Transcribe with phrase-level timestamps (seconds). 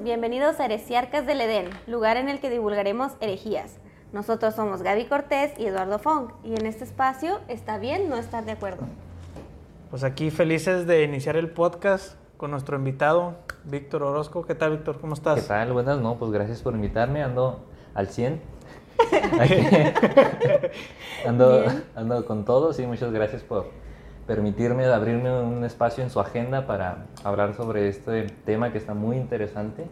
[0.00, 3.76] Bienvenidos a Heresiarcas del Edén, lugar en el que divulgaremos herejías.
[4.14, 8.46] Nosotros somos Gaby Cortés y Eduardo Fong, y en este espacio está bien no estar
[8.46, 8.86] de acuerdo.
[9.90, 13.34] Pues aquí felices de iniciar el podcast con nuestro invitado,
[13.64, 14.46] Víctor Orozco.
[14.46, 15.02] ¿Qué tal, Víctor?
[15.02, 15.42] ¿Cómo estás?
[15.42, 15.74] ¿Qué tal?
[15.74, 17.62] Buenas, no, pues gracias por invitarme, ando
[17.92, 18.40] al 100.
[21.26, 21.62] ando,
[21.94, 23.83] ando con todo, sí, muchas gracias por
[24.26, 29.16] permitirme abrirme un espacio en su agenda para hablar sobre este tema que está muy
[29.16, 29.86] interesante.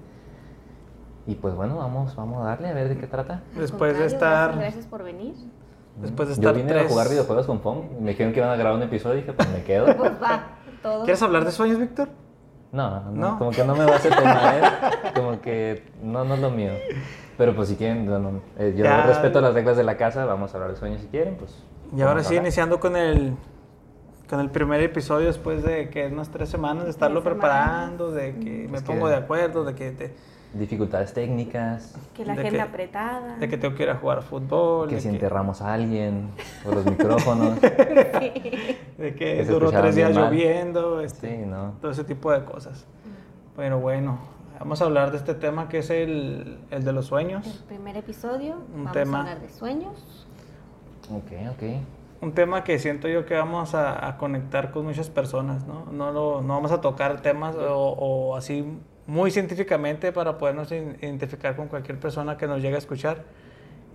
[1.26, 3.42] Y pues bueno, vamos, vamos a darle a ver de qué trata.
[3.56, 5.34] Después de estar- Gracias, gracias por venir.
[6.00, 8.40] Después de Yo estar vine tres- a jugar videojuegos con Fong y me dijeron que
[8.40, 9.86] iban a grabar un episodio y dije, pues me quedo.
[9.96, 10.42] Pues va,
[10.82, 11.04] todo.
[11.04, 12.08] ¿Quieres hablar de sueños, Víctor?
[12.72, 13.38] No, no, ¿No?
[13.38, 14.62] como que no me va a ese tema, ¿eh?
[15.14, 16.72] Como que no, no es lo mío.
[17.36, 19.02] Pero pues si quieren, no, no, eh, yo Ya.
[19.02, 21.54] respeto las reglas de la casa, vamos a hablar de sueños si quieren, pues.
[21.94, 23.34] Y ahora sí, iniciando con el,
[24.32, 28.34] con el primer episodio después de que unas tres semanas de estarlo Tres preparando, de
[28.36, 30.14] que me Es que- pongo de acuerdo, de que, te-
[30.54, 33.36] Dificultades técnicas, Que la de agenda que- apretada.
[33.36, 36.30] de que tengo que ir a jugar a fútbol, que si que, enterramos a alguien,
[36.66, 37.60] o los micrófonos.
[37.60, 40.24] de que que duró tres días mal.
[40.30, 41.74] lloviendo, este, Sí, ¿no?
[41.82, 42.86] todo ese tipo de cosas.
[43.54, 44.18] Pero bueno,
[44.58, 47.64] vamos a hablar de este tema que es el, el de los El sueños.
[47.68, 49.18] primer episodio, Un vamos tema.
[49.18, 50.26] a hablar de sueños.
[51.10, 51.62] Ok, ok.
[52.22, 55.86] Un tema que siento yo que vamos a, a conectar con muchas personas, ¿no?
[55.92, 58.64] No, lo- no vamos a tocar temas o, o así
[59.08, 63.24] muy científicamente para podernos identificar con cualquier persona que nos llegue a escuchar.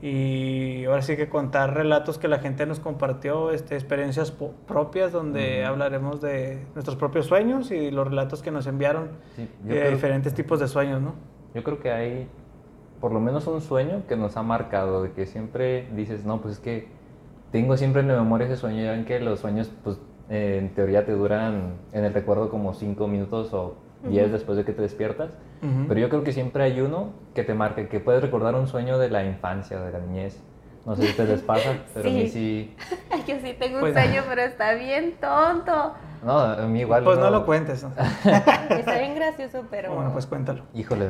[0.02, 4.32] Y ahora sí que contar relatos que la gente nos compartió, este, experiencias
[4.68, 5.70] propias donde Ujú.
[5.72, 10.34] hablaremos de nuestros propios sueños y los relatos que nos enviaron Sí, de creo, diferentes
[10.36, 11.16] tipos de sueños, ¿no?
[11.56, 12.28] yo creo que hay
[13.02, 16.56] por lo menos un sueño que nos ha marcado, de que siempre dices, no, pues
[16.56, 16.88] es que
[17.52, 20.00] tengo siempre en la memoria ese sueño, ya ven que los sueños, pues
[20.30, 23.76] eh, en teoría te duran en el recuerdo como 5 minutos o
[24.08, 24.34] 10 Ujú.
[24.34, 25.32] después de que te despiertas.
[25.62, 25.88] Ujú.
[25.88, 28.98] Pero yo creo que siempre hay uno que te marca, que puedes recordar un sueño
[29.00, 30.42] de la infancia, de la niñez.
[30.88, 32.30] No sé si a ustedes les pasa, pero a mí Sí.
[32.30, 32.76] sí.
[33.28, 35.94] Yo sí tengo un Pues- sueño, pero está bien tonto.
[36.24, 37.04] No, a mí igual.
[37.04, 37.84] Pues no lo cuentes.
[37.84, 37.92] ¿no?
[38.70, 40.64] Está bien gracioso, pero Bueno, pues cuéntalo.
[40.74, 41.10] Híjole,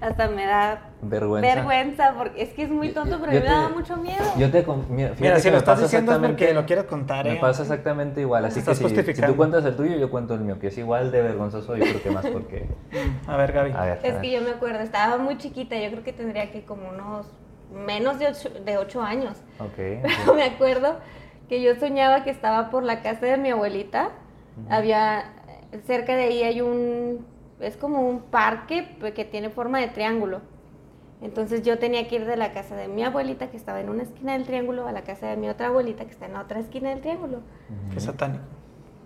[0.00, 1.54] hasta me da vergüenza.
[1.56, 3.96] vergüenza porque es que es muy tonto, pero a Yo mí me da te- mucho
[3.98, 4.24] miedo.
[4.38, 4.64] Yo te.
[4.88, 7.26] Mira, fíjate Mira, si que lo me estás pasa diciendo es porque lo quieres contar,
[7.26, 7.34] ¿eh?
[7.34, 8.44] Me pasa exactamente igual.
[8.46, 11.10] Así que si, si tú cuentas el tuyo, yo cuento el mío, que es igual
[11.10, 12.66] de vergonzoso, yo creo que más porque.
[12.92, 13.72] Mm, A ver, Gaby.
[13.72, 13.90] A ver.
[13.92, 14.20] a Es ver.
[14.22, 17.26] que yo me acuerdo, estaba muy chiquita, yo creo que tendría que como unos
[17.72, 19.36] menos de ocho, de ocho años.
[19.58, 19.76] Ok.
[19.76, 20.98] Pero me acuerdo
[21.48, 24.10] que yo soñaba que estaba por la casa de mi abuelita.
[24.68, 25.32] Había,
[25.86, 27.24] cerca de ahí hay un,
[27.60, 30.40] es como un parque que tiene forma de triángulo.
[31.22, 34.02] Entonces yo tenía que ir de la casa de mi abuelita que estaba en una
[34.02, 36.60] esquina del triángulo a la casa de mi otra abuelita que está en la otra
[36.60, 37.40] esquina del triángulo.
[37.92, 38.44] Qué satánico.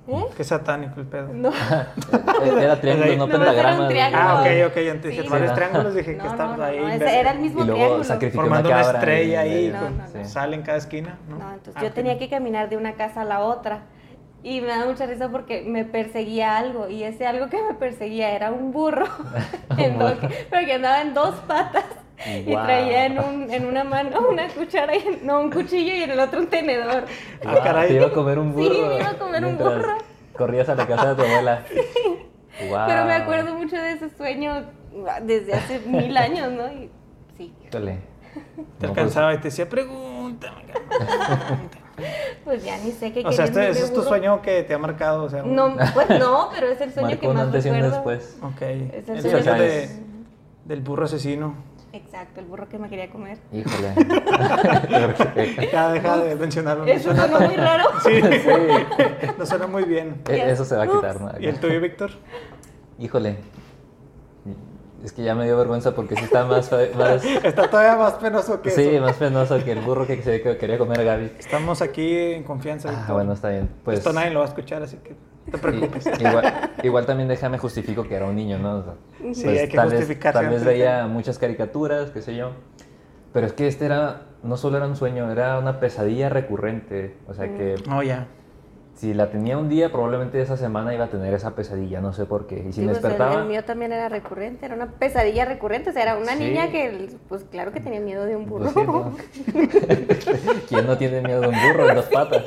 [0.06, 0.24] ¿Eh?
[0.36, 1.28] Qué satánico el pedo.
[1.32, 1.50] No.
[2.60, 3.88] Era triángulo, no un pentagrama.
[3.88, 4.22] triángulo.
[4.22, 4.66] Ah, ok, No.
[4.66, 4.76] ok.
[4.90, 5.54] Antes dije Sí, varios no.
[5.56, 6.78] triángulos, dije que No, no, no, ahí.
[6.80, 8.30] no, ese era el mismo Y luego triángulo.
[8.32, 8.98] Formando una una, cabra.
[8.98, 10.24] estrella y- ahí, No, con- no, no.
[10.26, 11.38] sale en cada esquina, ¿no?
[11.38, 13.84] No, entonces Ah, yo tenía que caminar de una casa a la otra.
[14.42, 16.86] Y me da mucha risa porque me perseguía algo.
[16.90, 19.06] Y ese algo que me perseguía era un burro.
[19.78, 20.18] en dos-
[20.50, 21.84] pero que andaba en dos patas.
[22.46, 26.10] Y traía en, un, en una mano una cuchara, y, no, un cuchillo y en
[26.12, 27.04] el otro un tenedor.
[27.44, 27.88] Ah, Guau, caray.
[27.88, 28.88] Te iba a comer un Sí, burro.
[28.88, 29.98] me iba a comer un burro.
[30.36, 31.64] Corrías a la casa de tu abuela.
[32.58, 34.64] Pero me acuerdo mucho de ese sueño
[35.22, 36.68] desde hace mil años, ¿no?
[36.72, 36.88] Y
[37.36, 37.98] sí, Híjole.
[38.34, 40.64] Te No, pues, alcanzaba y te decía, pregúntame.
[42.44, 44.78] pues ya ni sé qué o sea, este, ese es tu sueño que te ha
[44.78, 45.44] marcado, o sea.
[45.44, 47.94] un- No, pues no, pero es el sueño marcó que más antes y un recuerdo.
[47.96, 48.38] después.
[48.42, 48.62] Ok.
[48.62, 49.88] Es el el sueño sueño que- de,
[50.64, 51.54] del burro asesino.
[51.94, 53.38] Exacto, el burro que me quería comer.
[53.52, 53.94] Híjole.
[55.72, 56.84] Ya deja de mencionarlo.
[56.86, 57.84] Eso suena muy raro.
[58.02, 59.28] Sí, Sí.
[59.38, 60.20] no suena muy bien.
[60.28, 60.94] E- Eso se va a Ups.
[60.96, 61.30] quitar, ¿no?
[61.40, 62.10] ¿Y el tuyo, Víctor?
[62.98, 63.36] Híjole.
[65.04, 68.60] Es que ya me dio vergüenza porque sí está más, más Está todavía más penoso
[68.62, 69.04] que sí, eso.
[69.04, 71.32] más penoso que el burro que, se, que quería comer Gaby.
[71.38, 73.68] Estamos aquí en confianza, Ah, bueno, está bien.
[73.84, 75.14] Pues Esto nadie lo va a escuchar, así que
[75.50, 76.06] te preocupes.
[76.20, 78.76] igual, igual también déjame justifico que era un niño, ¿no?
[78.78, 82.34] O sea, pues, Sí, hay que tal vez, tal vez veía muchas caricaturas, qué sé
[82.36, 82.50] yo.
[83.32, 87.16] Pero es que este era, no solo era un sueño, era una pesadilla recurrente.
[87.26, 88.28] O sea que Oh, ya.
[88.94, 92.26] si la tenía un día, probablemente esa semana iba a tener esa pesadilla, no sé
[92.26, 92.60] por qué.
[92.60, 93.40] Y si Sí, me pues, el- despertaba...
[93.42, 95.90] el, mío también era recurrente, era una pesadilla recurrente.
[95.90, 96.44] O sea, era una Sí.
[96.44, 98.70] niña que, pues claro que tenía miedo de un burro.
[98.72, 99.16] Pues sí, ¿no?
[100.68, 102.44] ¿Quién no tiene miedo de un burro en dos patas?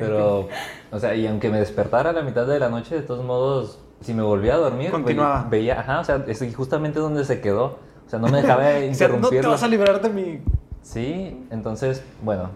[0.00, 0.48] Pero,
[0.92, 3.80] o sea, y aunque me despertara a la mitad de la noche, de todos modos,
[4.00, 5.42] si me volvía a dormir, Continuaba.
[5.44, 7.78] ve- veía, ajá, o sea, es justamente donde se quedó.
[8.06, 9.50] O sea, no me dejaba O sea, no te interrumpirlo.
[9.50, 10.40] vas a librar de mi...
[10.82, 12.50] Sí, entonces, bueno,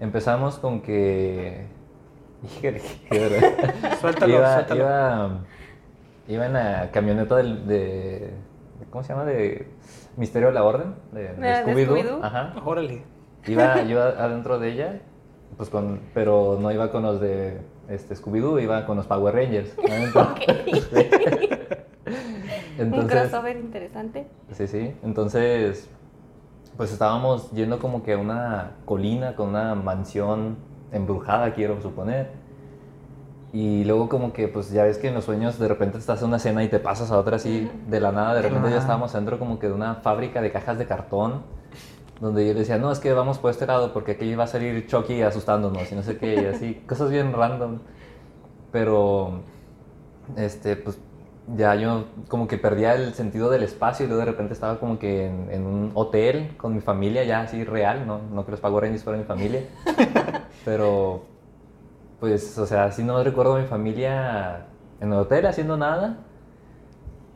[0.00, 1.66] empezamos con que
[2.44, 3.98] Híjole, qué verdad.
[4.00, 4.80] Suéltalo, iba, suéltalo.
[4.80, 5.30] Iba,
[6.28, 9.24] iba en la camioneta del, de, de- ¿Cómo se llama?
[9.24, 9.66] De
[10.16, 10.94] Misterio de la Orden.
[11.12, 11.86] De, de ¿De Scooby-Doo.
[11.96, 12.20] Scooby-Doo?
[12.22, 12.54] Ajá.
[12.64, 13.02] Órale.
[13.46, 15.00] Iba yo adentro de ella,
[15.56, 17.58] pues con, pero no iba con los de
[17.88, 19.74] este, Scooby-Doo, iba con los Power Rangers.
[19.78, 20.34] adentro.
[22.78, 24.26] Un Entonces, crossover interesante.
[24.52, 24.94] Sí, sí.
[25.04, 25.88] Entonces,
[26.76, 30.56] pues estábamos yendo como que a una colina con una mansión
[30.92, 32.30] embrujada, quiero suponer.
[33.52, 36.28] Y luego como que, pues ya ves que en los sueños de repente estás en
[36.28, 38.34] una escena y te pasas a otra así de la nada.
[38.34, 41.42] De repente ya estábamos dentro como que de una fábrica de cajas de cartón.
[42.20, 44.46] Donde yo le decía, no, es que vamos por este lado porque aquí va a
[44.46, 47.78] salir Chucky asustándonos y no sé qué, y así, cosas bien random.
[48.72, 49.40] Pero,
[50.36, 50.98] este, pues
[51.56, 54.98] ya yo como que perdía el sentido del espacio y luego de repente estaba como
[54.98, 58.60] que en, en un hotel con mi familia ya así real, no, no que los
[58.60, 59.60] Power Rangers fueran mi familia,
[60.64, 61.22] pero
[62.20, 64.66] pues, o sea, sí no recuerdo a mi familia
[65.00, 66.16] en el hotel haciendo nada,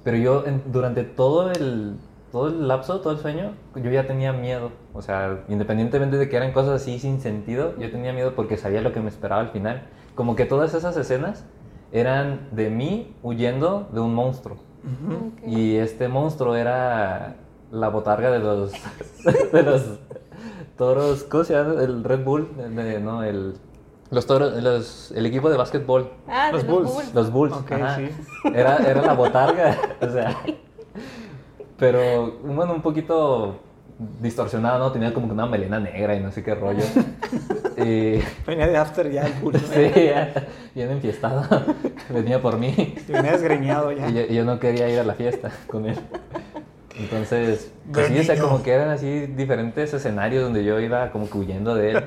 [0.05, 1.97] pero yo en- durante todo el,
[2.33, 6.37] todo el lapso, todo el sueño, yo ya tenía miedo, o sea, independientemente de que
[6.37, 9.49] eran cosas así sin sentido, yo tenía miedo porque sabía lo que me esperaba al
[9.51, 9.83] final,
[10.15, 11.45] como que todas esas escenas
[11.93, 14.57] eran de mí huyendo de un monstruo.
[14.85, 15.47] Ok.
[15.49, 17.37] Y este monstruo era
[17.71, 18.73] la botarga de los,
[19.53, 19.83] de los
[20.77, 21.81] toros, ¿cómo se llama?
[21.83, 23.55] El Red Bull, de- no, el,
[24.11, 26.93] los toros, los- el equipo de básquetbol, Ah, de Los los Bulls.
[26.95, 27.15] Bulls.
[27.15, 27.55] los Bulls.
[27.57, 27.97] Ok, ajá.
[27.97, 28.09] sí.
[28.55, 30.37] Era, era la botarga, o sea,
[31.79, 33.61] pero bueno, un poquito
[34.21, 34.93] distorsionado, ¿no?
[34.93, 36.83] Tenía como que una melena negra y no sé qué rollo.
[37.79, 39.65] Y, Venía de after ya el pulso.
[39.73, 41.45] sí, ya, bien enfiestado,
[42.11, 42.97] venía por mí.
[43.07, 44.09] Venía desgreñado ya.
[44.09, 45.97] Y yo, yo no quería ir a la fiesta con él.
[46.99, 51.31] Entonces, pues sí, o sea, como que eran así diferentes escenarios donde yo iba como
[51.31, 52.05] que huyendo de él.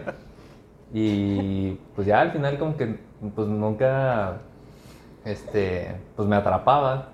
[0.94, 2.98] Y pues ya al final como que
[3.34, 4.40] pues nunca,
[5.24, 7.12] este, pues me atrapaba.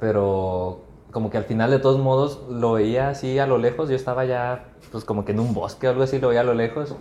[0.00, 0.85] Pero
[1.16, 3.88] como que al final de todos modos lo veía así a lo lejos.
[3.88, 6.44] Yo estaba ya pues como que en un bosque o algo así, lo veía a
[6.44, 6.94] lo lejos.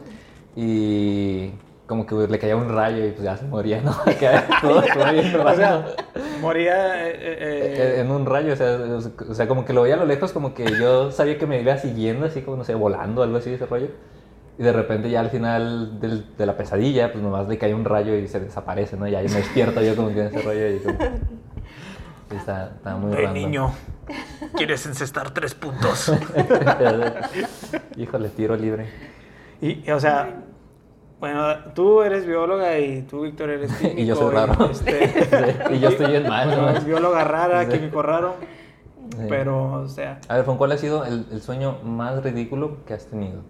[0.56, 1.52] Y
[1.86, 3.92] como que le caía un rayo y pues ya se moría, ¿no?
[4.62, 5.86] Todo, todo bien O sea,
[6.40, 7.10] moría.
[7.10, 8.78] eh, Eh, eh, en un rayo, o sea,
[9.30, 11.60] o sea, como que lo veía a lo lejos, como que yo sabía que me
[11.60, 13.88] iba siguiendo, así como, no sé, volando, algo así, ese rollo.
[14.58, 17.84] Y de repente ya al final del- de la pesadilla, pues nomás le cae un
[17.84, 19.10] rayo y se desaparece, ¿no?
[19.10, 20.98] Y ahí me despierto yo como que en ese rollo y como...
[22.30, 23.34] Sí, está, está muy "Ven, random.
[23.34, 23.72] niño,
[24.58, 26.12] ¿quieres encestar tres puntos?
[27.98, 28.88] Híjole, tiro libre.
[29.62, 30.42] Y, o sea,
[31.20, 34.00] bueno, tú eres bióloga y tú, Víctor, eres químico.
[34.02, 34.70] Y yo soy raro.
[34.72, 36.70] este, y yo estoy bien mal, bueno, ¿no?
[36.70, 37.72] es bióloga rara, Sí.
[37.72, 38.36] químico raro.
[39.12, 39.26] Sí.
[39.30, 42.94] Pero, o sea, A ver, Fon, ¿cuál ha sido el, el sueño más ridículo que
[42.96, 43.42] has tenido?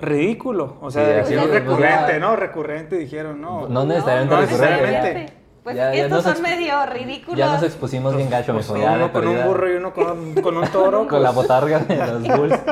[0.00, 0.76] ridículo.
[0.80, 2.36] O sea, Sí, de- así no es, recurrente, pues ya- ¿no?
[2.36, 3.68] Recurrente, dijeron, no.
[3.68, 4.76] No necesariamente no recurrente.
[4.86, 5.32] necesariamente.
[5.68, 7.36] Pues Ya- es que estos son medio ridículos.
[7.38, 10.34] Ya nos expusimos bien gacho, Pues ya de uno con un burro y uno con,
[10.36, 11.06] con un toro.
[11.08, 12.58] Con la pues, botarga de los bulls.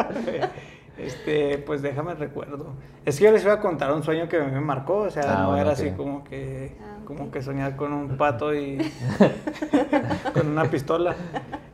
[0.98, 2.69] Este, pues déjame recuerdo.
[3.04, 5.40] Es que yo les iba a contar un sueño que me marcó, o sea, Ah,
[5.43, 8.78] no bueno, era así como que, Ah, como que soñar con un pato y
[10.32, 11.15] con una pistola.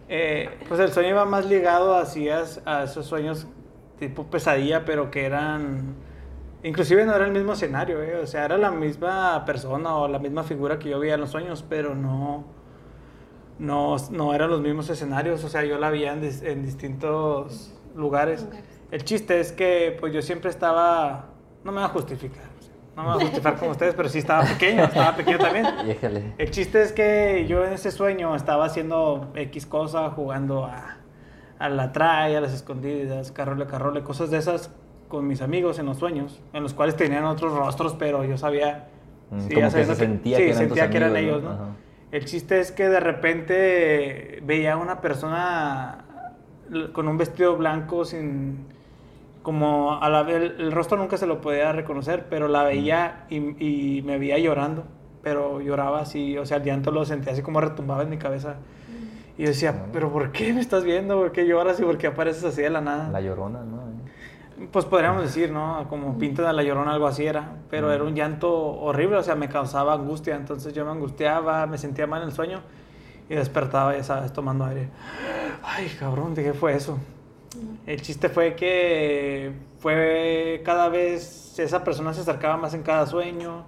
[0.09, 3.47] Eh, pues el sueño iba más ligado así a, a esos sueños
[4.01, 5.95] tipo pesadilla, pero que eran,
[6.63, 10.19] inclusive no era el mismo escenario, eh, o sea, era la misma persona o la
[10.19, 12.45] misma figura que yo veía en los sueños, pero no,
[13.59, 17.75] no, no eran los mismos escenarios, o sea, yo la veía en, dis- en distintos
[17.95, 18.43] lugares.
[18.45, 18.65] Lugares.
[18.91, 21.27] El chiste es que pues yo siempre estaba,
[21.65, 22.45] no me voy a justificar,
[22.97, 25.67] no me voy a justificar como ustedes, pero sí estaba pequeño, estaba pequeño también.
[25.91, 26.35] Híjole.
[26.39, 30.99] El chiste es que yo en ese sueño estaba haciendo X cosa, jugando a,
[31.59, 34.71] a la trae, a las escondidas, carrole, carrole, cosas de esas
[35.13, 38.89] con mis amigos en los sueños, en los cuales tenían otros rostros, pero yo sabía...
[39.31, 41.77] Mm, sí, como que se sentía sí, que eran tus sentía que eran ellos, ¿no?
[42.11, 46.07] El chiste es que de repente veía a una persona
[46.95, 48.69] con un vestido blanco sin
[49.43, 53.37] como a la el, el rostro nunca se lo podía reconocer, pero la veía y,
[53.99, 54.85] y me veía llorando,
[55.23, 58.57] pero lloraba así, o sea, el llanto lo sentía así como retumbaba en mi cabeza.
[59.37, 61.19] Y yo decía, pero ¿por qué me estás viendo?
[61.19, 63.11] ¿Por qué lloras y por qué apareces así de la nada?
[63.11, 63.92] La llorona, ¿no?
[64.71, 65.87] Pues podríamos decir, ¿no?
[65.89, 67.57] Como pintan a la llorona, algo así era.
[67.71, 70.37] Pero era un llanto horrible, o sea, me causaba angustia.
[70.37, 72.61] Entonces yo me angustiaba, me sentía mal en el sueño
[73.29, 74.89] y despertaba, ya sabes, tomando aire.
[75.63, 76.99] Ay, cabrón, ¿de qué fue eso?
[77.87, 83.65] El chiste fue que fue cada vez esa persona se acercaba más en cada sueño.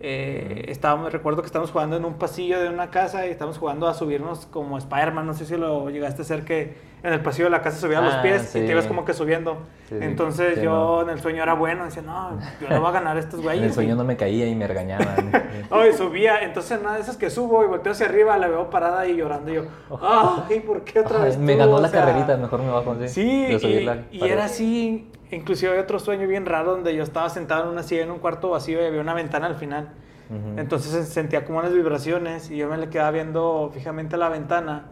[0.00, 3.88] Eh, estábamos, recuerdo que estábamos jugando en un pasillo de una casa y estábamos jugando
[3.88, 5.26] a subirnos como Spider-Man.
[5.26, 8.02] No sé si lo llegaste a hacer que en el pasillo de la casa subías
[8.02, 8.66] los Ah, pies y sí.
[8.66, 9.58] te ibas como que subiendo.
[9.88, 9.96] Sí.
[10.00, 11.02] Entonces Sí, yo no.
[11.02, 13.62] en el sueño era bueno, decía, no, yo no voy a ganar a estos güeyes.
[13.62, 15.30] En el sueño no me caía y me regañaban.
[15.70, 19.06] Ay, subía, entonces nada de esas que subo y volteo hacia arriba, la veo parada
[19.06, 19.62] y llorando y yo,
[20.02, 21.58] ay, ¿por qué otra vez me tú?
[21.58, 22.96] ganó O la sea, carrerita, mejor me bajo.
[23.06, 27.28] Sí, y, la y era así, inclusive hay otro sueño bien raro donde yo estaba
[27.28, 29.90] sentado en una silla en un cuarto vacío y había una ventana al final.
[30.30, 30.58] Ujú.
[30.60, 34.28] Entonces se- sentía como unas vibraciones y yo me le quedaba viendo fijamente a la
[34.28, 34.86] ventana.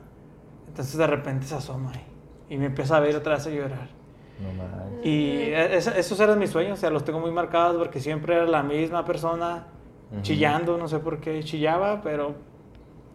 [0.77, 1.91] Entonces de repente se asoma
[2.51, 3.89] y, y me empieza a ver otra vez a llorar.
[4.39, 5.03] No.
[5.03, 8.45] Y es- esos eran mis sueños, o sea, los tengo muy marcados porque siempre era
[8.45, 9.69] la misma persona
[10.13, 10.21] Ujú.
[10.21, 12.35] chillando, no sé por qué chillaba, pero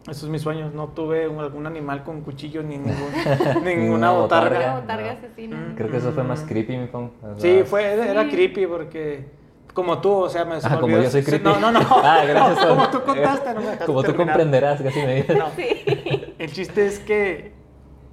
[0.02, 0.74] esos son mis sueños.
[0.74, 2.94] No tuve un- algún animal con cuchillo ni ningún,
[3.64, 4.48] ninguna botarga.
[4.58, 4.80] botarga.
[4.80, 5.18] Botarga no.
[5.20, 5.56] asesina.
[5.56, 5.74] Mm.
[5.76, 7.12] Creo que eso fue más creepy, mi pon.
[7.22, 8.30] O sea, Sí, fue, era Sí.
[8.30, 9.30] creepy porque
[9.72, 11.44] como tú, o sea, me se Ah, me como olvidó- yo soy sí, creepy.
[11.44, 11.80] No, no, no.
[11.88, 12.58] Ah, gracias.
[12.66, 14.16] No, como tú contaste, no me Como tú terminar.
[14.34, 15.38] comprenderás, casi me dices.
[15.38, 15.46] No.
[16.42, 17.52] El chiste es que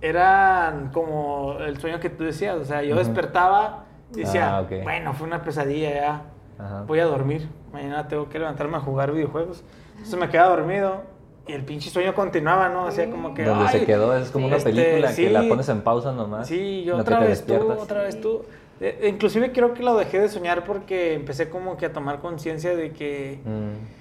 [0.02, 5.14] eran como el sueño que tú decías, o sea, yo despertaba y decía, Ah, bueno,
[5.14, 6.22] fue una pesadilla ya,
[6.60, 6.84] Ajá.
[6.86, 9.64] voy a dormir, mañana tengo que levantarme a jugar videojuegos.
[9.94, 11.02] Entonces me quedaba dormido
[11.48, 12.86] y el pinche sueño continuaba, ¿no?
[12.88, 13.46] Hacía como que...
[13.46, 16.48] Donde se "Ay, quedó es como una este, película que la pones en pausa nomás.
[16.48, 18.44] Sí, yo otra vez tú, otra vez tú.
[18.80, 22.76] Eh, inclusive creo que lo dejé de soñar porque empecé como que a tomar conciencia
[22.76, 23.99] de que, Mm.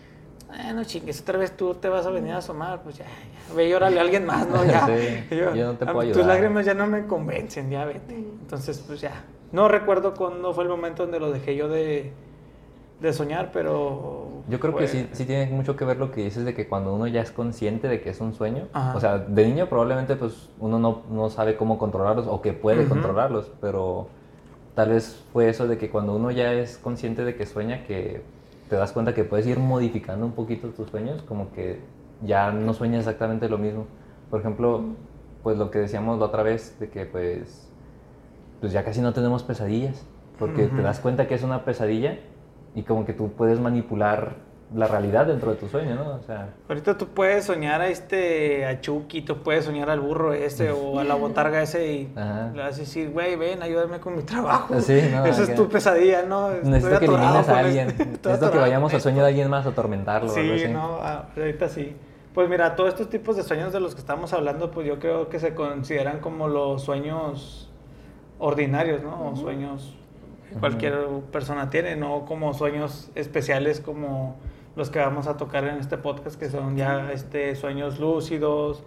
[0.50, 3.55] "Ah, no chingues, otra vez tú te vas a venir a asomar, pues ya, ya,
[3.55, 4.64] ve y órale a alguien más, ¿no?
[4.64, 4.87] Ya.
[5.31, 6.26] Sí, yo no te "Ah, puedo Tus ayudar".
[6.37, 8.14] lágrimas ya no me convencen, ya vete.
[8.14, 9.25] Entonces, pues ya.
[9.52, 12.12] No recuerdo cuándo fue el momento donde lo dejé yo de,
[13.00, 14.43] de soñar, pero...
[14.49, 16.67] Yo creo fue- que sí, sí tiene mucho que ver lo que dices de que
[16.69, 18.97] cuando uno ya es consciente de que es un sueño, Ajá.
[18.97, 22.87] o sea, de niño probablemente pues uno no, no sabe cómo controlarlos o que puede
[22.87, 24.09] controlarlos, pero
[24.75, 28.23] tal vez fue eso de que cuando uno ya es consciente de que sueña, que
[28.68, 31.80] te das cuenta que puedes ir modificando un poquito tus sueños, como que
[32.22, 33.87] ya no sueñas exactamente lo mismo.
[34.30, 34.82] Por ejemplo,
[35.42, 37.70] pues lo que decíamos la otra vez, de que pues,
[38.60, 40.06] pues ya casi no tenemos pesadillas,
[40.38, 42.18] porque te das cuenta que es una pesadilla
[42.75, 44.37] y como que tú puedes manipular
[44.75, 46.16] la realidad dentro de tu sueño, ¿no?
[46.16, 50.34] O sea, Ahorita tú puedes soñar a este, a Chucky, tú puedes soñar al burro
[50.34, 52.50] ese o a la botarga ese y Ajá.
[52.54, 54.78] le vas a decir, güey, ven, ayúdame con mi trabajo.
[54.80, 56.50] Sí, no, Esa es tu pesadilla, ¿no?
[56.52, 59.25] Estoy necesito que elimines a alguien, este- necesito que vayamos al sueño esto".
[59.25, 60.30] de alguien más a atormentarlo.
[60.30, 60.72] o algo Sí, así.
[60.72, 61.96] no, ah, ahorita sí.
[62.34, 65.28] Pues mira, todos estos tipos de sueños de los que estamos hablando, pues yo creo
[65.30, 67.70] que se consideran como los sueños
[68.38, 69.30] ordinarios, ¿no?
[69.30, 69.94] O sueños
[70.50, 70.94] que cualquier
[71.32, 74.37] persona tiene, no como sueños especiales como
[74.78, 78.85] los que vamos a tocar en este podcast, que son ya este, sueños lúcidos,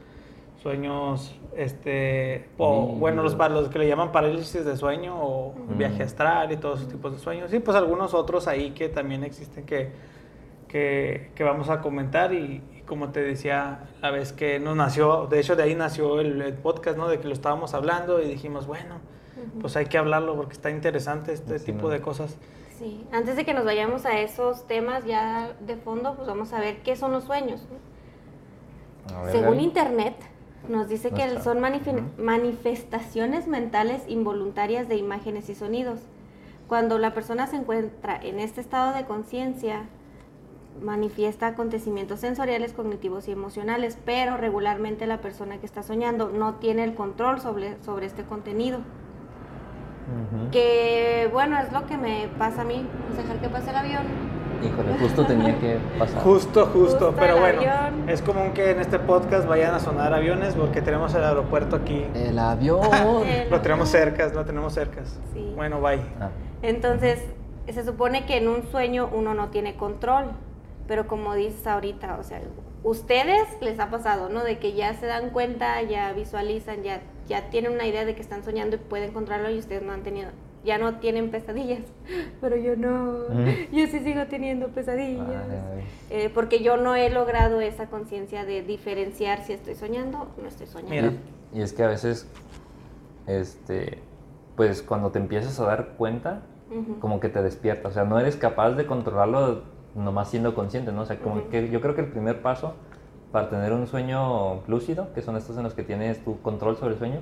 [0.63, 6.51] sueños, este, o, bueno, los, los que le llaman parálisis de sueño o viaje astral
[6.51, 7.53] y todos esos tipos de sueños.
[7.53, 9.91] Y pues algunos otros ahí que también existen que,
[10.67, 15.27] que, que vamos a comentar y, y como te decía la vez que nos nació,
[15.27, 17.09] de hecho de ahí nació el, el podcast, ¿no?
[17.09, 18.95] De que lo estábamos hablando y dijimos, bueno,
[19.59, 21.89] pues hay que hablarlo porque está interesante este Sí, tipo ¿no?
[21.89, 22.37] de cosas.
[22.81, 26.59] Sí, antes de que nos vayamos a esos temas ya de fondo, pues vamos a
[26.59, 27.61] ver qué son los sueños.
[27.69, 29.15] ¿no?
[29.15, 30.15] A ver, Según internet,
[30.67, 31.59] nos dice que son
[32.17, 35.99] manifestaciones mentales involuntarias de imágenes y sonidos.
[36.67, 39.85] Cuando la persona se encuentra en este estado de conciencia,
[40.81, 46.83] manifiesta acontecimientos sensoriales, cognitivos y emocionales, pero regularmente la persona que está soñando no tiene
[46.83, 48.79] el control sobre, sobre este contenido.
[50.51, 54.03] Que bueno, es lo que me pasa a mí, es dejar que pase el avión.
[54.63, 56.21] Híjole, justo tenía que pasar.
[56.21, 58.07] Justo, justo, Justo pero bueno, avión.
[58.09, 62.05] es común que en este podcast vayan a sonar aviones porque tenemos el aeropuerto aquí.
[62.13, 62.81] El avión.
[63.25, 65.01] El Lo tenemos cerca, lo tenemos cerca.
[65.33, 65.53] Sí.
[65.55, 66.01] Bueno, bye.
[66.19, 66.29] Ah,
[66.61, 67.23] Entonces,
[67.67, 70.25] se supone que en un sueño uno no tiene control,
[70.87, 72.41] pero como dices ahorita, o sea,
[72.83, 74.43] ustedes les ha pasado, ¿no?
[74.43, 78.21] De que ya se dan cuenta, ya visualizan, ya, ya tienen una idea de que
[78.21, 80.29] están soñando y pueden controlarlo y ustedes no han tenido,
[80.63, 81.83] ya no tienen pesadillas,
[82.41, 83.51] pero yo no, Ujú.
[83.71, 85.45] yo sí sigo teniendo pesadillas.
[86.09, 90.47] Eh, porque yo no he logrado esa conciencia de diferenciar si estoy soñando o no
[90.47, 91.11] estoy soñando.
[91.11, 91.13] Mira.
[91.53, 92.27] Y es que a veces,
[93.27, 93.99] este,
[94.55, 96.41] pues cuando te empiezas a dar cuenta,
[96.99, 97.89] como que te despierta.
[97.89, 99.63] O sea, no eres capaz de controlarlo
[99.95, 101.01] nomás siendo consciente, ¿no?
[101.01, 102.75] O sea, como que yo creo que el primer paso
[103.31, 106.93] para tener un sueño lúcido, que son estos en los que tienes tu control sobre
[106.93, 107.19] el sueño,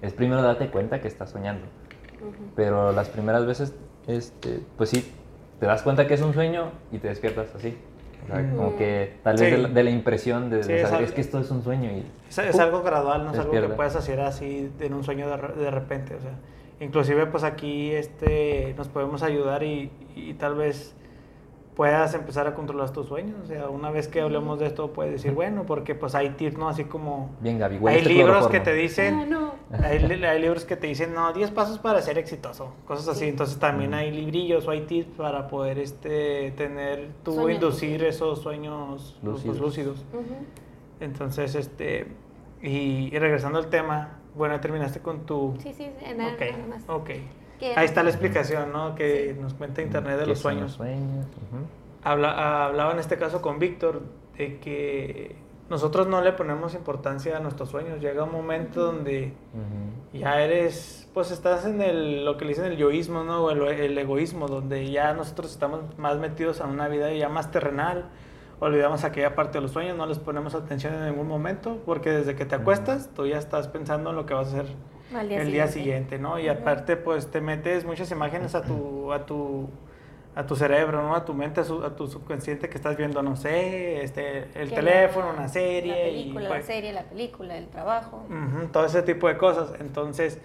[0.00, 1.64] es primero darte cuenta que estás soñando.
[2.20, 2.32] Ujú.
[2.56, 3.74] Pero las primeras veces,
[4.06, 5.12] este, pues sí,
[5.60, 7.76] te das cuenta que es un sueño y te despiertas así.
[8.24, 9.44] O sea, como que tal Sí.
[9.44, 11.38] vez de, la, de la impresión de, de Sí, es saber, algo- es que esto
[11.40, 12.04] es un sueño y...
[12.28, 15.36] Es, es algo gradual, no es algo que puedas hacer así en un sueño de,
[15.62, 16.14] de repente.
[16.14, 16.32] O sea,
[16.80, 20.94] inclusive pues aquí este, nos podemos ayudar y, y tal vez
[21.76, 23.36] puedas empezar a controlar tus sueños.
[23.42, 26.58] O sea, una vez que hablemos de esto, puedes decir, bueno, porque pues hay tips,
[26.58, 26.68] ¿no?
[26.68, 27.30] Así como...
[27.40, 29.14] Bien, Gaby, Hay libros que te dicen...
[29.14, 29.52] Ah, no.
[29.82, 33.26] Hay, li- hay libros que te dicen, no, 10 pasos para ser exitoso, cosas así.
[33.26, 39.18] Entonces también hay librillos o hay tips para poder este, tener, tú inducir esos sueños
[39.22, 39.58] lúcidos.
[39.58, 40.04] Lúcidos.
[41.00, 42.06] Entonces, este,
[42.62, 45.54] y, y regresando al tema, bueno, terminaste con tu...
[45.58, 46.84] Sí, sí, sí, nada, ok, nada más.
[46.88, 47.10] ok.
[47.62, 48.96] ¿Qué Ahí está la explicación, ¿no?
[48.96, 50.80] Que nos cuenta Internet de ¿Qué los sueños.
[52.02, 54.02] Habla, hablaba en este caso con Víctor
[54.36, 55.36] de que
[55.70, 58.00] nosotros no le ponemos importancia a nuestros sueños.
[58.00, 59.32] Llega un momento donde
[60.12, 63.44] ya eres, pues estás en el, lo que le dicen el yoísmo, ¿no?
[63.44, 67.52] O el, el egoísmo, donde ya nosotros estamos más metidos en una vida ya más
[67.52, 68.10] terrenal.
[68.58, 72.34] Olvidamos aquella parte de los sueños, no les ponemos atención en ningún momento, porque desde
[72.34, 74.66] que te acuestas, tú ya estás pensando en lo que vas a hacer
[75.14, 75.72] Al día el día siguiente.
[75.72, 76.38] siguiente, ¿no?
[76.38, 79.68] Y aparte, pues te metes muchas imágenes a tu, a tu,
[80.34, 81.14] a tu cerebro, ¿no?
[81.14, 84.70] A tu mente, a, su- a tu subconsciente que estás viendo, no sé, este, el
[84.72, 85.92] teléfono, la- una serie.
[85.94, 88.24] La película, y, la pues, serie, la película, el trabajo.
[88.72, 89.74] Todo ese tipo de cosas.
[89.80, 90.38] Entonces,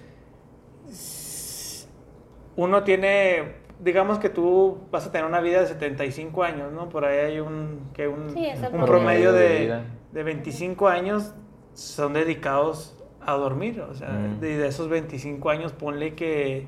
[2.55, 6.89] uno tiene, digamos que tú vas a tener una vida de 75 años, ¿no?
[6.89, 8.85] Por ahí hay un, que un, Sí, un promedio.
[8.85, 9.81] promedio de de,
[10.11, 11.33] de 25 años
[11.73, 12.96] son dedicados
[13.27, 13.81] a dormir.
[13.81, 14.39] O sea, Mm.
[14.39, 16.65] de, de esos 25 años, ponle que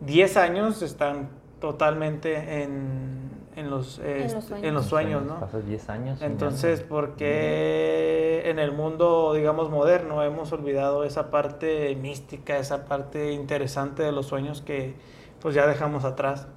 [0.00, 1.28] 10 años están
[1.60, 4.68] totalmente en, en los, este, los sueños.
[4.68, 5.40] en los sueños, ¿no?
[5.40, 6.20] Pasas 10 años.
[6.22, 13.32] Entonces, ¿por qué en el mundo, digamos, moderno hemos olvidado esa parte mística, esa parte
[13.32, 14.94] interesante de los sueños que
[15.40, 16.48] pues ya dejamos atrás?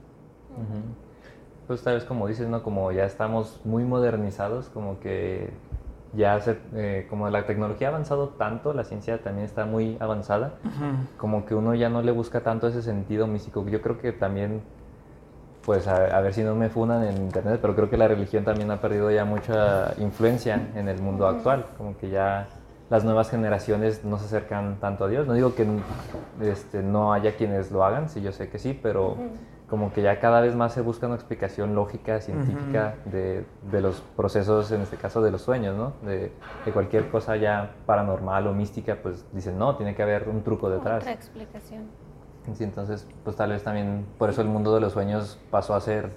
[0.51, 0.81] Ujú.
[1.67, 2.63] Pues tal vez como dices, ¿no?
[2.63, 5.49] Como ya estamos muy modernizados, como que
[6.13, 10.53] ya se, eh, como la tecnología ha avanzado tanto, la ciencia también está muy avanzada,
[11.17, 13.67] como que uno ya no le busca tanto ese sentido místico.
[13.67, 14.61] Yo creo que también,
[15.65, 18.43] pues a, a ver si no me funan en internet, pero creo que la religión
[18.43, 22.47] también ha perdido ya mucha influencia en el mundo actual, como que ya
[22.89, 25.27] las nuevas generaciones no se acercan tanto a Dios.
[25.27, 25.67] No digo que
[26.41, 29.29] este, no haya quienes lo hagan, sí, yo sé que sí, pero Ujú.
[29.69, 34.01] Como que ya cada vez más se busca una explicación lógica, científica de, de los
[34.15, 35.93] procesos, en este caso de los sueños, ¿no?
[36.07, 36.31] De,
[36.65, 40.69] de cualquier cosa ya paranormal o mística, pues dicen, no, tiene que haber un truco
[40.69, 41.01] detrás.
[41.01, 41.85] Otra explicación.
[42.53, 45.81] Sí, entonces, pues tal vez también por eso el mundo de los sueños pasó a
[45.81, 46.11] ser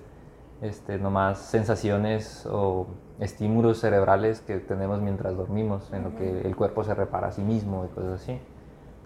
[0.63, 2.87] este, nomás sensaciones o
[3.19, 7.43] estímulos cerebrales que tenemos mientras dormimos, en lo que el cuerpo se repara a sí
[7.43, 8.41] mismo y cosas así.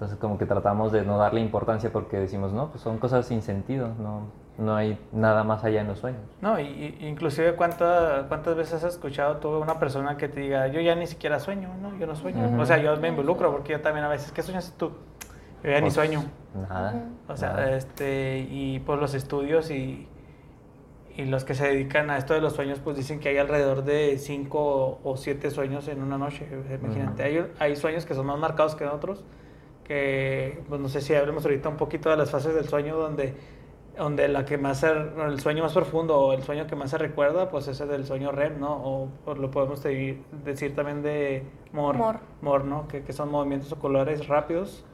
[0.04, 3.40] Entonces como que tratamos de no darle importancia porque decimos, no, pues son cosas sin
[3.40, 4.26] sentido, no,
[4.58, 6.20] no hay nada más allá en los sueños.
[6.42, 10.66] No, y, inclusive ¿cuánta- cuántas veces has escuchado tú a una persona que te diga,
[10.68, 11.96] yo ya ni siquiera sueño, ¿no?
[11.98, 12.60] Yo no sueño.
[12.60, 14.90] O sea, yo me involucro porque yo también a veces, ¿qué sueñas tú?
[15.62, 16.22] Yo ya ni Pues, sueño.
[16.68, 17.04] Nada.
[17.26, 17.74] O sea, nada.
[17.76, 20.06] este, y por los estudios y,
[21.16, 23.84] y los que se dedican a esto de los sueños, pues dicen que hay alrededor
[23.84, 26.46] de 5 o 7 sueños en una noche.
[26.82, 29.24] Imagínate, hay, hay sueños que son más marcados que otros,
[29.84, 33.34] que, pues no sé si hablemos ahorita un poquito de las fases del sueño donde,
[33.98, 36.98] donde la que más se- el sueño más profundo o el sueño que más se
[36.98, 38.72] recuerda, pues ese del sueño REM, ¿no?
[38.74, 42.16] O, o lo podemos de- decir también de MOR, MOR.
[42.40, 42.88] MOR, ¿no?
[42.88, 44.84] Que, que son movimientos oculares rápidos.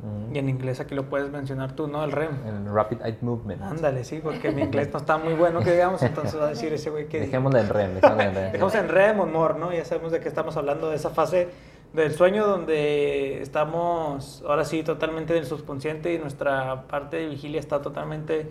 [0.00, 0.32] Ujú.
[0.34, 2.04] Y en inglés aquí lo puedes mencionar tú, ¿no?
[2.04, 2.30] El REM.
[2.46, 3.62] El Rapid Eye Movement.
[3.62, 6.72] Ándale, sí, porque mi inglés no está muy bueno, que digamos, entonces va a decir
[6.72, 7.20] ese güey que...
[7.20, 8.52] Dejémosla en REM, dejémosla en REM.
[8.52, 9.72] Dejamos en REM o MOR, ¿no?
[9.72, 11.48] Ya sabemos de qué estamos hablando, de esa fase
[11.92, 17.80] del sueño donde estamos, ahora sí, totalmente del subconsciente y nuestra parte de vigilia está
[17.80, 18.50] totalmente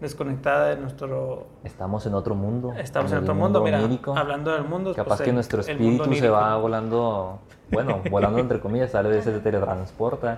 [0.00, 1.46] desconectada de nuestro...
[1.64, 2.72] Estamos en otro mundo.
[2.78, 4.16] Estamos en otro mundo, mira, onírico.
[4.16, 4.94] hablando del mundo...
[4.94, 9.24] Capaz pues, que el- nuestro espíritu se va volando, bueno, volando entre comillas, tal vez
[9.24, 10.36] se teletransporta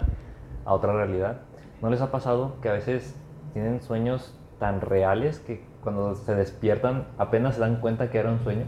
[0.65, 1.43] a otra realidad.
[1.83, 3.15] ¿No les ha pasado que a veces
[3.53, 8.43] tienen sueños tan reales que cuando se despiertan apenas se dan cuenta que era un
[8.43, 8.65] sueño?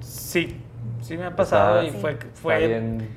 [0.00, 0.61] Sí,
[1.02, 2.10] sí me ha pasado Está- y fue...
[2.12, 3.08] Está fue bien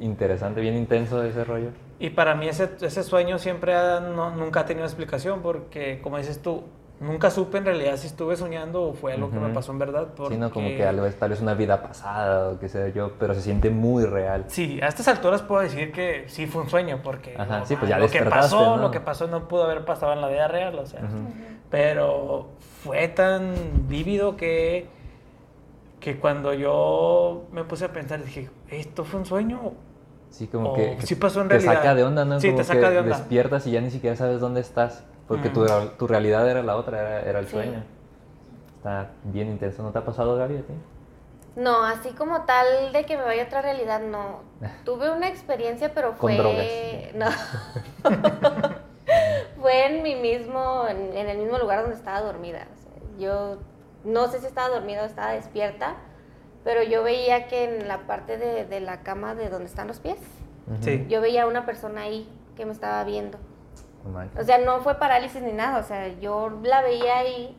[0.00, 1.68] interesante, bien intenso ese rollo.
[1.98, 6.18] Y para mí ese, ese sueño siempre ha- no- nunca ha tenido explicación porque, como
[6.18, 6.64] dices tú,
[7.00, 10.08] nunca supe en realidad si estuve soñando o fue algo que me pasó en verdad.
[10.16, 10.34] Porque...
[10.34, 13.34] Sino como que algo es- tal vez una vida pasada o qué sé yo, pero
[13.34, 14.44] se siente muy real.
[14.48, 17.76] Sí, a estas alturas puedo decir que sí fue un sueño porque Ajá, no, sí,
[17.76, 18.82] pues ya lo que pasó, ¿no?
[18.82, 21.32] lo que pasó no pudo haber pasado en la vida real, o sea, Ujú.
[21.70, 22.48] pero
[22.84, 23.54] fue tan
[23.88, 24.86] vívido que
[26.02, 29.72] que cuando yo me puse a pensar dije, ¿esto fue un sueño?
[30.30, 31.74] Sí, como O que, que sí pasó en te realidad.
[31.74, 32.40] saca de onda, ¿no?
[32.40, 33.16] Sí, como te saca que de onda.
[33.16, 35.88] despiertas y ya ni siquiera sabes dónde estás, porque tu, Ujú.
[35.98, 37.52] tu realidad era la otra, era, era el Sí.
[37.52, 37.84] sueño.
[38.78, 39.82] Está bien intenso.
[39.84, 40.72] ¿No te ha pasado, Gaby, a ti?
[41.54, 44.40] No, así como tal de que me vaya a otra realidad, no.
[44.84, 47.12] Tuve una experiencia, pero Con fue.
[47.14, 47.26] No.
[49.60, 52.66] fue en mi mismo, en, en el mismo lugar donde estaba dormida.
[52.74, 53.58] O sea, yo
[54.04, 55.94] no sé si estaba dormida o estaba despierta,
[56.64, 59.98] pero yo veía que en la parte de, de la cama de donde están los
[60.00, 60.18] pies,
[60.68, 60.82] Ujú.
[60.82, 61.06] Sí.
[61.08, 63.38] yo veía una persona ahí que me estaba viendo.
[64.12, 64.40] Manches.
[64.40, 67.56] O sea, no fue parálisis ni nada, o sea, yo la veía ahí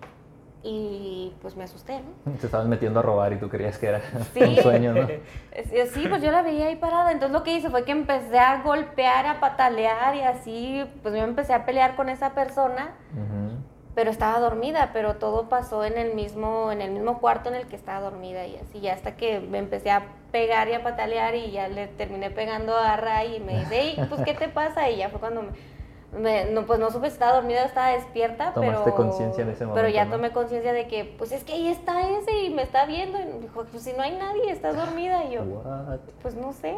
[0.65, 2.31] y pues me asusté, ¿no?
[2.39, 4.01] Te estabas metiendo a robar y tú creías que era
[4.33, 4.41] Sí.
[4.41, 5.07] un sueño, ¿no?
[5.93, 7.11] Sí, pues yo la veía ahí parada.
[7.11, 11.21] Entonces lo que hice fue que empecé a golpear, a patalear y así, pues yo
[11.23, 13.57] empecé a pelear con esa persona, Ujú.
[13.95, 17.67] Pero estaba dormida, pero todo pasó en el mismo, en el mismo cuarto en el
[17.67, 21.35] que estaba dormida y así, ya hasta que me empecé a pegar y a patalear
[21.35, 24.89] y ya le terminé pegando a Ray y me dice, "Ey, pues ¿qué te pasa?
[24.89, 25.49] Y ya fue cuando me,
[26.19, 29.49] me- no, pues no supe si estaba dormida o estaba despierta, Tomaste pero, conciencia en
[29.49, 30.11] ese pero momento, ya ¿no?
[30.11, 33.25] tomé conciencia de que, pues es que ahí está ese y me está viendo y
[33.25, 35.99] me dijo, pues si no hay nadie, estás dormida y yo, What?
[36.21, 36.75] pues no sé,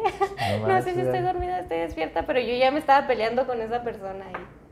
[0.60, 3.60] No no sé si estoy dormida, estoy despierta, pero yo ya me estaba peleando con
[3.62, 4.65] esa persona y,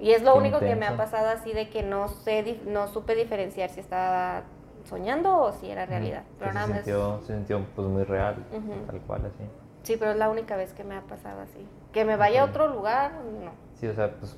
[0.00, 0.96] y es lo Qué único que me ha intenso.
[0.96, 4.42] pasado así de que no sé, no supe diferenciar si estaba
[4.88, 6.22] soñando o si era realidad.
[6.22, 6.36] Ujú.
[6.38, 8.86] Pero nada se más, sintió, se sintió pues muy real, Ujú.
[8.86, 9.44] tal cual así.
[9.82, 11.66] sí, pero es la única vez que me ha pasado así.
[11.92, 12.50] Que me vaya a Ok.
[12.50, 13.50] otro lugar, no.
[13.74, 14.36] Sí, o sea, pues,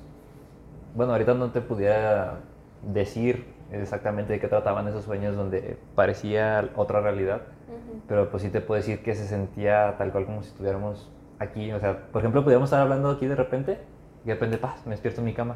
[0.95, 2.39] bueno, ahorita no te pudiera
[2.81, 8.01] decir exactamente de qué trataban esos sueños donde parecía otra realidad, Ujú.
[8.07, 11.71] pero pues sí te puedo decir que se sentía tal cual como si estuviéramos aquí,
[11.71, 13.79] o sea, por ejemplo, podíamos estar hablando aquí de repente
[14.23, 15.55] y de repente, paz, me despierto en mi cama.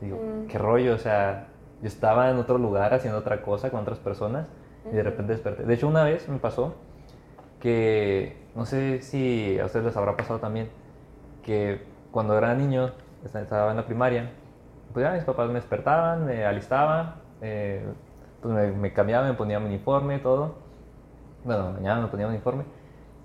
[0.00, 0.46] Digo, Mm.
[0.48, 1.48] qué rollo, o sea,
[1.82, 4.46] yo estaba en otro lugar haciendo otra cosa con otras personas
[4.90, 5.64] y de repente desperté.
[5.64, 6.74] De hecho, una vez me pasó
[7.60, 10.68] que, no sé si a ustedes les habrá pasado también,
[11.42, 12.92] que cuando era niño,
[13.24, 14.30] esta- estaba en la primaria,
[14.92, 17.84] pues ya mis papás me despertaban, me alistaban, eh,
[18.40, 20.54] pues me, me cambiaba, me ponía mi uniforme, todo.
[21.44, 22.64] Bueno, mañana me ponía mi uniforme.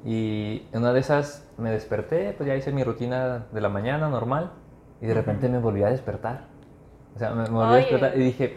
[0.04, 4.10] Y en una de esas me desperté, pues ya hice mi rutina de la mañana
[4.10, 4.52] normal
[5.02, 6.46] y de repente me volví a despertar.
[7.16, 8.56] O sea, me, me volví a despertar y dije,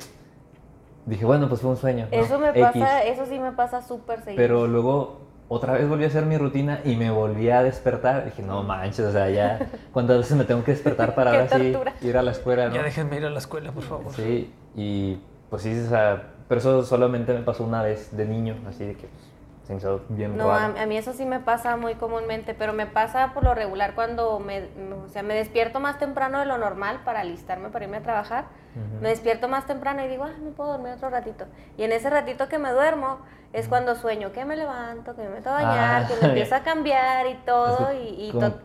[1.06, 2.08] dije, bueno, pues fue un sueño.
[2.10, 2.16] ¿no?
[2.16, 2.62] Eso me X.
[2.62, 4.36] pasa, eso sí me pasa súper seguido.
[4.36, 8.24] Pero luego otra vez volví a hacer mi rutina y me volví a despertar.
[8.24, 11.74] Dije, no manches, o sea, ya, ¿cuántas veces me tengo que despertar para ahora sí
[12.02, 12.74] ir a la escuela, no?
[12.74, 14.12] Ya déjenme ir a la escuela, por favor.
[14.14, 15.18] Sí, y
[15.50, 18.94] pues sí, o sea, pero eso solamente me pasó una vez de niño, así de
[18.94, 19.33] que pues,
[19.66, 20.80] se hizo bien No, a, raro.
[20.80, 24.38] a mí eso sí me pasa muy comúnmente, pero me pasa por lo regular cuando
[24.38, 24.68] me-
[25.04, 28.44] o sea, me despierto más temprano de lo normal para alistarme para irme a trabajar.
[28.74, 29.02] Ujú.
[29.02, 31.44] Me despierto más temprano y digo, ah, me puedo dormir otro ratito.
[31.76, 33.18] Y en ese ratito que me duermo
[33.52, 36.54] es cuando sueño que me levanto, que me meto a bañar, Ah, que me empiezo
[36.56, 37.88] a cambiar y todo.
[37.90, 38.58] Es que y, y como, to-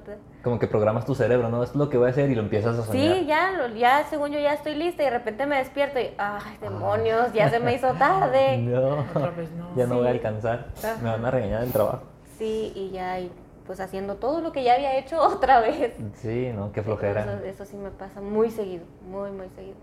[0.43, 1.61] como que programas tu cerebro, ¿no?
[1.63, 3.15] Esto es lo que voy a hacer y lo empiezas a soñar.
[3.17, 6.09] Sí, ya, lo- ya, según yo ya estoy lista y de repente me despierto y,
[6.17, 8.57] ay, demonios, ya se me hizo tarde.
[8.69, 9.75] No, Otra vez no.
[9.75, 10.17] ya no voy a Sí.
[10.17, 10.67] alcanzar.
[11.03, 12.01] Me van a regañar del trabajo.
[12.37, 13.31] Sí, y ya, y
[13.67, 15.93] pues haciendo todo lo que ya había hecho otra vez.
[16.15, 16.71] Sí, ¿no?
[16.71, 17.21] Qué flojera.
[17.21, 19.75] Eso, eso sí me pasa muy seguido, muy, muy seguido.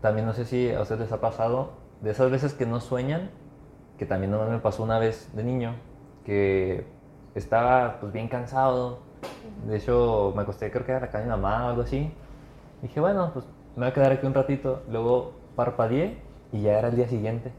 [0.00, 3.30] También no sé si a ustedes les ha pasado de esas veces que no sueñan,
[3.98, 5.74] que también nomás me pasó una vez de niño,
[6.24, 6.86] que
[7.34, 9.00] estaba pues bien cansado.
[9.66, 12.12] De hecho, me acosté creo que era cama de mi mamá o algo así.
[12.82, 13.44] Dije, bueno, pues
[13.76, 14.82] me voy a quedar aquí un ratito.
[14.90, 16.18] Luego parpadeé
[16.52, 17.52] y ya era el día siguiente.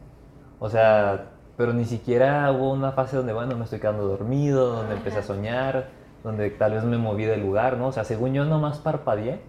[0.59, 4.95] O sea, pero ni siquiera hubo una fase donde, bueno, me estoy quedando dormido, donde
[4.95, 5.89] empecé a soñar,
[6.23, 7.87] donde tal vez me moví del lugar, ¿no?
[7.87, 9.41] O sea, según yo nomás parpadeé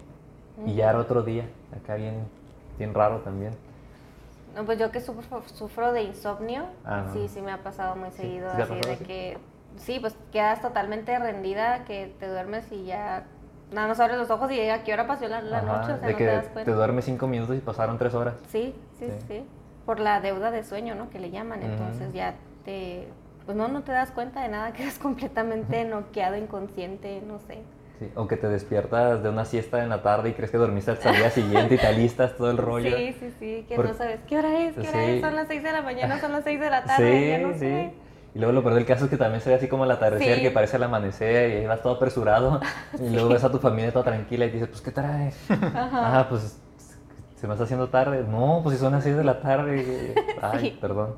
[0.65, 1.49] y ya era otro día.
[1.75, 2.27] Acá bien,
[2.77, 3.53] bien raro también.
[4.55, 7.13] No, pues yo que sufro, sufro de insomnio, Ah, no.
[7.13, 9.05] sí, sí me ha pasado muy seguido, ¿Sí te ha así de así?
[9.05, 9.37] que,
[9.77, 13.23] sí, pues quedas totalmente rendida, que te duermes y ya
[13.71, 15.97] nada más abres los ojos y a qué hora pasó la, la Ajá, noche, o
[15.97, 16.71] sea, de no que te das te cuenta.
[16.71, 18.35] duermes cinco minutos y pasaron tres horas.
[18.47, 19.25] Sí, sí, Sí.
[19.27, 19.45] sí,
[19.87, 21.09] por la deuda de sueño, ¿no?
[21.09, 23.07] Que le llaman, entonces ya te,
[23.45, 27.63] pues no, no te das cuenta de nada, quedas completamente noqueado, inconsciente, no sé.
[28.03, 30.91] Sí, O que te despiertas de una siesta en la tarde y crees que dormiste
[30.91, 32.95] hasta el día siguiente y te alistas todo el rollo.
[32.97, 35.11] Sí, sí, sí, que Por- no sabes qué hora es, qué hora Sí.
[35.11, 37.37] es, son las 6 de la mañana, son las 6 de la tarde, Sí, ya
[37.39, 37.59] no sí.
[37.59, 37.93] sé.
[38.35, 40.37] Y luego lo peor del caso es que también se ve así como el atardecer,
[40.37, 40.41] Sí.
[40.41, 42.59] que parece el amanecer y ahí vas todo apresurado.
[42.99, 45.37] Y luego ves a tu familia toda tranquila y dices, pues, ¿qué traes?
[45.49, 46.59] Ah, pues,
[47.35, 48.25] se me está haciendo tarde.
[48.27, 50.15] No, pues si son las 6 de la tarde.
[50.41, 50.77] Ay, Sí.
[50.81, 51.15] perdón.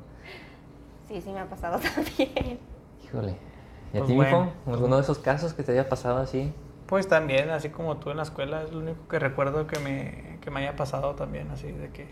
[1.08, 2.58] Sí, sí me ha pasado también.
[3.04, 3.36] Híjole.
[3.94, 4.52] ¿Y a Pues ti, bueno.
[4.66, 4.72] mijo?
[4.72, 6.52] ¿Alguno de esos casos que te haya pasado así?
[6.86, 10.38] Pues también, así como tú en la escuela, es lo único que recuerdo que me,
[10.40, 12.06] que me haya pasado también, así de que,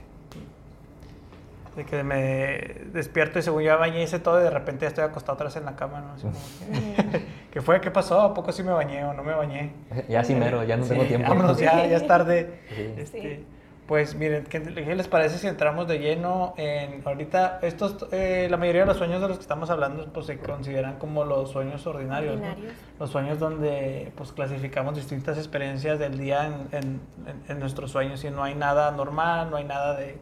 [1.76, 5.04] de que me despierto y según ya bañé hice todo y de repente ya estoy
[5.04, 6.12] acostado vez en la cama, ¿no?
[6.14, 7.80] Así como que, ¿Qué fue?
[7.80, 8.20] ¿Qué pasó?
[8.20, 9.72] ¿A poco sí me bañé o no me bañé?
[10.08, 11.28] Ya sí mero, ya no tengo tiempo.
[11.28, 12.60] Vámonos, ya, ya es tarde.
[12.68, 12.94] Sí.
[12.96, 13.46] Este, Sí.
[13.86, 17.58] Pues miren, ¿qué, qué les parece si entramos de lleno en ahorita?
[17.60, 20.96] Estos, eh, la mayoría de los sueños de los que estamos hablando pues se consideran
[20.98, 22.46] como los sueños ordinarios, ¿no?
[22.48, 22.74] Ordinarios.
[22.98, 28.24] Los sueños donde pues clasificamos distintas experiencias del día en, en- en- en nuestros sueños
[28.24, 30.18] y no hay nada normal, no hay nada de,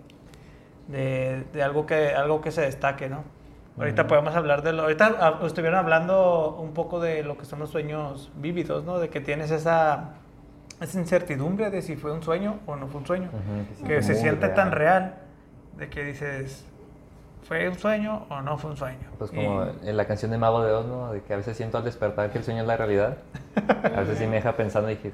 [0.89, 3.23] de, de algo, que, algo que se destaque, ¿no?
[3.79, 4.83] Ahorita podemos hablar de lo...
[4.83, 8.99] Ahorita ah, estuvieron hablando un poco de lo que son los sueños vívidos, ¿no?
[8.99, 10.11] De que tienes esa,
[10.83, 13.29] esa incertidumbre de si fue un sueño o no fue un sueño.
[13.33, 14.55] Ujú, que sí, se siente real.
[14.55, 15.15] tan real
[15.77, 16.67] de que dices,
[17.45, 19.09] ¿fue un sueño o no fue un sueño?
[19.19, 21.13] Pues como Y- en la canción de Mago de Oz, ¿no?
[21.13, 23.19] De que a veces siento al despertar que el sueño es la realidad.
[23.95, 25.13] A veces sí me deja pensando y dije,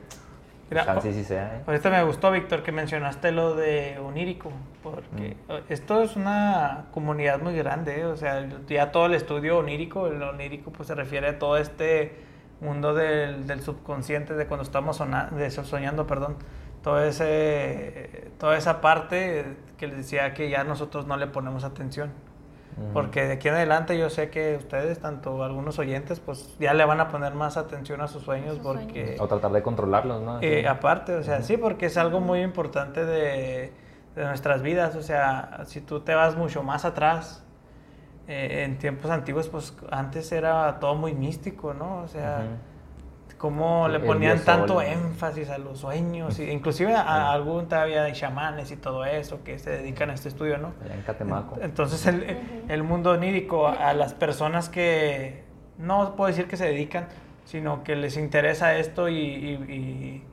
[0.71, 1.63] Mira, sí sea, ¿eh?
[1.67, 4.51] Ahorita me gustó, Víctor, que mencionaste lo de Onírico,
[4.83, 5.35] porque
[5.71, 8.05] esto es una comunidad muy grande, ¿eh?
[8.05, 12.28] o sea, ya todo el estudio onírico, el onírico pues se refiere a todo este
[12.61, 15.01] mundo del, del subconsciente, de cuando estamos
[15.33, 16.37] de eso- soñando, perdón,
[16.83, 19.45] todo ese, toda esa parte
[19.77, 22.11] que les decía que ya nosotros no le ponemos atención.
[22.77, 22.93] Ujú.
[22.93, 26.85] Porque de aquí en adelante yo sé que ustedes, tanto algunos oyentes, pues ya le
[26.85, 29.17] van a poner más atención a sus sueños sus porque...
[29.19, 30.39] O tratar de controlarlos, ¿no?
[30.43, 33.73] Eh, aparte, o sea, sí, porque es algo muy importante de,
[34.15, 34.95] de nuestras vidas.
[34.95, 37.45] O sea, si tú te vas mucho más atrás,
[38.29, 42.03] eh, en tiempos antiguos, pues antes era todo muy místico, ¿no?
[42.03, 42.43] O sea,
[43.39, 44.85] cómo Sí, le ponían tanto sol.
[44.85, 46.39] énfasis a los sueños.
[46.39, 50.15] Y inclusive a, a algún todavía hay chamanes y todo eso que se dedican a
[50.15, 50.73] este estudio, ¿no?
[50.85, 51.57] Allá en Catemaco.
[51.61, 52.37] Entonces el,
[52.69, 55.45] el mundo onírico a las personas que
[55.79, 57.07] no puedo decir que se dedican,
[57.45, 60.25] sino que les interesa esto y, y- y-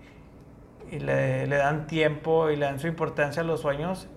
[0.96, 4.08] y le, le dan tiempo y le dan su importancia a los sueños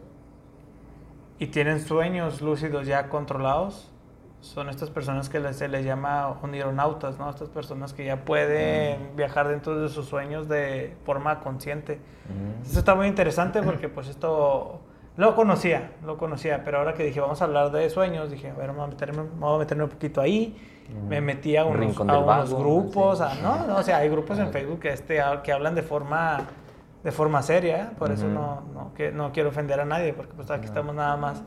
[1.39, 3.91] y tienen sueños lúcidos ya controlados,
[4.41, 7.29] son estas personas que se les llama onironautas, ¿no?
[7.29, 11.95] Estas personas que ya pueden viajar dentro de sus sueños de forma consciente.
[12.29, 12.69] Ujú.
[12.71, 14.81] Eso está muy interesante porque pues esto
[15.17, 18.55] lo conocía, lo conocía, pero ahora que dije vamos a hablar de sueños, dije, a
[18.55, 20.57] ver, vamos a meterme, vamos a meterme un poquito ahí.
[21.09, 23.25] Me metí a Un unos, a unos vago, grupos, sí.
[23.25, 23.67] a- ¿no?
[23.67, 24.53] No, O sea, hay grupos en Ajá.
[24.53, 26.39] Facebook que, este, que hablan de forma,
[27.03, 27.89] de forma seria, ¿eh?
[27.99, 31.17] por eso no, no, que, no quiero ofender a nadie, porque pues aquí estamos nada
[31.17, 31.43] más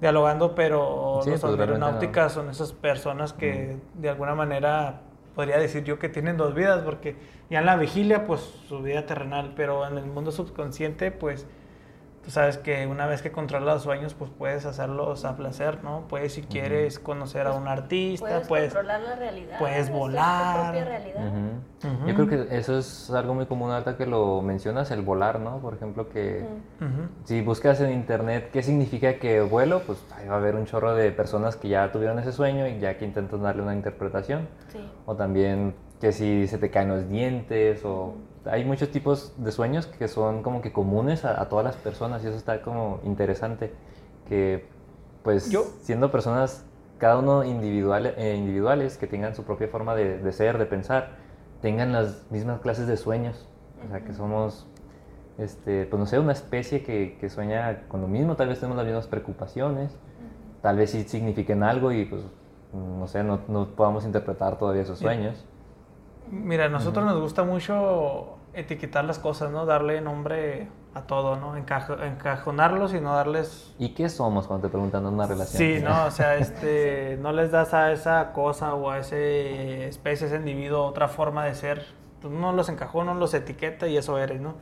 [0.00, 5.00] dialogando, pero Sí, los pues, aeronáuticas son esas personas que de alguna manera
[5.34, 7.16] podría decir yo que tienen dos vidas, porque
[7.50, 11.46] ya en la vigilia, pues su vida terrenal, pero en el mundo subconsciente, pues
[12.26, 16.08] tú sabes que una vez que controlas los sueños, pues puedes hacerlos a placer, ¿no?
[16.08, 18.74] Puedes, si quieres, conocer a un artista, Puedes puedes...
[18.74, 19.58] controlar la realidad.
[19.60, 20.64] puedes hacer tu volar.
[20.64, 21.32] propia realidad.
[22.04, 25.58] Yo creo que eso es algo muy común ahorita que lo mencionas, el volar, ¿no?
[25.60, 26.44] Por ejemplo, que
[27.22, 30.96] si buscas en internet qué significa que vuelo, pues ahí va a haber un chorro
[30.96, 34.48] de personas que ya tuvieron ese sueño y ya que intentan darle una interpretación.
[34.72, 34.80] Sí.
[35.06, 38.16] O también que si se te caen los dientes o...
[38.50, 42.24] Hay muchos tipos de sueños que son como que comunes a, a todas las personas
[42.24, 43.72] y eso está como interesante.
[44.28, 44.68] Que
[45.22, 46.64] pues Yo- siendo personas,
[46.98, 51.10] cada uno individual, eh, individuales, que tengan su propia forma de, de ser, de pensar,
[51.60, 53.48] tengan las mismas clases de sueños.
[53.84, 54.66] O sea, que somos,
[55.38, 58.76] este, pues no sé, una especie que, que sueña con lo mismo, tal vez tenemos
[58.76, 59.96] las mismas preocupaciones,
[60.62, 62.22] tal vez sí signifiquen algo y pues,
[62.72, 65.44] no sé, no, no podamos interpretar todavía esos sueños.
[66.30, 69.66] Mira, a nosotros nos gusta mucho etiquetar las cosas, ¿no?
[69.66, 71.56] Darle nombre a todo, ¿no?
[71.56, 75.58] Encajo- encajonarlos y no darles ¿Y qué somos cuando te preguntan una relación?
[75.58, 76.06] Sí, ¿no?
[76.06, 80.84] O sea, este, no les das a esa cosa o a ese especie, ese individuo,
[80.84, 81.84] otra forma de ser.
[82.22, 84.54] Tú no los encajonas, no los etiqueta y eso eres, ¿no?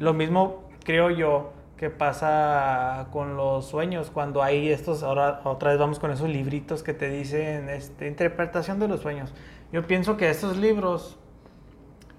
[0.00, 5.78] Lo mismo creo yo que pasa con los sueños, cuando hay estos, ahora otra vez
[5.78, 9.32] vamos con esos libritos que te dicen, este, interpretación de los sueños.
[9.70, 11.16] Yo pienso que estos libros,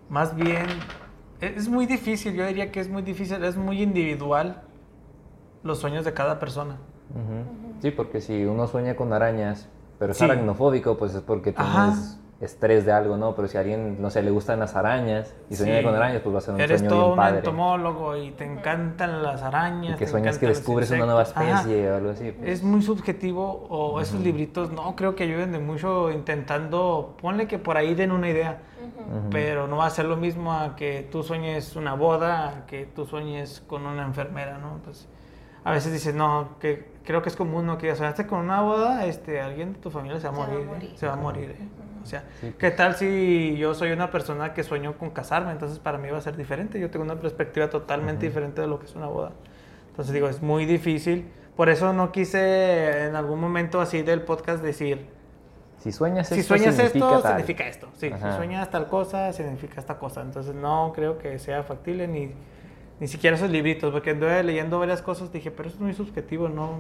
[0.08, 0.66] más bien,
[1.42, 4.62] es muy difícil, yo diría que es muy difícil, es muy individual
[5.64, 6.78] los sueños de cada persona.
[7.82, 10.26] Sí, porque si uno sueña con arañas, pero es Sí.
[10.26, 11.94] aracnofóbico, pues es porque Ajá.
[12.42, 13.36] Estrés de algo, ¿no?
[13.36, 15.84] Pero si a alguien, no sé, le gustan las arañas y sueña Sí.
[15.84, 17.38] con arañas, pues va a ser un Eres sueño todo bien un padre.
[17.40, 19.96] entomólogo y te encantan las arañas.
[19.96, 21.22] Y que sueñas que descubres una nueva.
[21.24, 21.44] Ajá.
[21.62, 22.32] especie o algo así.
[22.32, 22.50] pues.
[22.50, 27.60] Es muy subjetivo o esos libritos no creo que ayuden de mucho intentando, ponle que
[27.60, 28.60] por ahí den una idea,
[29.32, 32.86] pero no va a ser lo mismo a que tú sueñes una boda, a que
[32.86, 34.80] tú sueñes con una enfermera, ¿no?
[34.86, 35.08] Pues
[35.66, 37.78] a veces dices, no, que creo que es común, ¿no?
[37.78, 40.46] Que ya soñaste con una boda, este, alguien de tu familia se va a Se
[40.46, 40.74] va a morir, ¿eh?
[40.74, 40.92] morir.
[40.96, 41.68] se va a morir, ¿eh?
[42.10, 45.52] Sí, ¿qué tal si yo soy una persona que sueño con casarme?
[45.52, 46.80] Entonces para mí va a ser diferente.
[46.80, 49.32] Yo tengo una perspectiva totalmente diferente de lo que es una boda.
[49.90, 51.28] Entonces digo, es muy difícil.
[51.56, 55.08] Por eso no quise en algún momento así del podcast decir,
[55.80, 57.32] Si sueñas si esto, sueñas significa esto, tal.
[57.34, 57.88] significa esto.
[57.98, 60.22] Sí, si sueñas tal cosa, significa esta cosa.
[60.22, 62.32] Entonces no creo que sea factible ni,
[63.02, 66.48] ni siquiera esos libritos, porque anduve leyendo varias cosas, dije, pero eso es muy subjetivo,
[66.50, 66.80] no.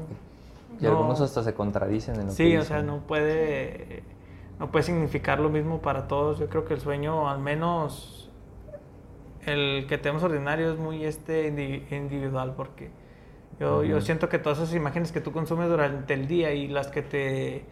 [0.80, 4.04] Y no- algunos hasta se contradicen en lo que Sí, o sea, no puede,
[4.60, 6.39] no puede significar lo mismo para todos.
[6.39, 8.30] Yo creo que el sueño, al menos
[9.45, 12.89] el que tenemos ordinario, es muy este indi- individual, porque
[13.60, 16.88] Yo, yo siento que todas esas imágenes que tú consumes durante el día y las
[16.89, 17.65] que te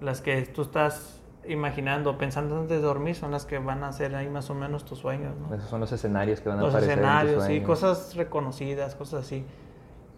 [0.00, 4.14] las que tú estás imaginando, pensando antes de dormir, son las que van a ser
[4.16, 5.54] ahí más o menos tus sueños, ¿no?
[5.54, 9.24] Esos son los escenarios que van a Los aparecer tus escenarios, sí, cosas reconocidas, cosas
[9.26, 9.44] así.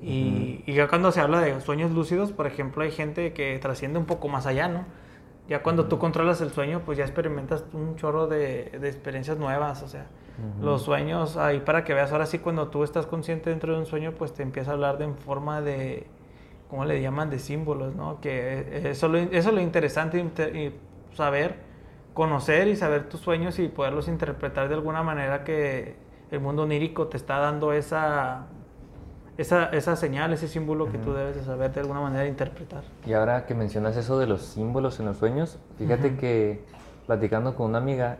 [0.02, 3.98] Y, y ya cuando se habla de sueños lúcidos, por ejemplo, hay gente que trasciende
[3.98, 4.84] un poco más allá, ¿no?
[5.48, 9.82] Ya cuando tú controlas el sueño, pues ya experimentas un chorro de, de experiencias nuevas,
[9.82, 10.06] o sea,
[10.60, 13.86] los sueños, ahí para que veas, ahora sí cuando tú estás consciente dentro de un
[13.86, 16.06] sueño, pues te empieza a hablar de en forma de,
[16.70, 17.28] ¿cómo le llaman?
[17.28, 18.20] De símbolos, ¿no?
[18.20, 20.74] Que eso, lo, eso es lo interesante, y
[21.14, 21.56] saber,
[22.14, 25.96] conocer y saber tus sueños y poderlos interpretar de alguna manera que
[26.30, 28.46] el mundo onírico te está dando esa,
[29.38, 32.84] esa, esa señal, ese símbolo que tú debes de saber de alguna manera interpretar.
[33.06, 36.64] Y ahora que mencionas eso de los símbolos en los sueños, fíjate que
[37.06, 38.18] platicando con una amiga,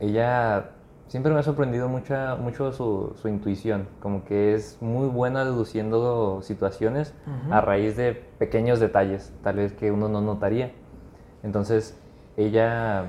[0.00, 0.70] ella
[1.08, 6.42] siempre me ha sorprendido mucha, mucho su, su intuición, como que es muy buena deduciendo
[6.42, 7.14] situaciones
[7.50, 10.72] a raíz de pequeños detalles, tal vez que uno no notaría.
[11.42, 11.96] Entonces,
[12.36, 13.04] ella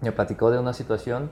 [0.00, 1.30] me platicó de una situación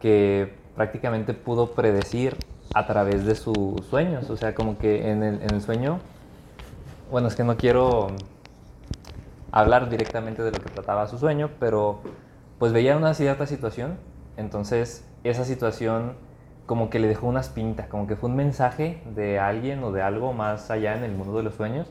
[0.00, 2.36] que prácticamente pudo predecir
[2.74, 6.00] a través de sus sueños, o sea, como que en el, en el sueño
[7.10, 8.08] bueno, es que no quiero
[9.50, 12.00] hablar directamente de lo que trataba su sueño, pero
[12.58, 13.98] pues veía una cierta situación,
[14.36, 16.12] entonces esa situación
[16.66, 20.02] como que le dejó unas pintas, como que fue un mensaje de alguien o de
[20.02, 21.88] algo más allá en el mundo de los sueños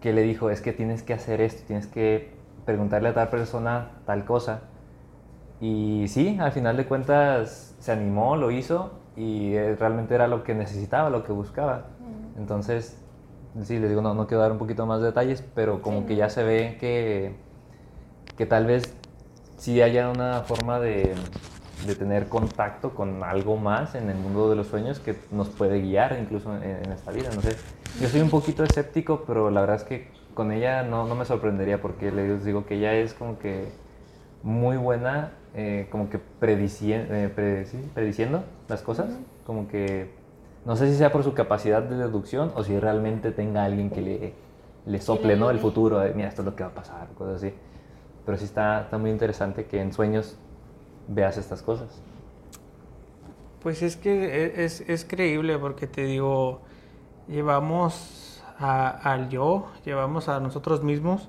[0.00, 2.34] que le dijo, es que tienes que hacer esto, tienes que
[2.64, 4.62] preguntarle a tal persona tal cosa.
[5.60, 10.44] Y sí, al final de cuentas se animó, lo hizo y eh, realmente era lo
[10.44, 11.86] que necesitaba, lo que buscaba.
[12.36, 12.96] Entonces,
[13.62, 16.06] sí, les digo, no, no quiero dar un poquito más de detalles, pero como Sí,
[16.06, 17.36] que ya se ve que,
[18.36, 18.94] que tal vez
[19.56, 21.14] sí haya una forma de,
[21.86, 25.80] de tener contacto con algo más en el mundo de los sueños que nos puede
[25.80, 27.30] guiar incluso en, en esta vida.
[27.34, 27.56] No sé,
[28.00, 31.24] yo soy un poquito escéptico, pero la verdad es que con ella no, no me
[31.24, 33.68] sorprendería porque les digo que ella es como que
[34.42, 39.10] muy buena, eh, como que predicien- eh, pre- sí, prediciendo las cosas,
[39.46, 40.10] como que
[40.64, 44.00] no sé si sea por su capacidad de deducción o si realmente tenga alguien que
[44.00, 44.32] le,
[44.86, 45.50] le sople ¿no?
[45.50, 47.52] el futuro, de, mira, esto es lo que va a pasar, cosas así.
[48.24, 50.36] Pero sí está, está muy interesante que en sueños
[51.08, 52.00] veas estas cosas.
[53.60, 54.10] Pues es que
[54.44, 56.60] e- es, es creíble porque te digo,
[57.28, 61.28] llevamos al yo, llevamos a nosotros mismos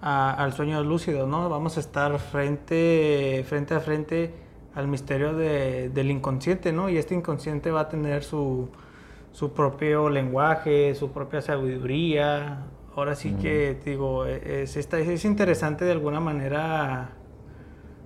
[0.00, 1.48] a- al sueño lúcido, ¿no?
[1.48, 4.34] Vamos a estar frente, frente a frente
[4.74, 6.88] al misterio de- del inconsciente, ¿no?
[6.88, 8.68] Y este inconsciente va a tener su,
[9.32, 12.64] su propio lenguaje, su propia sabiduría.
[12.94, 17.10] Ahora sí que, digo, es, es interesante de alguna manera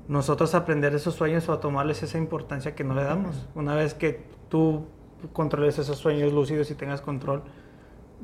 [0.09, 3.49] nosotros aprender de esos sueños o a tomarles esa importancia que no le damos.
[3.55, 4.87] Una vez que tú
[5.33, 7.43] controles esos sueños lúcidos y tengas control,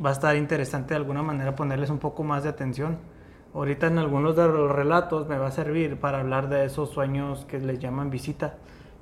[0.04, 2.98] va a estar interesante de alguna manera ponerles un poco más de atención.
[3.56, 7.46] Ahorita en algunos de los relatos me va a servir para hablar de esos sueños
[7.46, 8.54] que les llaman visita,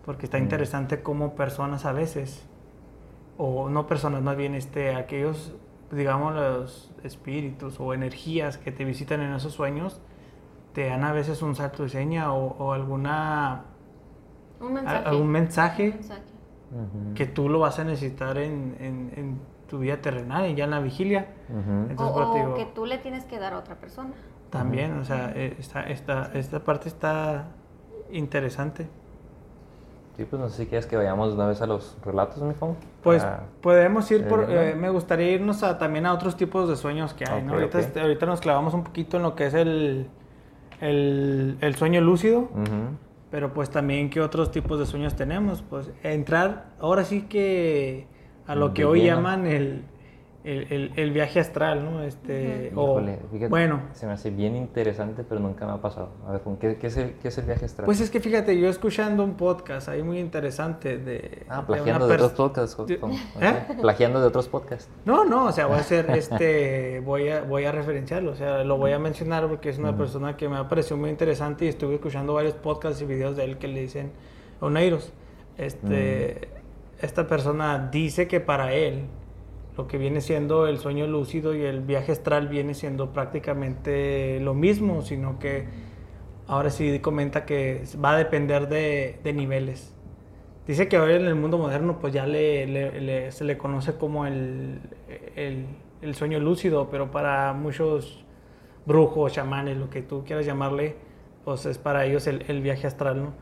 [0.04, 0.42] porque está Mm.
[0.42, 2.46] interesante cómo personas a veces,
[3.36, 5.52] o no personas, más bien este, aquellos,
[5.90, 10.00] digamos, los espíritus o energías que te visitan en esos sueños,
[10.72, 13.64] te dan a veces un salto de seña o, o alguna
[14.60, 15.08] Un mensaje.
[15.08, 16.22] algún mensaje Un mensaje.
[17.14, 19.38] que tú lo vas a necesitar en, en- en
[19.68, 21.26] tu vida terrenal y ya en la vigilia.
[21.48, 24.10] Entonces, O, o digo- que tú le tienes que dar a otra persona.
[24.54, 27.48] También, o sea, eh, esta, esta, esta parte está
[28.12, 28.86] interesante.
[30.16, 32.52] Sí, pues no sé si quieres que vayamos de una vez a los relatos, mi.
[33.02, 33.26] Pues
[33.60, 37.24] podemos ir por, eh, me gustaría irnos a, también a otros tipos de sueños que
[37.28, 37.54] hay, ¿no?
[37.54, 40.06] Ahorita, este- ahorita nos clavamos un poquito en lo que es el,
[40.80, 42.48] el, el sueño lúcido,
[43.32, 48.06] pero pues también qué otros tipos de sueños tenemos, pues entrar, ahora sí que
[48.46, 49.82] a lo que hoy llaman el,
[50.44, 52.02] el, el- el viaje astral, ¿no?
[52.02, 53.00] Este, o,
[53.32, 56.10] fíjate, bueno, se me hace bien interesante, pero nunca me ha pasado.
[56.26, 57.86] A ver, ¿qué, qué es, el, qué es el viaje astral?
[57.86, 61.44] pues es que fíjate, yo escuchando un podcast ahí muy interesante de...
[61.48, 62.76] ah, plagiando de, otros podcasts.
[63.40, 63.54] ¿Eh?
[63.80, 64.90] Plagiando de otros podcasts.
[65.06, 68.64] No, no, o sea, voy a hacer este, voy a, voy a referenciarlo, o sea,
[68.64, 71.68] lo voy a mencionar porque es una persona que me ha parecido muy interesante y
[71.68, 74.12] estuve escuchando varios podcasts y videos de él que le dicen
[74.60, 75.12] Oneiros.
[75.56, 76.48] Este,
[77.00, 79.06] esta persona dice que para él
[79.76, 84.54] lo que viene siendo el sueño lúcido y el viaje astral viene siendo prácticamente lo
[84.54, 85.66] mismo, sino que
[86.46, 89.94] ahora sí comenta que va a depender de, de niveles.
[90.66, 93.94] Dice que ahora en el mundo moderno pues ya le, le- le- se le conoce
[93.96, 94.80] como el,
[95.36, 95.66] el-
[96.02, 98.24] el sueño lúcido, pero para muchos
[98.86, 100.96] brujos, chamanes, lo que tú quieras llamarle,
[101.44, 103.32] pues es para ellos el, el viaje astral, ¿no?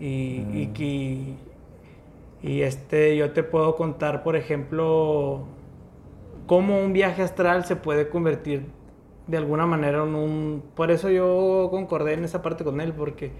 [0.00, 1.36] Y, y, que-
[2.42, 5.44] y este, yo te puedo contar, por ejemplo,
[6.48, 8.66] cómo un viaje astral se puede convertir
[9.28, 10.64] de alguna manera en un...
[10.74, 13.30] Por eso yo concordé en esa parte con él, porque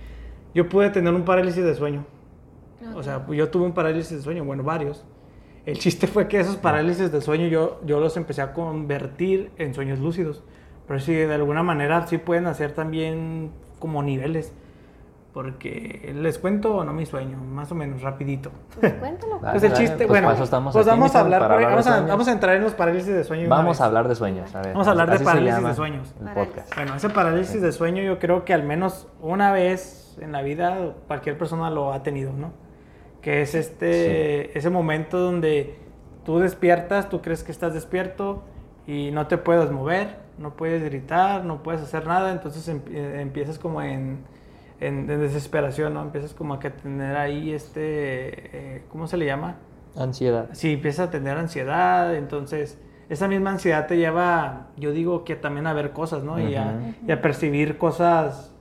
[0.54, 2.04] yo pude tener un parálisis de sueño.
[2.94, 5.04] O sea, yo tuve un parálisis de sueño, bueno, varios.
[5.64, 9.72] El chiste fue que esos parálisis de sueño yo, yo los empecé a convertir en
[9.72, 10.44] sueños lúcidos.
[10.86, 14.52] Pero sí, de alguna manera sí pueden hacer también como niveles.
[15.32, 18.50] Porque les cuento no mi sueño, más o menos rapidito.
[18.80, 19.38] Pues cuéntalo.
[19.38, 21.86] Dale, Pues el dale, chiste, pues bueno, estamos pues vamos a hablar, para hablar vamos,
[21.86, 23.48] a, vamos a entrar en los parálisis de sueño.
[23.48, 23.80] Vamos vez.
[23.82, 24.54] a hablar de sueños.
[24.54, 26.14] A ver, Vamos a hablar de parálisis de sueños.
[26.20, 26.74] El podcast.
[26.74, 30.94] Bueno, ese parálisis de sueño yo creo que al menos una vez en la vida
[31.06, 32.52] cualquier persona lo ha tenido, ¿no?
[33.20, 35.78] Que es este ese momento donde
[36.24, 38.42] tú despiertas, tú crees que estás despierto
[38.86, 43.82] y no te puedes mover, no puedes gritar, no puedes hacer nada, entonces empiezas como
[43.82, 44.24] en,
[44.80, 46.02] en- en desesperación, ¿no?
[46.02, 47.80] Empiezas como a que tener ahí este,
[48.76, 49.56] eh, ¿cómo se le llama?
[49.96, 50.48] Ansiedad.
[50.52, 55.66] Sí, empiezas a tener ansiedad, entonces esa misma ansiedad te lleva, yo digo que también
[55.66, 56.38] a ver cosas, ¿no?
[56.38, 58.54] y, a, y a percibir cosas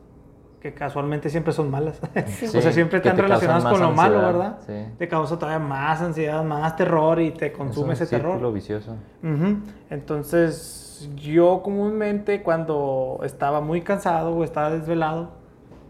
[0.62, 2.00] que casualmente siempre son malas.
[2.28, 2.46] Sí.
[2.58, 4.58] o sea, siempre están te relacionadas con lo más malo, ansiedad, ¿verdad?
[4.90, 4.94] sí.
[4.98, 8.32] Te causa todavía más ansiedad, más terror y te consume Es un ese terror.
[8.34, 8.96] círculo vicioso.
[9.22, 9.58] Ujú.
[9.92, 15.30] Entonces, yo comúnmente cuando estaba muy cansado o estaba desvelado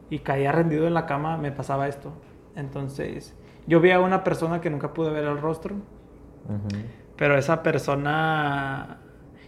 [0.10, 2.12] y caía rendido en la cama, me pasaba esto.
[2.55, 3.36] Entonces,
[3.68, 5.76] yo vi a una persona que nunca pude ver el rostro,
[7.16, 8.97] pero esa persona...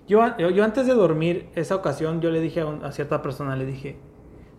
[0.08, 3.22] Yo, yo, yo antes de dormir, esa ocasión, yo le dije a, un- a cierta
[3.22, 3.98] persona, le dije,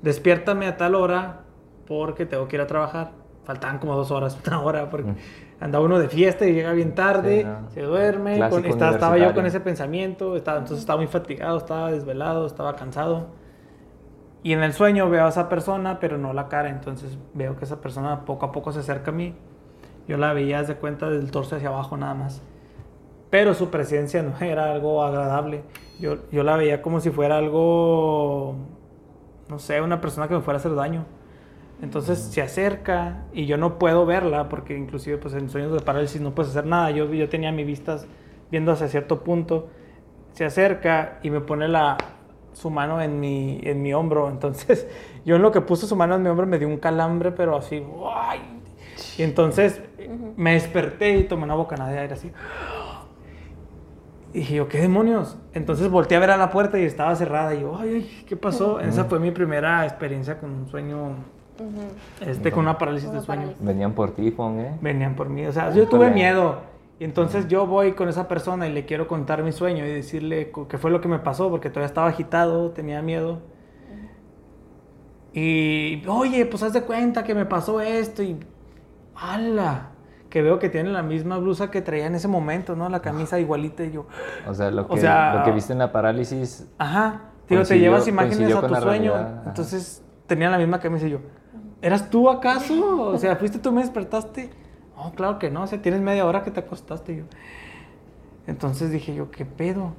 [0.01, 1.41] despiértame a tal hora
[1.87, 3.11] porque tengo que ir a trabajar.
[3.45, 5.17] Faltaban como dos horas, una hora, porque Mm.
[5.65, 7.71] anda uno de fiesta y llega bien tarde, Sí, no.
[7.71, 11.91] se duerme, con- estaba, estaba yo con ese pensamiento, estaba, entonces estaba muy fatigado, estaba
[11.91, 13.27] desvelado, estaba cansado.
[14.43, 17.64] Y en el sueño veo a esa persona, pero no la cara, entonces veo que
[17.64, 19.34] esa persona poco a poco se acerca a mí.
[20.09, 22.43] Yo la veía, de cuenta, del torso hacia abajo nada más.
[23.28, 25.62] Pero su presencia no era algo agradable.
[26.01, 28.57] Yo, yo la veía como si fuera algo,
[29.49, 31.05] no sé, una persona que me fuera a hacer daño.
[31.82, 36.20] Entonces se acerca y yo no puedo verla porque inclusive pues en sueños de parálisis
[36.20, 36.91] no puedes hacer nada.
[36.91, 38.07] Yo, yo tenía mis vistas
[38.51, 39.68] viendo hacia cierto punto.
[40.32, 41.97] Se acerca y me pone la,
[42.53, 44.29] su mano en mi, en mi hombro.
[44.29, 44.87] Entonces
[45.25, 47.57] yo en lo que puso su mano en mi hombro me dio un calambre, pero
[47.57, 47.83] así.
[48.15, 48.41] ¡ay!
[49.19, 49.81] Y entonces
[50.37, 52.31] me desperté y tomé una bocanada de aire así.
[54.33, 55.37] Y dije yo, ¿qué demonios?
[55.55, 57.55] Entonces volteé a ver a la puerta y estaba cerrada.
[57.55, 58.79] Y yo, ay, ay, ¿qué pasó?
[58.79, 61.07] Esa fue mi primera experiencia con un sueño,
[61.59, 62.29] Ujú.
[62.31, 63.43] este, con una parálisis de sueño.
[63.43, 63.65] parálisis.
[63.67, 64.73] Venían por ti, Fong, ¿eh?
[64.81, 65.45] Venían por mí.
[65.47, 66.61] O sea, yo tuve miedo.
[67.01, 70.53] Y entonces yo voy con esa persona y le quiero contar mi sueño y decirle
[70.69, 73.41] qué fue lo que me pasó, porque todavía estaba agitado, tenía miedo.
[75.33, 78.37] Y, oye, pues haz de cuenta que me pasó esto y...
[79.15, 79.91] ¡Hala!
[80.29, 82.89] Que veo que tiene la misma blusa que traía en ese momento, ¿no?
[82.89, 84.07] La camisa igualita y yo...
[84.47, 86.69] O sea, lo O que, sea- lo que viste en la parálisis.
[86.79, 87.23] Ajá.
[87.49, 89.13] Digo, te llevas imágenes a tu sueño.
[89.15, 89.43] realidad.
[89.47, 91.19] Entonces tenía la misma camisa y yo,
[91.83, 93.09] ¿eras tú acaso?
[93.09, 94.51] O sea, ¿fuiste tú me despertaste?
[95.05, 95.63] No, claro que no.
[95.63, 97.13] O sea, tienes media hora que te acostaste.
[97.13, 97.25] Y yo.
[98.47, 99.93] Entonces dije yo, ¿qué pedo?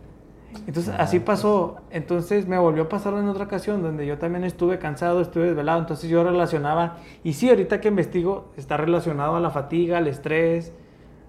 [0.67, 1.77] Entonces así pasó.
[1.91, 5.79] Entonces me volvió a pasar en otra ocasión donde yo también estuve cansado, estuve desvelado.
[5.79, 6.97] Entonces yo relacionaba.
[7.23, 10.73] Y sí, ahorita que investigo, está relacionado a la fatiga, al estrés,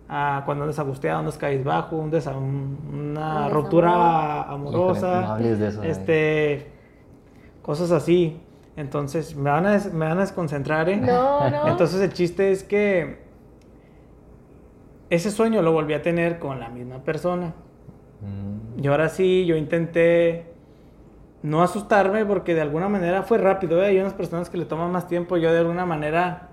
[0.09, 2.79] a cuando andas angustiado, andas cabizbajo, un desa- un-
[3.13, 4.47] una Un ruptura desamor.
[4.49, 5.07] amorosa.
[5.07, 5.91] Híjole, no hables de eso, eh.
[5.91, 6.73] Este.
[7.63, 8.41] Cosas así.
[8.75, 10.97] Entonces me van a, des- me van a desconcentrar, ¿eh?
[10.97, 11.69] No, no.
[11.69, 13.22] Entonces el chiste es que
[15.15, 17.53] ese sueño lo volví a tener con la misma persona.
[18.21, 20.47] Mm, Y ahora sí, yo intenté
[21.43, 23.83] no asustarme porque de alguna manera fue rápido.
[23.83, 23.87] ¿eh?
[23.89, 25.37] Hay unas personas que le toman más tiempo.
[25.37, 26.49] Yo de alguna manera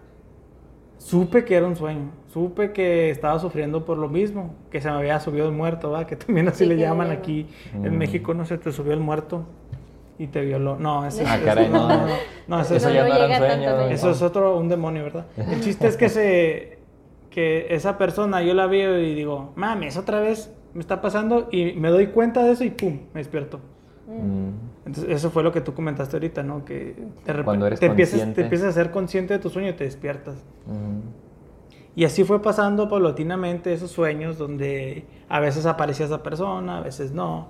[0.97, 2.11] supe que era un sueño.
[2.33, 6.05] Supe que estaba sufriendo por lo mismo, que se me había subido el muerto, ¿verdad?
[6.07, 7.97] que también así Sí, le llaman aquí en Mm.
[7.97, 8.33] México.
[8.33, 9.45] No sé, te subió el muerto
[10.17, 10.75] y te violó.
[10.77, 11.87] No, ese Ah, caray, no.
[12.47, 13.85] no, ese- Eso No, ya no.
[13.87, 15.25] eso es otro, un demonio, ¿verdad?
[15.37, 16.78] El chiste es que se,
[17.29, 21.73] que esa persona yo la veo y digo, mames, otra vez me está pasando y
[21.73, 23.59] me doy cuenta de eso y pum, me despierto.
[24.07, 24.69] mm.
[24.85, 26.65] Entonces, eso fue lo que tú comentaste ahorita, ¿no?
[26.65, 29.83] Que de repente te, empiezas, te empiezas a ser consciente de tu sueño y te
[29.83, 30.43] despiertas.
[30.65, 31.29] Mm.
[31.95, 37.11] Y así fue pasando paulatinamente esos sueños donde a veces aparecía esa persona, a veces
[37.11, 37.49] no.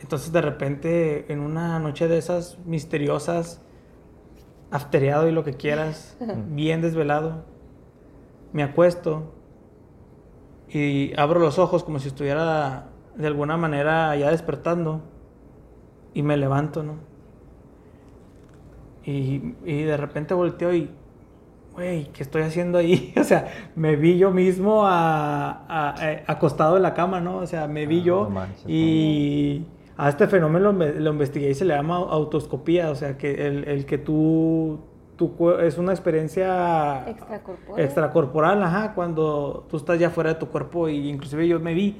[0.00, 3.62] Entonces de repente en una noche de esas misteriosas,
[4.70, 6.16] aftereado y lo que quieras,
[6.50, 7.44] bien desvelado,
[8.52, 9.32] me acuesto
[10.68, 15.00] y abro los ojos como si estuviera de alguna manera ya despertando
[16.14, 16.94] y me levanto, ¿no?
[19.04, 20.90] Y, y de repente volteo y
[21.74, 23.12] güey, ¿qué estoy haciendo ahí?
[23.20, 27.36] O sea, me vi yo mismo a- a- a- acostado en la cama, ¿no?
[27.38, 29.64] O sea, me vi Ah, yo manches, y
[29.98, 33.64] a este fenómeno lo, lo investigué y se le llama autoscopía, o sea, que el,
[33.68, 34.80] el que tú,
[35.16, 37.84] tu es una experiencia Extracorpóreo.
[37.84, 41.96] extracorporal, ajá, cuando tú estás ya fuera de tu cuerpo y inclusive yo me vi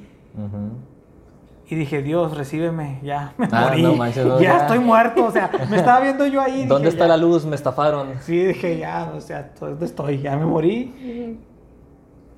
[1.68, 4.56] y dije, Dios, recíbeme, ya me Ah, morí, no manches, no, ya, ya.
[4.58, 6.64] estoy muerto, o sea, me estaba viendo yo ahí.
[6.68, 7.08] ¿Dónde dije, está ya.
[7.08, 7.44] la luz?
[7.44, 8.08] Me estafaron.
[8.20, 10.18] Sí, dije, ya, o sea, ¿dónde estoy?
[10.20, 11.38] Ya me morí.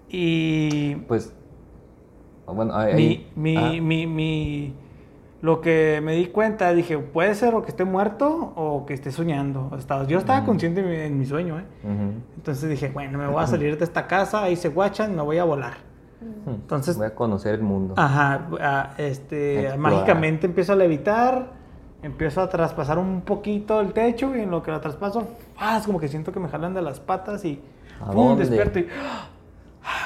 [0.09, 1.35] Y Pues,
[2.47, 2.95] bueno, ahí...
[3.37, 4.75] mi, mi, ah, mi, mi-
[5.41, 9.13] lo que me di cuenta, dije, puede ser o que esté muerto o que esté
[9.13, 9.71] soñando.
[10.09, 11.65] Yo estaba consciente en mi, en mi sueño, ¿eh?
[12.37, 15.39] Entonces dije, bueno, me voy a salir de esta casa, ahí se guachan, me voy
[15.39, 15.75] a volar.
[16.47, 17.95] Entonces- Voy a conocer el mundo.
[17.97, 19.79] Ajá, ah, este, Explorar.
[19.79, 21.53] mágicamente empiezo a levitar,
[22.03, 25.87] empiezo a traspasar un poquito el techo y en lo que lo traspaso, ¡faz!
[25.87, 27.61] como que siento que me jalan de las patas y
[28.05, 28.37] ¿A ¡pum!
[28.37, 28.89] despierto y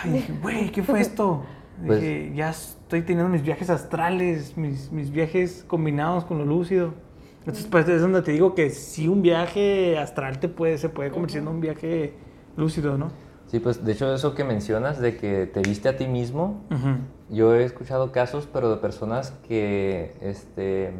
[0.04, 0.10] ¡ay!
[0.10, 1.42] dije, güey, ¿qué fue esto?
[1.86, 6.94] Pues- dije, ya estoy teniendo mis viajes astrales, mis, mis viajes combinados con lo lúcido.
[7.40, 11.10] Entonces, pues es donde te digo que si un viaje astral te puede, se puede
[11.10, 12.14] convertir en un viaje
[12.56, 13.08] lúcido, ¿no?
[13.46, 16.96] Sí, pues de hecho eso que mencionas de que te viste a ti mismo, Ujú.
[17.30, 20.92] yo he escuchado casos, pero de personas que, este,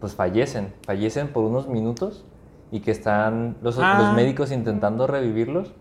[0.00, 2.24] pues fallecen, fallecen por unos minutos
[2.72, 3.98] y que están los, Ah.
[4.00, 5.72] los médicos intentando revivirlos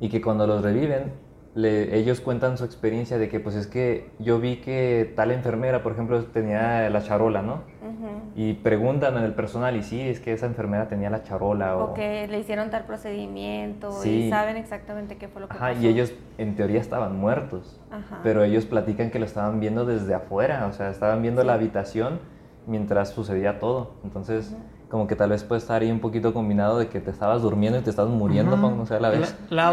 [0.00, 1.12] y que cuando los reviven,
[1.54, 5.82] le- ellos cuentan su experiencia de que pues es que yo vi que tal enfermera,
[5.82, 7.62] por ejemplo, tenía la charola, ¿no?
[7.82, 8.08] Ujú.
[8.34, 11.90] Y preguntan al personal y sí, es que esa enfermera tenía la charola o...
[11.92, 14.24] O que le hicieron tal procedimiento Sí.
[14.26, 15.80] y saben exactamente qué fue lo que Ajá, pasó.
[15.80, 17.80] y ellos en teoría estaban muertos.
[17.90, 18.18] Ajá.
[18.24, 22.18] Pero ellos platican que lo estaban viendo desde afuera, o sea, estaban viendo la habitación
[22.66, 23.92] mientras sucedía todo.
[24.02, 24.56] Entonces,
[24.94, 27.76] como que tal vez puede estar ahí un poquito combinado de que te estabas durmiendo
[27.80, 29.34] y te estabas muriendo, no sé, a la vez.
[29.50, 29.72] La,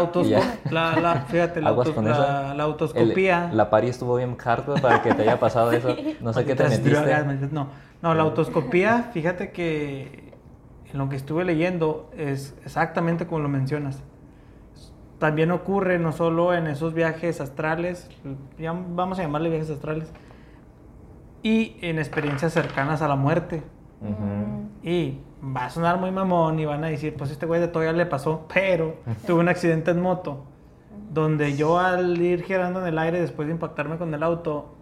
[0.68, 2.22] la, la- fíjate, la, Aguas autos- con la- eso.
[2.22, 3.48] la El- autoscopía.
[3.52, 5.94] la pari estuvo bien hardcore para que te haya pasado eso.
[6.20, 6.90] No sé qué te metiste.
[6.90, 7.68] drogas, No,
[8.02, 10.32] no, la autoscopía, fíjate que
[10.92, 14.02] en lo que estuve leyendo es exactamente como lo mencionas.
[15.20, 18.10] También ocurre no solo en esos viajes astrales,
[18.58, 20.12] ya vamos a llamarle viajes astrales,
[21.44, 23.62] y en experiencias cercanas a la muerte.
[24.82, 27.84] Y va a sonar muy mamón y van a decir, pues este güey de todo
[27.84, 28.96] ya le pasó, pero
[29.26, 30.44] tuve un accidente en moto,
[31.12, 34.74] donde yo al ir girando en el aire después de impactarme con el auto,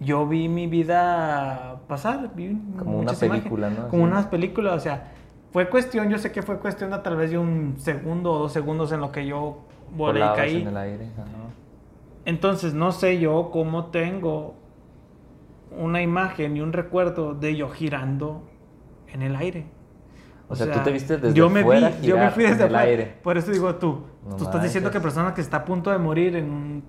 [0.00, 3.88] yo vi mi vida pasar, vi Como una imágenes, película, ¿no?
[3.88, 4.12] Como Así.
[4.12, 5.12] unas películas, o sea,
[5.52, 8.52] fue cuestión, yo sé que fue cuestión de tal vez de un segundo o dos
[8.52, 9.60] segundos en lo que yo
[9.96, 10.62] volé y caí.
[10.62, 11.08] en el aire.
[12.24, 14.54] Entonces no sé yo cómo tengo
[15.70, 18.48] una imagen y un recuerdo de yo girando
[19.12, 19.66] en el aire.
[20.48, 22.70] O sea, tú te viste desde yo me fuera vi, yo me fui desde en
[22.70, 23.14] el aire.
[23.22, 25.98] Por eso digo tú, No tú estás diciendo que persona que está a punto de
[25.98, 26.84] morir en un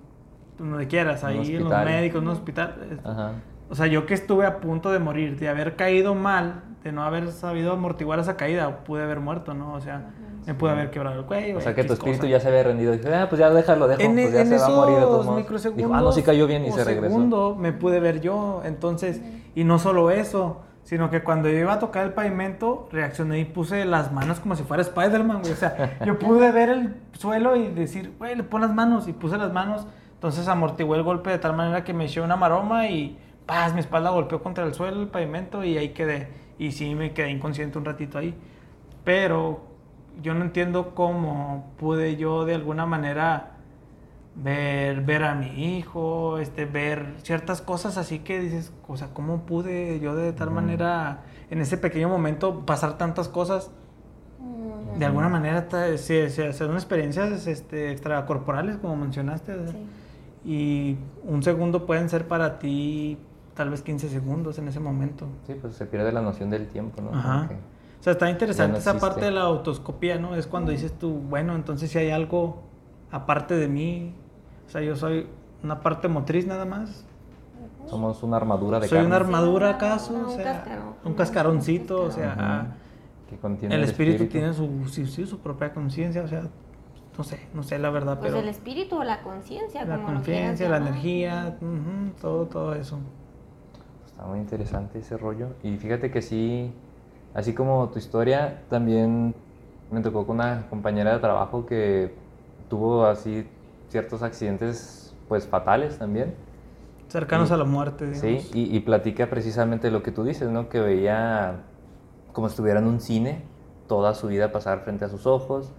[0.58, 3.00] donde quieras, ahí en los médicos, en un hospital.
[3.04, 3.32] Ajá.
[3.70, 7.02] O sea, yo que estuve a punto de morir, de haber caído mal, de no
[7.02, 9.74] haber sabido amortiguar esa caída, pude haber muerto, ¿no?
[9.74, 10.10] O sea,
[10.46, 11.58] me pude haber quebrado el cuello.
[11.58, 12.30] O sea, que tu espíritu cosa.
[12.30, 12.92] ya se había rendido.
[12.92, 14.00] Dijo, ah, pues ya déjalo, dejo.
[14.00, 15.40] En, pues ya en se va a morir de todos esos modos.
[15.40, 15.86] microsegundos.
[15.86, 17.14] Dijo, ah, no, sí cayó bien y se regresó.
[17.14, 18.62] segundo me pude ver yo.
[18.64, 19.20] Entonces,
[19.54, 23.44] y no solo eso, sino que cuando yo iba a tocar el pavimento, reaccioné y
[23.44, 25.52] puse las manos como si fuera Spider-Man, güey.
[25.52, 29.08] O sea, yo pude ver el suelo y decir, güey, le pon las manos.
[29.08, 29.86] Y puse las manos.
[30.14, 33.80] Entonces amortigué el golpe de tal manera que me eché una maroma y, paz, mi
[33.80, 36.28] espalda golpeó contra el suelo, el pavimento y ahí quedé.
[36.58, 38.34] Y sí, me quedé inconsciente un ratito ahí.
[39.04, 39.62] Pero
[40.22, 43.52] yo no entiendo cómo pude yo de alguna manera
[44.34, 49.46] ver, ver a mi hijo, este, ver ciertas cosas así que dices, o sea, ¿cómo
[49.46, 53.70] pude yo de tal manera en ese pequeño momento pasar tantas cosas?
[54.98, 59.68] De alguna manera se, se hacen experiencias este, extracorporales, como mencionaste.
[59.68, 59.76] Sí.
[60.44, 63.18] Y un segundo pueden ser para ti
[63.58, 65.26] tal vez 15 segundos en ese momento.
[65.44, 67.10] Sí, pues se pierde la noción del tiempo, ¿no?
[67.10, 67.48] Ajá.
[67.98, 69.08] O sea, está interesante no esa existe.
[69.08, 70.36] parte de la autoscopía, ¿no?
[70.36, 72.62] Es cuando dices tú, bueno, entonces si hay algo
[73.10, 74.14] aparte de mí,
[74.64, 75.26] o sea, yo soy
[75.64, 77.04] una parte motriz nada más.
[77.86, 80.94] Somos una armadura de Soy carne una armadura acaso, un o sea, cascarón.
[81.04, 82.68] un cascaroncito, o sea,
[83.26, 83.30] Ujú.
[83.30, 86.42] que contiene el espíritu, tiene su, sí, sí, su propia conciencia, o sea,
[87.16, 90.68] no sé, no sé la verdad, Pues pero el espíritu o la conciencia, la conciencia,
[90.68, 93.00] la energía, ujú, todo, todo eso.
[94.18, 95.50] Está muy interesante ese rollo.
[95.62, 96.72] Y fíjate que sí,
[97.34, 99.32] así como tu historia, también
[99.92, 102.12] me tocó con una compañera de trabajo que
[102.68, 103.46] tuvo así
[103.90, 106.34] ciertos accidentes pues fatales también.
[107.08, 108.50] Cercanos Y- a la muerte, Sí, digamos.
[108.56, 110.68] y, y platica precisamente lo que tú dices, ¿no?
[110.68, 111.60] Que veía
[112.32, 113.42] como si estuviera en un cine
[113.86, 115.70] toda su vida pasar frente a sus ojos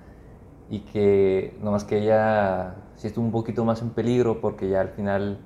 [0.70, 4.90] y que nomás que ella sí estuvo un poquito más en peligro porque ya al
[4.92, 5.40] final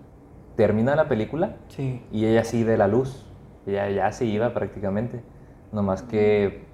[0.55, 2.01] termina la película Sí.
[2.11, 3.25] y ella sí ve la luz,
[3.65, 5.21] ella ya se iba prácticamente,
[5.71, 6.65] nomás que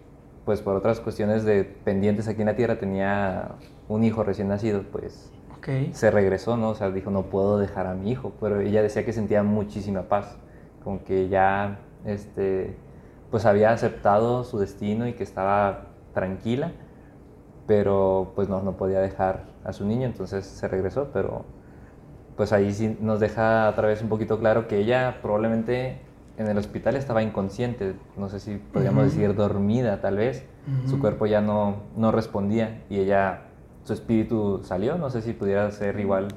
[0.46, 3.52] pues por otras cuestiones de pendientes aquí en la Tierra tenía
[3.88, 5.94] un hijo recién nacido, pues Ok.
[5.94, 6.70] se regresó, ¿no?
[6.70, 10.04] O sea, dijo, no puedo dejar a mi hijo, pero ella decía que sentía muchísima
[10.04, 10.38] paz,
[10.84, 12.76] como que ya, este,
[13.30, 16.72] pues había aceptado su destino y que estaba tranquila,
[17.68, 21.46] pero pues no, no podía dejar a su niño, entonces se regresó, pero
[22.40, 25.98] pues ahí sí nos deja otra vez un poquito claro que ella probablemente
[26.38, 30.46] en el hospital estaba inconsciente, no sé si podríamos decir dormida tal vez,
[30.86, 33.42] su cuerpo ya no, no respondía y ella,
[33.84, 36.30] su espíritu salió, no sé si pudiera ser igual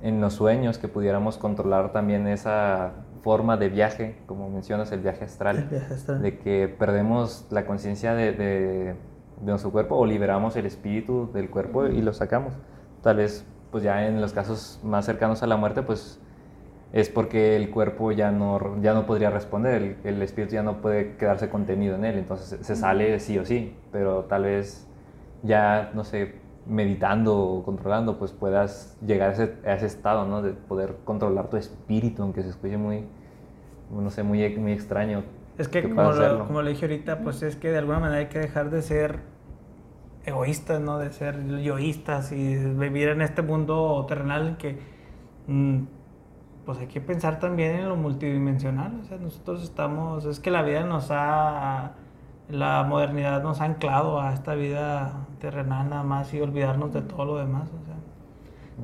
[0.00, 2.92] en los sueños, que pudiéramos controlar también esa
[3.24, 6.22] forma de viaje, como mencionas, el viaje astral El viaje astral.
[6.22, 8.94] de que perdemos la conciencia de, de-
[9.40, 12.52] de nuestro cuerpo o liberamos el espíritu del cuerpo y lo sacamos.
[13.02, 13.44] Tal vez,
[13.76, 16.18] pues ya en los casos más cercanos a la muerte, pues
[16.94, 20.80] es porque el cuerpo ya no, ya no podría responder, el, el espíritu ya no
[20.80, 24.86] puede quedarse contenido en él, entonces se- sale sí o sí, pero tal vez
[25.42, 30.40] ya, no sé, meditando o controlando, pues puedas llegar a ese, a ese estado, ¿no?
[30.40, 33.04] De poder controlar tu espíritu, aunque se escuche muy,
[33.90, 35.22] no sé, muy, muy extraño.
[35.58, 38.20] Es que, como, puedas lo, como le dije ahorita, pues es que de alguna manera
[38.20, 39.18] hay que dejar de ser
[40.26, 40.98] egoístas, ¿no?
[40.98, 44.78] De ser yoístas y vivir en este mundo terrenal en que,
[45.46, 45.78] mm,
[46.66, 49.00] pues hay que pensar también en lo multidimensional.
[49.00, 51.92] O sea, nosotros estamos, es que la vida nos ha,
[52.50, 57.24] la modernidad nos ha anclado a esta vida terrenal nada más y olvidarnos de todo
[57.24, 57.68] lo demás.
[57.68, 57.96] O sea,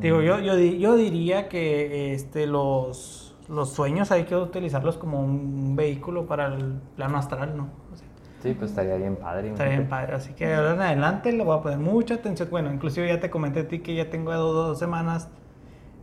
[0.01, 5.77] Digo, yo, yo, yo diría que este, los, los sueños hay que utilizarlos como un
[5.77, 7.69] vehículo para el plano astral, ¿no?
[7.93, 8.09] O sea,
[8.43, 9.51] Sí, pues estaría bien padre.
[9.51, 10.15] está bien padre.
[10.15, 12.49] Así que de ahora en adelante le voy a poner mucha atención.
[12.51, 15.29] Bueno, inclusive ya te comenté a ti que ya tengo dos, dos semanas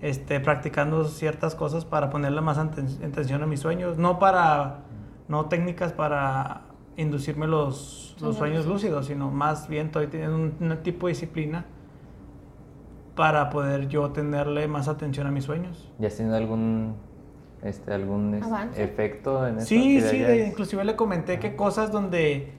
[0.02, 3.98] este, practicando ciertas cosas para ponerle más aten- atención a mis sueños.
[3.98, 4.78] No para,
[5.28, 6.62] no técnicas para
[6.96, 11.14] inducirme los, los Sueños sueños lúcidos, sino más bien estoy teniendo un, un tipo de
[11.14, 11.66] disciplina
[13.16, 15.92] para poder yo tenerle más atención a mis sueños.
[16.00, 16.96] ¿Ya has tenido algún,
[17.64, 18.84] este, algún este, ¿Avance?
[18.84, 19.68] efecto en eso?
[19.68, 22.54] Sí, Que sí, hayas- de- inclusive le comenté que cosas donde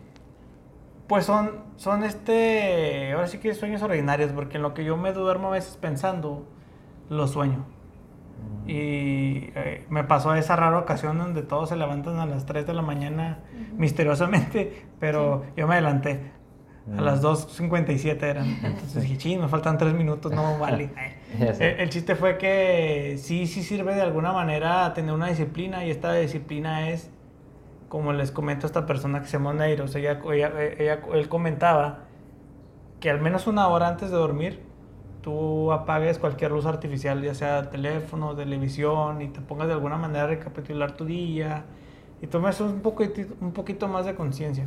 [1.07, 5.13] pues son, son este, ahora sí que sueños ordinarios, porque en lo que yo me
[5.13, 6.47] duermo a veces pensando,
[7.09, 7.65] lo sueño.
[8.67, 12.75] Y eh, me pasó esa rara ocasión donde todos se levantan a las 3 de
[12.75, 13.41] la mañana
[13.77, 16.31] misteriosamente, pero yo me adelanté.
[16.97, 17.05] A Mm.
[17.05, 18.47] las 2.57 eran.
[18.65, 20.91] Entonces dije, ching, me faltan 3 minutos, no vale.
[21.53, 21.75] Sé.
[21.75, 25.91] El, el chiste fue que sí, sí sirve de alguna manera tener una disciplina y
[25.91, 27.11] esta disciplina es,
[27.89, 31.01] como les comento a esta persona que se llama Neiro, o sea, ella, ella- ella-
[31.15, 32.01] él comentaba
[33.01, 34.61] que al menos una hora antes de dormir
[35.23, 40.25] tú apagues cualquier luz artificial, ya sea teléfono, televisión, y te pongas de alguna manera
[40.25, 41.65] a recapitular tu día
[42.23, 44.67] y tomes un poquito, un poquito más de conciencia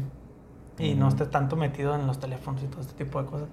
[0.80, 1.10] y no Ujú.
[1.10, 3.50] estés tanto metido en los teléfonos y todo este tipo de cosas.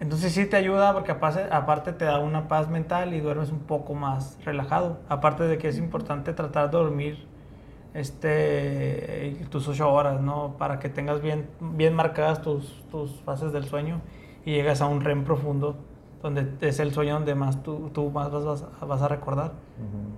[0.00, 3.94] Entonces sí te ayuda porque aparte, te da una paz mental y duermes un poco
[3.94, 4.98] más relajado.
[5.08, 7.26] Aparte de que es importante tratar de dormir
[7.94, 10.54] este, tus ocho horas, ¿no?
[10.58, 14.00] Para que tengas bien, bien marcadas tus, tus fases del sueño
[14.44, 15.76] y llegas a un REM profundo,
[16.22, 19.46] donde es el sueño donde más tú, tú más vas, vas a- recordar.
[19.78, 20.12] Ujú.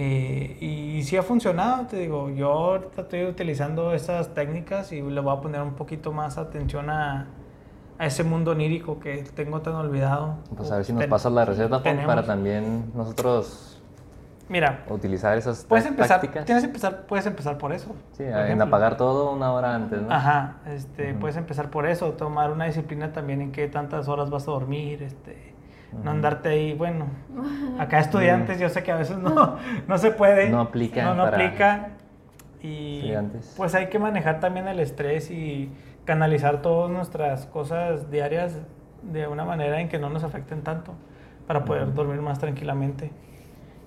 [0.00, 5.20] Eh, y sí ha funcionado, te digo, yo ahorita estoy utilizando esas técnicas y le
[5.20, 7.26] voy a poner un poquito más atención a,
[7.98, 10.36] a ese mundo onírico que tengo tan olvidado.
[10.56, 12.06] Pues a ver si nos Ten- pasas la receta tenemos.
[12.06, 13.80] para también nosotros
[14.48, 16.44] Mira, utilizar esas puedes empezar, tácticas.
[16.46, 17.88] tienes que empezar, puedes empezar por eso.
[18.12, 18.66] Sí, por en ejemplo.
[18.66, 20.10] apagar todo una hora antes, ¿no?
[20.12, 24.44] Ajá, este, puedes empezar por eso, tomar una disciplina también en qué tantas horas vas
[24.48, 25.52] a dormir, este,
[26.02, 27.06] no andarte ahí, bueno,
[27.78, 29.56] acá estudiantes yo sé que a veces no,
[29.88, 31.88] no se puede, No aplica no, no para aplica
[32.62, 33.54] y estudiantes.
[33.56, 35.70] pues hay que manejar también el estrés y
[36.08, 38.56] canalizar todas nuestras cosas diarias
[39.02, 40.94] de una manera en que no nos afecten tanto
[41.46, 43.12] para poder dormir más tranquilamente.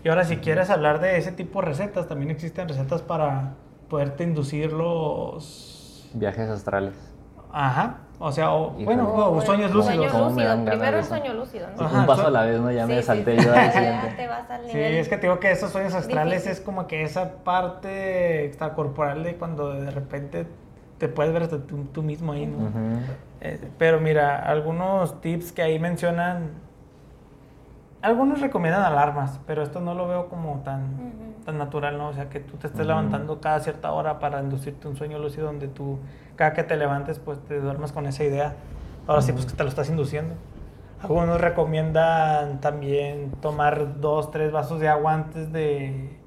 [0.04, 3.54] Y ahora si quieres hablar de ese tipo de recetas, también existen recetas para
[3.90, 6.94] poderte inducir los Viajes astrales.
[7.52, 7.98] Ajá.
[8.20, 10.12] O sea, o, bueno, o el sueños ¿Cómo- lúcidos.
[10.12, 10.66] Sueño me lúcido.
[10.66, 11.86] Primero el sueño lúcido, ¿no?
[11.86, 12.72] Ajá, un paso so- a la vez, ¿no?
[12.72, 13.46] Ya me Sí, sí, salté sí.
[13.46, 14.08] yo al Ya siguiente.
[14.16, 16.52] te vas al Sí, nivel es que te digo que esos sueños astrales difícil.
[16.52, 20.46] es como que esa parte extracorporal de cuando de repente
[21.02, 22.58] te puedes ver hasta tú, tú mismo ahí, ¿no?
[22.60, 23.00] Ujú.
[23.42, 26.52] Eh, pero mira, algunos tips que ahí mencionan,
[28.04, 30.84] algunos recomiendan alarmas, pero esto no lo veo como tan,
[31.44, 32.10] tan natural, ¿no?
[32.10, 35.48] O sea, que tú te estés levantando cada cierta hora para inducirte un sueño lúcido
[35.48, 35.98] donde tú,
[36.36, 38.54] cada que te levantes, pues te duermas con esa idea.
[39.08, 40.36] Ahora sí, pues que te lo estás induciendo.
[41.02, 46.21] Algunos recomiendan también tomar dos, tres vasos de agua antes de,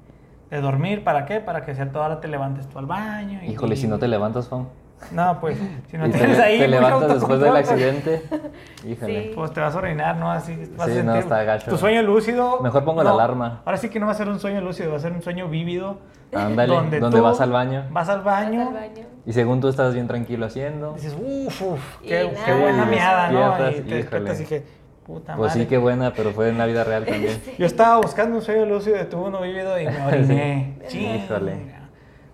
[0.55, 1.03] de dormir.
[1.03, 1.39] ¿Para qué?
[1.39, 3.39] Para que a cierta hora te levantes tú al baño.
[3.43, 4.67] y- Híjole, si no te levantas, Fam.
[5.11, 5.57] No, pues,
[5.91, 8.23] si no y te, tienes ahí te levantas después del autocontrol, accidente.
[8.87, 9.23] Híjole.
[9.23, 9.31] Sí.
[9.35, 10.31] Pues te vas a orinar, ¿no?
[10.31, 11.69] Así vas Sí, a no, está gacho.
[11.69, 12.61] tu sueño lúcido.
[12.61, 13.61] Mejor pongo la alarma.
[13.65, 15.47] Ahora sí que no va a ser un sueño lúcido, va a ser un sueño
[15.49, 15.97] vívido.
[16.33, 17.85] Ándale, donde, tú vas al baño.
[17.91, 18.67] Vas al Vas baño.
[18.69, 19.03] al baño.
[19.25, 20.93] Y según tú estás bien tranquilo haciendo.
[20.93, 23.39] Dices, uff, uff, Y qué, qué buena Sí, miada, ¿no?
[23.39, 23.95] despiertas, Y te híjole.
[23.97, 24.65] despiertas y dije,
[25.05, 25.63] puta Pues madre.
[25.63, 27.41] sí, qué buena, pero fue en la vida real también.
[27.57, 30.77] Yo estaba buscando un sueño lúcido de tuvo uno vívido y me oriné.
[30.87, 31.05] Sí.
[31.05, 31.57] Híjole.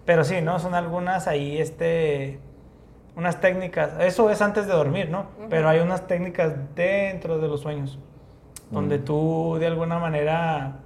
[0.06, 0.58] Pero sí, ¿no?
[0.60, 2.40] Son algunas ahí, este,
[3.16, 3.92] unas técnicas.
[4.00, 5.26] Eso es antes de dormir, ¿no?
[5.50, 8.00] Pero hay unas técnicas dentro de los sueños.
[8.72, 9.04] Donde Mm.
[9.06, 10.80] tú, de alguna manera,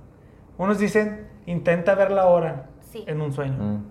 [0.58, 3.04] unos dicen, intenta ver la hora Sí.
[3.08, 3.58] en un sueño.
[3.58, 3.84] Mm.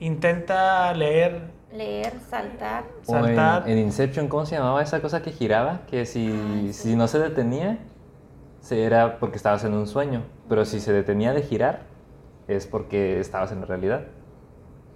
[0.00, 2.84] Intenta leer, Leer, saltar.
[3.06, 3.68] O en, saltar.
[3.68, 5.82] en Inception, ¿cómo se llamaba esa cosa que giraba?
[5.88, 7.78] Que si, si no se detenía,
[8.60, 10.22] se era porque estabas en un sueño.
[10.48, 11.82] Pero si se detenía de girar,
[12.46, 14.06] es porque estabas en la realidad.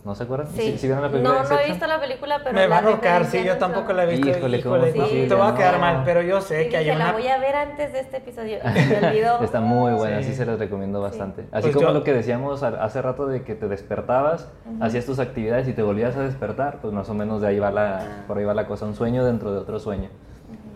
[0.05, 0.46] ¿No se acuerdan?
[0.55, 0.78] Sí.
[0.78, 2.55] ¿Sí, vieron la película no, de no he visto la película, pero.
[2.55, 4.28] me va a la ahorcar, sí, yo no tampoco la he visto.
[4.28, 5.26] Híjole, ¿cómo híjole, se no, sigue?
[5.26, 5.80] te voy a quedar No.
[5.80, 7.07] mal, pero yo sé Sí, que hay dije, una...
[7.07, 8.59] la voy a ver antes de este episodio.
[8.64, 9.42] Me olvidó.
[9.42, 10.34] Está muy buena, sí, Sí.
[10.36, 11.42] se las recomiendo bastante.
[11.51, 14.49] Así Pues como yo- lo que decíamos hace rato de que te despertabas,
[14.80, 17.70] hacías tus actividades y te volvías a despertar, pues más o menos de ahí va
[17.70, 20.09] la, por ahí va la cosa, un sueño dentro de otro sueño.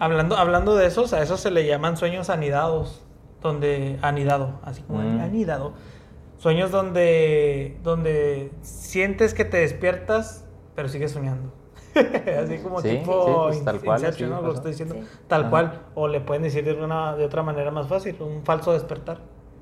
[0.01, 3.03] Hablando, hablando de esos, a esos se le llaman sueños anidados,
[3.41, 5.21] donde anidado, así como Mm.
[5.21, 5.73] anidado.
[6.43, 11.53] Sueños donde, donde sientes que te despiertas, pero sigues soñando.
[11.95, 14.37] así como Sí, tipo sí, pues, tal cual, así ¿no?
[14.37, 14.55] Lo pasa.
[14.57, 15.07] estoy diciendo Sí.
[15.29, 15.51] tal Ajá.
[15.51, 15.81] cual.
[15.95, 19.19] O le pueden decir de, una, de otra manera más fácil, un falso despertar,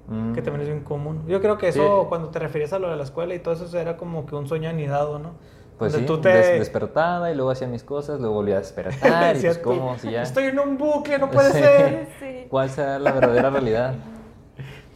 [0.09, 0.33] Mm.
[0.33, 1.23] que también es bien común.
[1.29, 2.07] Yo creo que eso, Sí.
[2.09, 4.49] cuando te refieres a lo de la escuela y todo eso, era como que un
[4.49, 5.33] sueño anidado, ¿no?
[5.79, 6.31] Pues sí, tú te...
[6.31, 10.11] des- despertaba y luego hacía mis cosas, luego volvía a despertar y pues cómo, si
[10.13, 10.23] ya...
[10.23, 12.09] Estoy en un bucle, no puede ser.
[12.19, 12.47] Sí.
[12.49, 13.95] ¿Cuál será la verdadera realidad?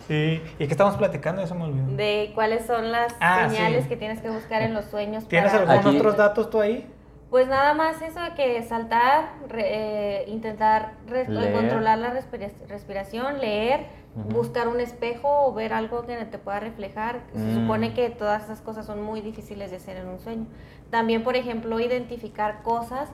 [0.07, 1.43] Sí, ¿y qué estamos platicando?
[1.43, 1.97] Eso me olvidó.
[1.97, 3.89] De cuáles son las Ah, señales sí.
[3.89, 5.27] que tienes que buscar en los sueños.
[5.29, 6.91] ¿Tienes para- algunos Aquí- otros datos tú ahí?
[7.31, 9.65] Pues nada más eso de que saltar, re-
[10.23, 11.53] eh, intentar re- Leer.
[11.53, 17.21] controlar la respira- respiración, leer, buscar un espejo o ver algo que te pueda reflejar.
[17.33, 17.63] Se Mm.
[17.63, 20.47] supone que todas esas cosas son muy difíciles de hacer en un sueño.
[20.91, 23.09] También, por ejemplo, identificar cosas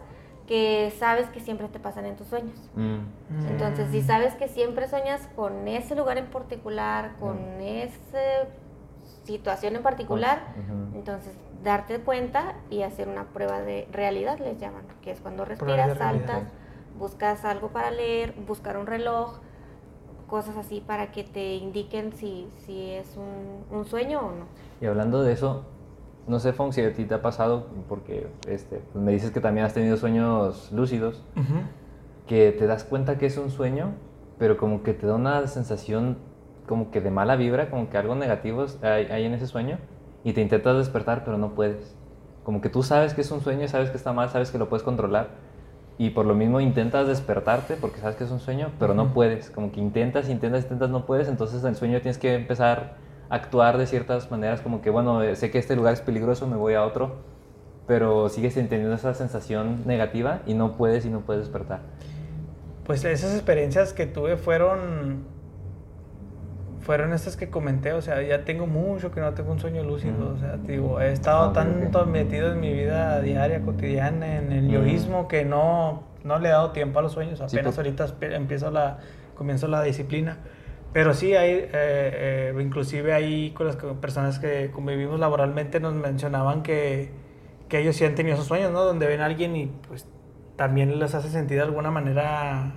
[0.51, 2.59] que sabes que siempre te pasan en tus sueños.
[2.75, 3.47] Mm.
[3.47, 8.49] Entonces, si sabes que siempre sueñas con ese lugar en particular, con esa
[9.23, 10.99] situación en particular, Ujú.
[10.99, 15.97] entonces darte cuenta y hacer una prueba de realidad, les llaman, que es cuando respiras,
[15.97, 16.43] saltas,
[16.99, 19.39] buscas algo para leer, buscar un reloj,
[20.27, 24.47] cosas así para que te indiquen si, si es un, un sueño o no.
[24.81, 25.65] Y hablando de eso,
[26.27, 29.41] no sé, Fong, si a ti te ha pasado, porque este, pues me dices que
[29.41, 31.23] también has tenido sueños lúcidos,
[32.27, 33.95] que te das cuenta que es un sueño,
[34.39, 36.19] pero como que te da una sensación
[36.67, 39.79] como que de mala vibra, como que algo negativo hay, hay en ese sueño,
[40.23, 41.97] y te intentas despertar, pero no puedes.
[42.45, 44.69] Como que tú sabes que es un sueño, sabes que está mal, sabes que lo
[44.69, 45.29] puedes controlar,
[46.01, 49.51] y por lo mismo intentas despertarte porque sabes que es un sueño, pero no puedes.
[49.51, 52.95] Como que intentas, intentas, intentas, no puedes, entonces en el sueño tienes que empezar
[53.31, 56.57] actuar de ciertas maneras, como que, bueno, eh, sé que este lugar es peligroso, me
[56.57, 57.17] voy a otro,
[57.87, 61.81] pero sigues teniendo esa sensación negativa y no puedes y no puedes despertar.
[62.85, 65.25] Pues esas experiencias que tuve fueron
[66.81, 70.33] fueron estas que comenté, o sea, ya tengo mucho que no tengo un sueño lúcido,
[70.35, 75.29] o sea, digo, he estado tanto metido en mi vida diaria, cotidiana, en el yoísmo
[75.29, 78.99] que no, no le he dado tiempo a los sueños, apenas ahorita empiezo la,
[79.37, 80.39] comienzo la disciplina.
[80.93, 86.63] Pero sí, hay, eh, eh, inclusive ahí con las personas que convivimos laboralmente nos mencionaban
[86.63, 87.11] que,
[87.69, 88.85] que ellos sí han tenido esos sueños, ¿no?
[88.85, 90.07] Donde ven a alguien y pues
[90.57, 92.73] también les hace sentir de alguna manera,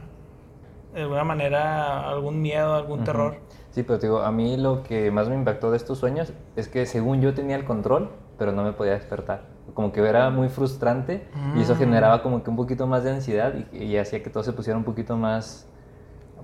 [0.94, 3.38] de alguna manera algún miedo, algún terror.
[3.72, 6.68] Sí, pero te digo, a mí lo que más me impactó de estos sueños es
[6.68, 9.46] que según yo tenía el control, pero no me podía despertar.
[9.74, 11.78] Como que era muy frustrante y eso Mm.
[11.78, 14.78] generaba como que un poquito más de ansiedad y, y hacía que todo se pusiera
[14.78, 15.68] un poquito más,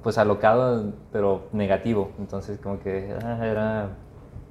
[0.03, 2.11] pues alocado, pero negativo.
[2.19, 3.89] Entonces como que ah, era,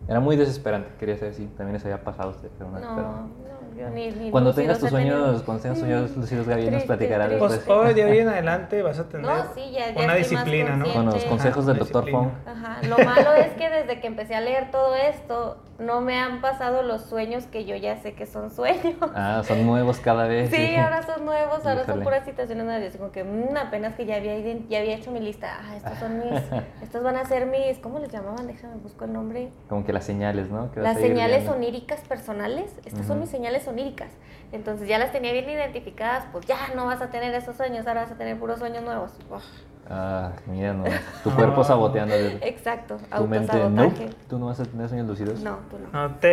[0.09, 2.53] era muy desesperante, quería saber si también les había pasado a ustedes.
[2.59, 6.16] pero no, No, pero- no, yo ni, ni Cuando tengas tus sueños, cuando tengas sueños
[6.16, 7.38] lúcidos, Gaby, nos Triste, platicarás triste.
[7.46, 7.78] Pues después.
[7.78, 10.92] hoy de hoy en adelante vas a tener No, sí, ya- ya una disciplina, ¿no?
[10.92, 12.11] Con los consejos del Dr.
[12.11, 12.28] Fong.
[12.46, 16.40] Ajá, lo malo es que desde que empecé a leer todo esto, no me han
[16.40, 18.96] pasado los sueños que yo ya sé que son sueños.
[19.14, 20.50] Ah, son nuevos cada vez.
[20.50, 22.96] Sí, ahora son nuevos, ahora son puras situaciones nuevas.
[22.96, 25.58] Como que mm, apenas que ya había, ya había hecho mi lista.
[25.60, 26.42] Ah, estos son mis,
[26.82, 28.46] estos van a ser mis, ¿cómo les llamaban?
[28.46, 29.50] Déjame busco el nombre.
[29.68, 30.70] Como que las señales, ¿no?
[30.72, 31.56] Que Las señales viendo.
[31.56, 34.10] oníricas personales, estas son mis señales oníricas.
[34.50, 38.02] Entonces ya las tenía bien identificadas, pues ya no vas a tener esos sueños, ahora
[38.02, 39.12] vas a tener puros sueños nuevos.
[39.30, 39.44] Uf,
[39.91, 40.84] Ah, mira, no.
[41.24, 41.64] Tu cuerpo Ah.
[41.64, 42.14] saboteando.
[42.43, 43.91] Exacto, Tu mente, no.
[44.28, 45.41] Tú no vas a tener sueños lúcidos.
[45.41, 46.09] No, tú no.
[46.09, 46.28] No te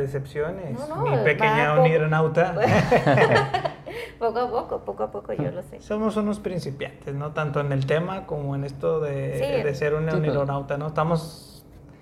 [0.00, 2.54] decepciones, No, no, mi pequeña onirnauta.
[4.18, 5.80] Poco a poco, poco a poco, yo lo sé.
[5.80, 7.32] Somos unos principiantes, ¿no?
[7.32, 9.62] Tanto en el tema como en esto de, Sí.
[9.64, 10.88] de ser un Sí, ¿no?
[10.88, 11.46] Estamos...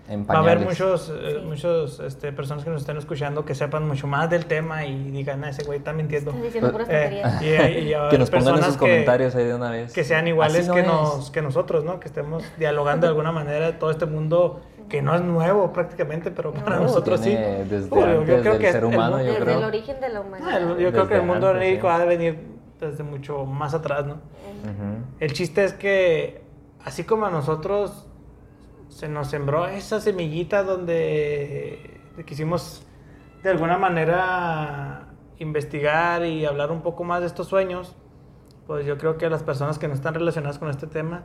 [0.09, 0.81] En Va a haber pañales.
[0.81, 4.87] muchos, eh, muchos este, personas que nos estén escuchando que sepan mucho más del tema
[4.87, 6.33] y digan, "Ah, ese güey está mintiendo.
[6.33, 7.43] Diciendo puras Eh, tonterías.
[7.43, 9.71] y, y va a Que haber nos pongan personas sus que- comentarios ahí de una
[9.71, 9.93] vez.
[9.93, 10.87] que sean iguales no que, es.
[10.87, 12.01] nos, que nosotros, ¿no?
[12.01, 16.31] Que estemos dialogando de alguna manera de todo este mundo que no es nuevo prácticamente,
[16.31, 17.37] pero para No, nosotros sí.
[17.37, 19.59] Desde Uy, yo creo del que ser el humano, mundo- yo Desde creo.
[19.59, 20.57] el origen de la Ah, humanidad.
[20.63, 21.93] el- yo creo que el Desde mundo onírico sí.
[21.95, 22.39] ha de venir
[22.81, 24.15] desde mucho más atrás, ¿no?
[24.15, 25.05] Ujú.
[25.21, 26.41] El chiste es que,
[26.83, 28.07] así como a nosotros
[28.89, 32.85] se nos sembró esa semillita donde quisimos
[33.43, 35.07] de alguna manera
[35.39, 37.95] investigar y hablar un poco más de estos sueños,
[38.67, 41.23] pues yo creo que a las personas que no están relacionadas con este tema,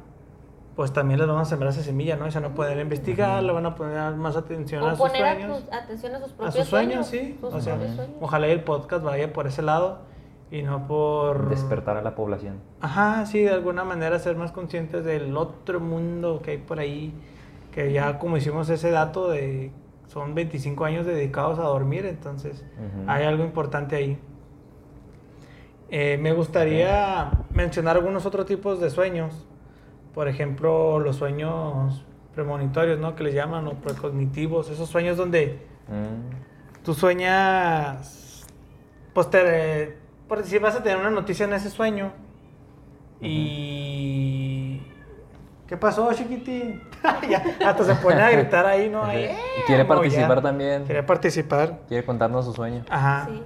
[0.75, 2.27] pues también les vamos a sembrar esa semilla, ¿no?
[2.27, 4.99] Y se van a poder investigar, le van a poner más atención a O sus
[4.99, 5.59] poner a sueños.
[5.63, 7.27] tus- atención a sus A propios sus sueños, sueños.
[7.31, 7.37] sí.
[7.41, 7.99] sus O sea, sueños.
[8.21, 9.99] ojalá el podcast vaya por ese lado
[10.51, 11.49] y no por...
[11.49, 12.59] Despertar a la población.
[12.81, 17.13] Ajá, sí, de alguna manera ser más conscientes del otro mundo que hay por ahí,
[17.73, 19.71] que ya como hicimos ese dato de
[20.07, 23.09] son 25 años dedicados a dormir, entonces Ujú.
[23.09, 24.17] hay algo importante ahí.
[25.89, 29.47] Eh, me gustaría mencionar algunos otros tipos de sueños,
[30.13, 32.03] por ejemplo, los sueños
[32.35, 33.15] premonitorios, ¿no?
[33.15, 36.83] Que les llaman, o precognitivos, esos sueños donde Mm.
[36.83, 38.47] tú sueñas,
[39.13, 39.97] pues te,
[40.27, 42.11] por decir, vas a tener una noticia en ese sueño
[43.21, 44.32] y...
[45.73, 46.83] ¿Qué pasó, chiquitín?
[47.65, 49.03] hasta se pone a gritar ahí, ¿no?
[49.03, 49.23] Ahí.
[49.23, 49.37] ¡eh!
[49.57, 50.83] Y quiere participar también.
[50.83, 51.79] Quiere participar.
[51.87, 52.85] Quiere contarnos su sueño.
[52.91, 53.25] Ajá.
[53.27, 53.41] Sí.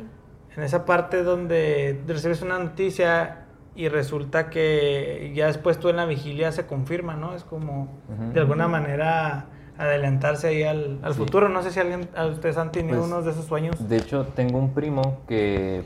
[0.57, 3.45] En esa parte donde recibes una noticia
[3.77, 7.33] y resulta que ya después tú en la vigilia se confirma, ¿no?
[7.33, 7.87] Es como
[8.33, 9.45] de alguna manera
[9.77, 11.19] adelantarse ahí al, al Sí.
[11.19, 11.47] futuro.
[11.47, 13.87] No sé si alguien, a ustedes han tenido Pues, unos de esos sueños.
[13.87, 15.85] De hecho, tengo un primo que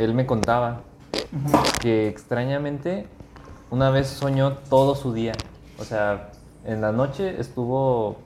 [0.00, 0.82] él me contaba
[1.80, 3.06] que extrañamente
[3.70, 5.32] una vez soñó todo su día.
[5.80, 6.30] O sea,
[6.64, 8.16] en la noche estuvo,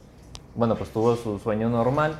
[0.55, 2.15] bueno, pues tuvo su sueño normal,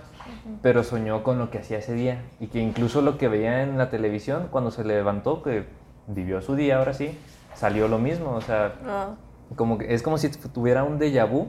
[0.63, 2.23] pero soñó con lo que hacía ese día.
[2.41, 5.65] Y que incluso lo que veía en la televisión, cuando se levantó, que
[6.07, 7.19] vivió su día ahora sí,
[7.55, 8.31] salió lo mismo.
[8.33, 9.17] O sea, No.
[9.57, 11.49] como que, es como si tuviera un déjà vu,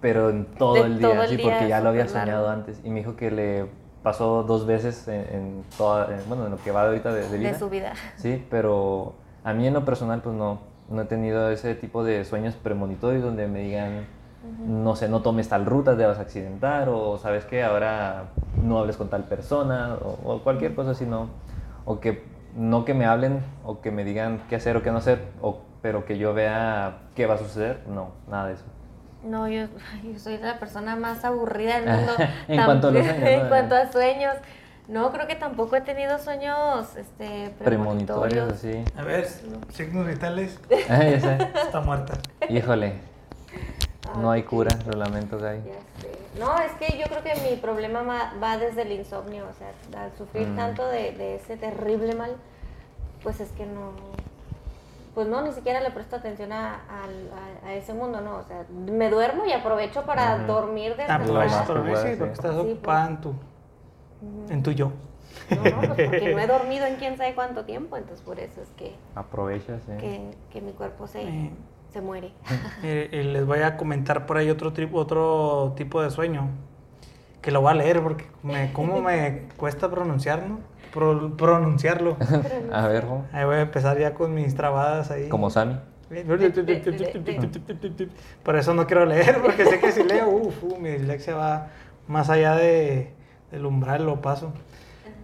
[0.00, 2.46] pero en todo De el día, todo el sí, día, porque ya lo había soñado
[2.46, 2.48] largo.
[2.60, 2.80] antes.
[2.84, 3.66] Y me dijo que le
[4.02, 7.28] pasó dos veces en, en toda, en- bueno, en lo que va de ahorita de,
[7.28, 7.52] de vida.
[7.52, 7.92] De su vida.
[8.16, 9.14] Sí, pero
[9.44, 10.58] a mí en lo personal, pues no,
[10.88, 14.06] no he tenido ese tipo de sueños premonitorios donde me digan,
[14.66, 18.24] no sé, no tomes tal ruta, te vas a accidentar, o sabes que ahora
[18.62, 21.28] no hables con tal persona, o, o cualquier cosa así, no.
[21.84, 22.22] O que
[22.56, 25.60] no que me hablen o que me digan qué hacer o qué no hacer, o,
[25.80, 28.64] pero que yo vea qué va a suceder, no, nada de eso.
[29.24, 29.66] No, yo,
[30.12, 32.12] yo soy la persona más aburrida del mundo.
[32.48, 33.48] En Tam- cuanto a los sueños, En ¿no?
[33.48, 34.34] cuanto a sueños.
[34.88, 38.52] No, creo que tampoco he tenido sueños este, Premonitorios, premonitorios.
[38.52, 38.84] así.
[38.98, 39.26] A ver,
[39.70, 40.58] signos vitales.
[40.88, 41.38] Ah, ya sé.
[41.62, 42.14] Está muerta.
[42.48, 42.94] Híjole,
[44.18, 45.58] no Ay, hay cura, lo lamento, Gaby.
[45.64, 46.10] Ya sé.
[46.40, 50.02] No, es que yo creo que mi problema ma- va desde el insomnio, o sea,
[50.02, 50.56] al sufrir Mm.
[50.56, 52.34] tanto de, de ese terrible mal,
[53.22, 53.92] pues es que no,
[55.14, 57.30] pues no, ni siquiera le presto atención a, al-
[57.64, 58.36] a- a ese mundo, ¿no?
[58.38, 61.74] O sea, me duermo y aprovecho para dormir Ah, desde Lo a más veces te
[61.74, 62.80] lo ves, probable, sí, porque estás Sí, pues.
[64.50, 64.92] En tu, yo.
[65.50, 68.60] No, no, pues porque no he dormido en quién sabe cuánto tiempo, entonces por eso
[68.62, 69.92] es que, Aprovecha, sí.
[69.98, 71.50] que, que mi cuerpo se, Eh.
[71.92, 72.32] se muere.
[72.84, 76.48] Eh, eh, les voy a comentar por ahí otro, tri- otro tipo de sueño.
[77.40, 80.60] Que lo voy a leer porque me, cómo me cuesta pronunciar, ¿no?
[80.92, 82.16] Pro- pronunciarlo.
[82.72, 85.28] A ver, Jo, Ahí voy a empezar ya con mis trabadas ahí.
[85.28, 85.78] como Sammy.
[88.44, 91.68] Por eso no quiero leer, porque sé que si leo, uf, uh, mi dislexia va
[92.08, 93.12] más allá de,
[93.52, 94.50] del umbral, lo paso.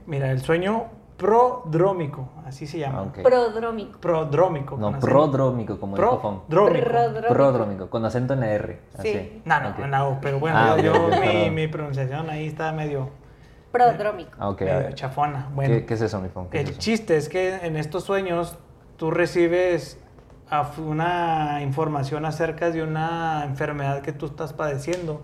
[0.07, 0.85] Mira, el sueño
[1.17, 2.99] prodrómico, así se llama.
[2.99, 3.23] Ah, ok.
[3.23, 3.99] Prodrómico.
[4.01, 4.77] Prodrómico.
[4.77, 5.07] No, con acento.
[5.07, 5.97] prodrómico, como.
[5.97, 6.87] Prodrómico.
[6.89, 7.29] Prodrómico.
[7.35, 8.81] Prodrómico, con acento en la R.
[8.99, 9.13] Así.
[9.13, 9.43] Sí.
[9.45, 9.79] No, no, Ok.
[9.87, 13.09] no, pero bueno, Ah, yo, ok, yo- mi, mi pronunciación ahí está medio,
[13.73, 14.31] Prodrómico.
[14.39, 15.49] Ah, medio chafona.
[15.55, 16.79] Bueno, ¿Qué, qué es eso, mi es el eso?
[16.79, 18.57] chiste es que en estos sueños
[18.97, 19.99] tú recibes
[20.79, 25.23] una información acerca de una enfermedad que tú estás padeciendo.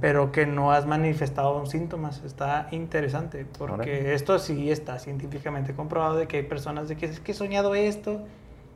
[0.00, 2.22] Pero que no has manifestado síntomas.
[2.24, 7.20] Está interesante, porque esto sí está científicamente comprobado de que hay personas de que es
[7.20, 8.22] que he soñado esto,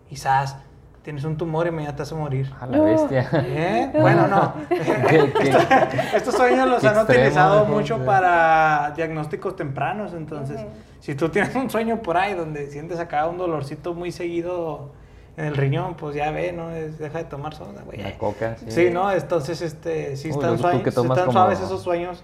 [0.08, 0.56] quizás
[1.02, 2.50] tienes un tumor y mañana te vas a morir.
[2.60, 3.28] A la bestia.
[3.32, 3.90] ¿Eh?
[4.00, 4.54] Bueno, no.
[6.14, 10.60] Estos sueños los han utilizado mucho para diagnósticos tempranos, entonces,
[11.00, 14.92] si tú tienes un sueño por ahí donde sientes acá un dolorcito muy seguido
[15.36, 16.68] en el riñón, pues ya ve, ¿no?
[16.68, 17.98] deja de tomar soda, güey.
[17.98, 18.70] La coca, sí.
[18.70, 19.10] Sí, ¿no?
[19.10, 22.22] Entonces, este, sí están, suaves esos sueños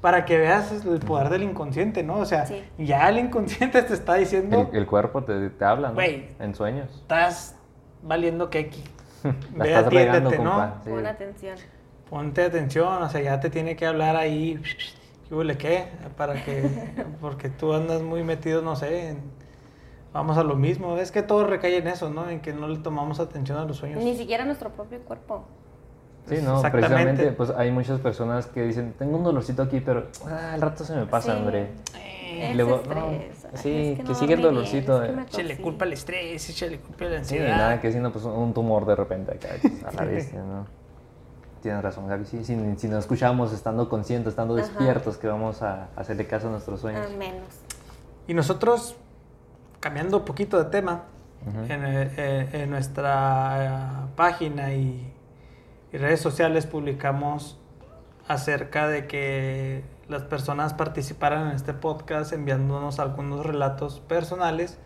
[0.00, 2.18] para que veas el poder del inconsciente, ¿no?
[2.18, 2.46] O sea,
[2.78, 4.70] ya el inconsciente te está diciendo...
[4.72, 6.00] El, cuerpo te, te habla, ¿no?
[6.00, 6.88] en sueños.
[6.94, 7.56] Estás
[8.02, 8.82] valiendo keki.
[9.56, 10.74] Ve, atiéndete, ¿no?
[10.84, 11.56] Pon atención.
[12.08, 14.60] Ponte atención, o sea, ya te tiene que hablar ahí,
[15.28, 15.84] ¿qué qué?
[16.16, 16.68] Para que,
[17.20, 19.16] porque tú andas muy metido, no sé,
[20.12, 20.96] vamos a lo mismo.
[20.96, 22.28] Es que todo recae en eso, ¿no?
[22.28, 24.02] En que no le tomamos atención a los sueños.
[24.02, 25.44] Ni siquiera nuestro propio cuerpo.
[26.28, 30.52] Sí, no, precisamente, pues hay muchas personas que dicen, tengo un dolorcito aquí, pero ah,
[30.52, 31.70] al rato se me pasa, hombre.
[32.32, 32.82] Eh, luego,
[33.54, 35.02] sí, que, sigue el dolorcito.
[35.02, 37.46] Es que le culpa al estrés, le culpa la ansiedad.
[37.46, 39.48] Sí, nada, que siendo pues un tumor de repente acá,
[39.88, 40.66] a la vez, ¿no?
[41.62, 42.24] Tienes razón, Gaby.
[42.24, 46.50] Sí, si, si, nos escuchamos estando conscientes, estando despiertos, que vamos a hacerle caso a
[46.52, 47.04] nuestros sueños.
[47.04, 47.48] Al menos.
[48.26, 48.96] Y nosotros,
[49.80, 51.04] cambiando un poquito de tema,
[51.68, 55.10] en, eh, en, nuestra página y,
[55.90, 57.58] y redes sociales publicamos
[58.28, 64.78] acerca de que las personas participaran en este podcast enviándonos algunos relatos personales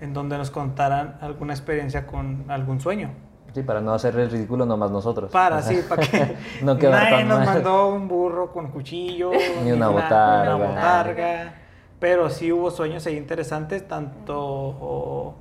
[0.00, 3.10] en donde nos contaran alguna experiencia con algún sueño.
[3.54, 5.30] Sí, para no hacer el ridículo nomás nosotros.
[5.30, 9.30] Para, sí, para que no nadie nos mandó un burro con cuchillo,
[9.64, 10.56] ni una, botarga.
[10.56, 11.54] Una botarga.
[11.98, 15.34] Pero sí hubo sueños ahí interesantes, tanto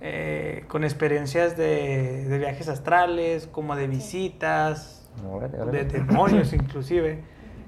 [0.00, 5.08] eh, con experiencias de, de, viajes astrales, como de visitas,
[5.70, 7.22] de demonios inclusive.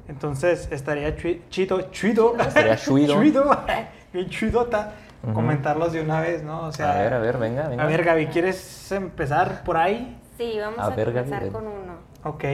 [0.08, 3.20] Entonces estaría chido, chido, estaría chido,
[4.12, 4.92] bien chidota,
[5.32, 6.66] comentarlos de una vez, ¿no?
[6.66, 7.82] O sea, a ver, a ver, venga, venga.
[7.82, 10.20] A ver, Gaby, ¿quieres empezar por ahí?
[10.36, 11.94] Sí, vamos a, empezar con uno.
[12.24, 12.44] Ok.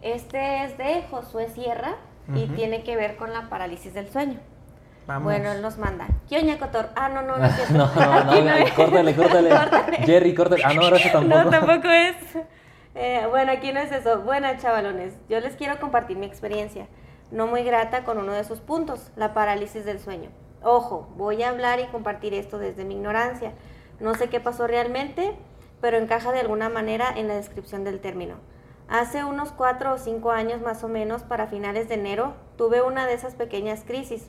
[0.00, 1.96] Este es de Josué Sierra
[2.34, 4.38] y tiene que ver con la parálisis del sueño.
[5.08, 5.24] Vamos.
[5.24, 6.06] Bueno, él nos manda.
[6.28, 6.90] Kioña Cotor.
[6.94, 9.96] Ah, no, no, no es no, no, no, no córtale, córtale, córtale.
[10.04, 10.62] Jerry, córtale.
[10.66, 11.44] Ah, no, ahora eso tampoco.
[11.44, 12.16] No, tampoco es.
[12.94, 14.20] Eh, bueno, aquí no es eso.
[14.20, 15.14] Buenas, chavalones.
[15.30, 16.88] Yo les quiero compartir mi experiencia,
[17.30, 20.28] no muy grata con uno de sus puntos, la parálisis del sueño.
[20.62, 23.52] Ojo, voy a hablar y compartir esto desde mi ignorancia.
[24.00, 25.34] No sé qué pasó realmente,
[25.80, 28.34] pero encaja de alguna manera en la descripción del término.
[28.90, 33.06] Hace unos cuatro o cinco años más o menos, para finales de enero, tuve una
[33.06, 34.28] de esas pequeñas crisis,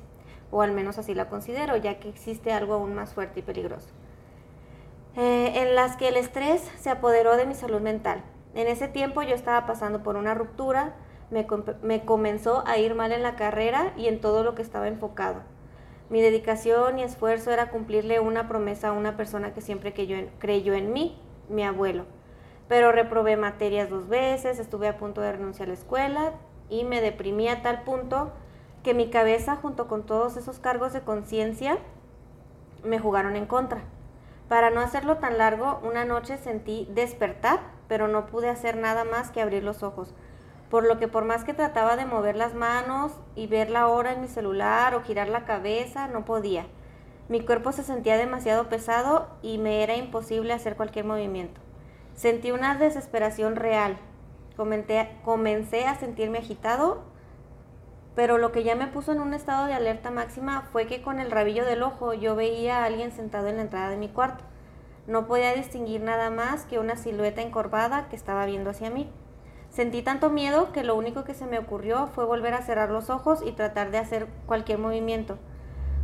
[0.52, 3.89] o al menos así la considero, ya que existe algo aún más fuerte y peligroso,
[5.16, 8.24] eh, en las que el estrés se apoderó de mi salud mental
[8.56, 10.95] en ese tiempo yo estaba pasando por una ruptura,
[11.30, 15.41] me, comenzó a ir mal en la carrera y en todo lo que estaba enfocado.
[16.10, 20.91] Mi dedicación y esfuerzo era cumplirle una promesa a una persona que siempre creyó en
[20.91, 22.06] mí, mi abuelo.
[22.68, 26.34] Pero reprobé materias dos veces, estuve a punto de renunciar a la escuela
[26.68, 28.32] y me deprimí a tal punto
[28.84, 31.77] que mi cabeza junto con todos esos cargos de conciencia
[32.84, 33.82] me jugaron en contra.
[34.47, 37.59] Para no hacerlo tan largo, una noche sentí despertar
[37.89, 40.13] pero no pude hacer nada más que abrir los ojos.
[40.69, 44.13] Por lo que por más que trataba de mover las manos y ver la hora
[44.13, 46.67] en mi celular o girar la cabeza, no podía.
[47.27, 51.59] Mi cuerpo se sentía demasiado pesado y me era imposible hacer cualquier movimiento.
[52.13, 53.97] Sentí una desesperación real.
[54.55, 57.01] comencé a sentirme agitado,
[58.20, 61.22] pero lo que ya me puso en un estado de alerta máxima fue que con
[61.22, 64.43] el rabillo del ojo yo veía a alguien sentado en la entrada de mi cuarto.
[65.07, 69.09] No podía distinguir nada más que una silueta encorvada que estaba viendo hacia mí.
[69.70, 73.09] Sentí tanto miedo que lo único que se me ocurrió fue volver a cerrar los
[73.09, 75.38] ojos y tratar de hacer cualquier movimiento.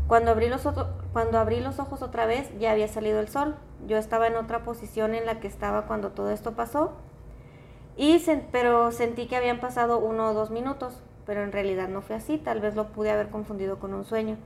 [0.08, 0.66] Cuando abrí, los
[1.12, 3.58] cuando abrí los ojos otra vez ya había salido el sol.
[3.88, 6.94] Yo estaba en otra posición en la que estaba cuando todo esto pasó.
[7.98, 12.16] Y pero sentí que habían pasado uno o dos minutos, pero en realidad no fue
[12.16, 14.38] así, tal vez lo pude haber confundido con un sueño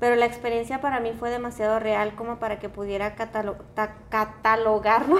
[0.00, 5.16] pero la experiencia para mí fue demasiado real como para que pudiera catalogarlo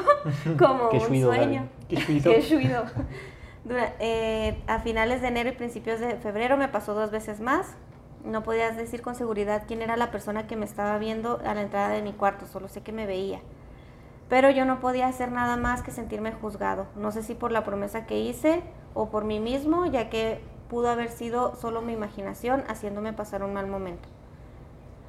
[0.58, 1.68] como un sueño.
[1.88, 1.96] Qué
[3.98, 7.74] eh, a finales de enero y principios de febrero me pasó dos veces más.
[8.24, 11.62] No podías decir con seguridad quién era la persona que me estaba viendo a la
[11.62, 13.40] entrada de mi cuarto, solo sé que me veía.
[14.28, 16.86] Pero yo no podía hacer nada más que sentirme juzgado.
[16.94, 18.62] No sé si por la promesa que hice
[18.94, 23.54] o por mí mismo, ya que pudo haber sido solo mi imaginación haciéndome pasar un
[23.54, 24.08] mal momento.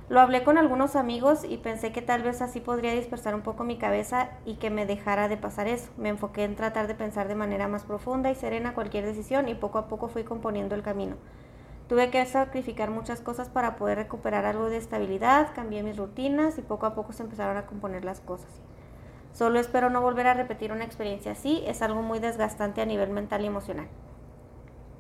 [0.09, 3.63] Lo hablé con algunos amigos y pensé que tal vez así podría dispersar un poco
[3.63, 5.91] mi cabeza y que me dejara de pasar eso.
[5.97, 9.53] Me enfoqué en tratar de pensar de manera más profunda y serena cualquier decisión y
[9.53, 11.15] poco a poco fui componiendo el camino.
[11.87, 16.63] Tuve que sacrificar muchas cosas para poder recuperar algo de estabilidad, cambié mis rutinas y
[16.63, 18.61] poco a poco se empezaron a componer las cosas.
[19.33, 23.11] Solo espero no volver a repetir una experiencia así, es algo muy desgastante a nivel
[23.11, 23.87] mental y emocional.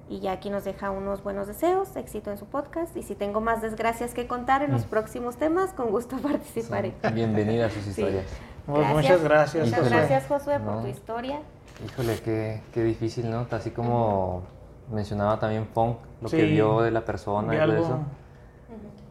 [0.09, 2.95] Y ya aquí nos deja unos buenos deseos, éxito en su podcast.
[2.97, 4.89] Y si tengo más desgracias que contar en los Mm.
[4.89, 6.93] próximos temas, con gusto participaré.
[7.13, 8.25] Bienvenida a sus historias.
[8.65, 9.97] Pues muchas gracias, Muchas Josué.
[9.97, 10.81] gracias, Josué, por No.
[10.81, 11.39] tu historia.
[11.85, 13.45] Híjole, qué, qué difícil, ¿no?
[13.51, 14.43] Así como
[14.91, 16.51] mencionaba también Funk, lo que Sí.
[16.53, 17.99] vio de la persona Vi y todo algo, eso.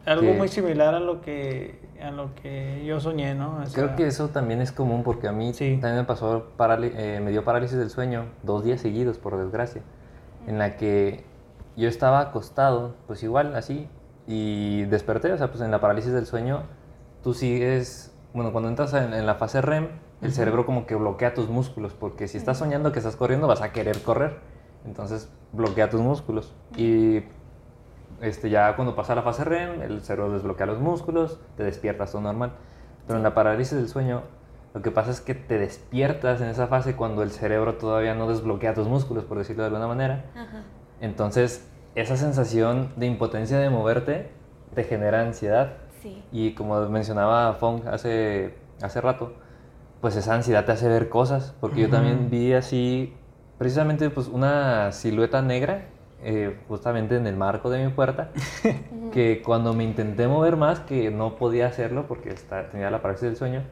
[0.05, 3.57] algo Que- muy similar a lo que a lo que yo soñé, ¿no?
[3.61, 5.77] O sea, Creo que eso también es común porque a mí Sí.
[5.81, 9.81] también me pasó, eh, me dio parálisis del sueño dos días seguidos, por desgracia,
[10.49, 11.23] en la que
[11.77, 13.87] yo estaba acostado, pues igual, así,
[14.25, 16.63] y desperté, o sea, pues en la parálisis del sueño,
[17.23, 19.89] tú sigues, bueno, cuando entras en, en la fase REM,
[20.23, 23.61] el cerebro como que bloquea tus músculos, porque si estás soñando que estás corriendo, vas
[23.61, 24.39] a querer correr,
[24.85, 26.51] entonces bloquea tus músculos.
[26.75, 27.23] Y
[28.21, 32.23] este, ya cuando pasa la fase REM, el cerebro desbloquea los músculos, te despiertas todo
[32.23, 32.53] normal.
[33.05, 34.23] Pero en la parálisis del sueño,
[34.73, 38.27] lo que pasa es que te despiertas en esa fase cuando el cerebro todavía no
[38.27, 40.25] desbloquea tus músculos, por decirlo de alguna manera.
[40.35, 40.63] Ajá.
[41.01, 44.29] Entonces, esa sensación de impotencia de moverte
[44.75, 45.73] te genera ansiedad.
[46.01, 46.23] Sí.
[46.31, 49.33] Y como mencionaba Fong hace, hace rato,
[50.01, 51.55] pues esa ansiedad te hace ver cosas.
[51.59, 53.15] Porque yo también vi así,
[53.57, 55.85] precisamente, pues una silueta negra,
[56.21, 58.29] eh, justamente en el marco de mi puerta,
[59.11, 63.27] que cuando me intenté mover más, que no podía hacerlo porque está- tenía la parálisis
[63.29, 63.63] del sueño,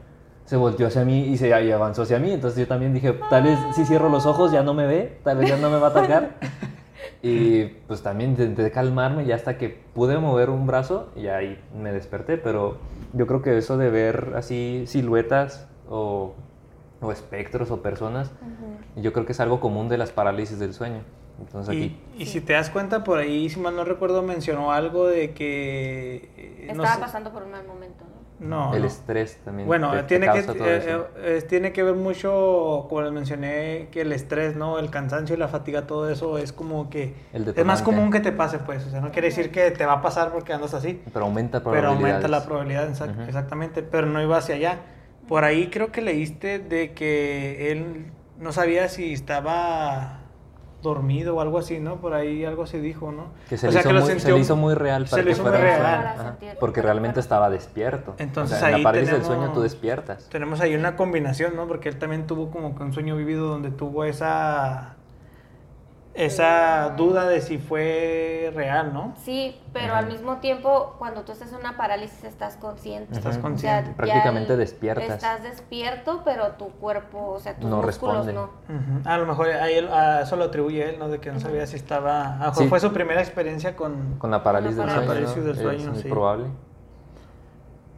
[0.48, 2.32] se volteó hacia mí y se y avanzó hacia mí.
[2.32, 5.36] Entonces yo también dije, tal vez si cierro los ojos ya no me ve, tal
[5.36, 6.36] vez ya no me va a atacar.
[7.20, 11.92] Y pues también intenté calmarme y hasta que pude mover un brazo y ahí me
[11.92, 12.38] desperté.
[12.38, 12.76] Pero
[13.12, 16.34] yo creo que eso de ver así siluetas o,
[17.00, 19.02] o espectros o personas, Ujú.
[19.02, 21.00] yo creo que es algo común de las parálisis del sueño.
[21.40, 22.00] Entonces Y, aquí...
[22.18, 26.30] y si te das cuenta, por ahí, si mal no recuerdo, mencionó algo de que...
[26.36, 28.04] eh, no Estaba sé- pasando por un mal momento,
[28.38, 28.74] ¿no?
[28.74, 28.86] El no.
[28.88, 29.66] estrés también.
[29.66, 34.02] Bueno, te- te tiene, que, eh, eh, tiene que ver mucho, como les mencioné, que
[34.02, 34.78] el estrés, ¿no?
[34.78, 37.14] El cansancio y la fatiga, todo eso es como que...
[37.32, 38.86] Es más común que te pase, pues.
[38.86, 41.00] O sea, no quiere decir que te va a pasar porque andas así.
[41.12, 43.82] Pero aumenta Pero aumenta la probabilidad, exact- exactamente.
[43.82, 44.78] Pero no iba hacia allá.
[45.26, 48.06] Por ahí creo que leíste de que él
[48.38, 50.17] no sabía si estaba
[50.82, 51.96] dormido o algo así, ¿no?
[51.96, 53.26] Por ahí algo se dijo, ¿no?
[53.48, 55.10] Que se, O le, sea, hizo que lo muy, se le hizo muy real se
[55.10, 55.82] para le que hizo fuera muy real.
[56.06, 58.14] Ajá, Porque realmente estaba despierto.
[58.18, 60.28] Entonces o sea, en ahí la parálisis del tenemos- sueño tú despiertas.
[60.28, 61.66] Tenemos ahí una combinación, ¿no?
[61.66, 64.94] Porque él también tuvo como que un sueño vivido donde tuvo esa
[66.14, 69.14] esa duda de si fue real, ¿no?
[69.22, 69.98] Sí, pero Ajá.
[69.98, 73.12] al mismo tiempo, cuando tú estás en una parálisis, estás consciente.
[73.14, 73.90] Estás consciente.
[73.90, 75.08] ya Prácticamente despiertas.
[75.10, 78.32] Estás despierto, pero tu cuerpo, o sea, tus No músculos responde.
[78.32, 78.50] no.
[79.10, 81.08] A lo mejor a, él, a eso lo atribuye él, ¿no?
[81.08, 82.34] De que no sabía si estaba...
[82.34, 82.68] A lo mejor Sí.
[82.68, 84.16] fue su primera experiencia con...
[84.18, 85.08] Con la parálisis Con del la sueño.
[85.08, 85.44] parálisis ¿no?
[85.44, 86.08] del Es sueño, muy sí.
[86.08, 86.46] probable.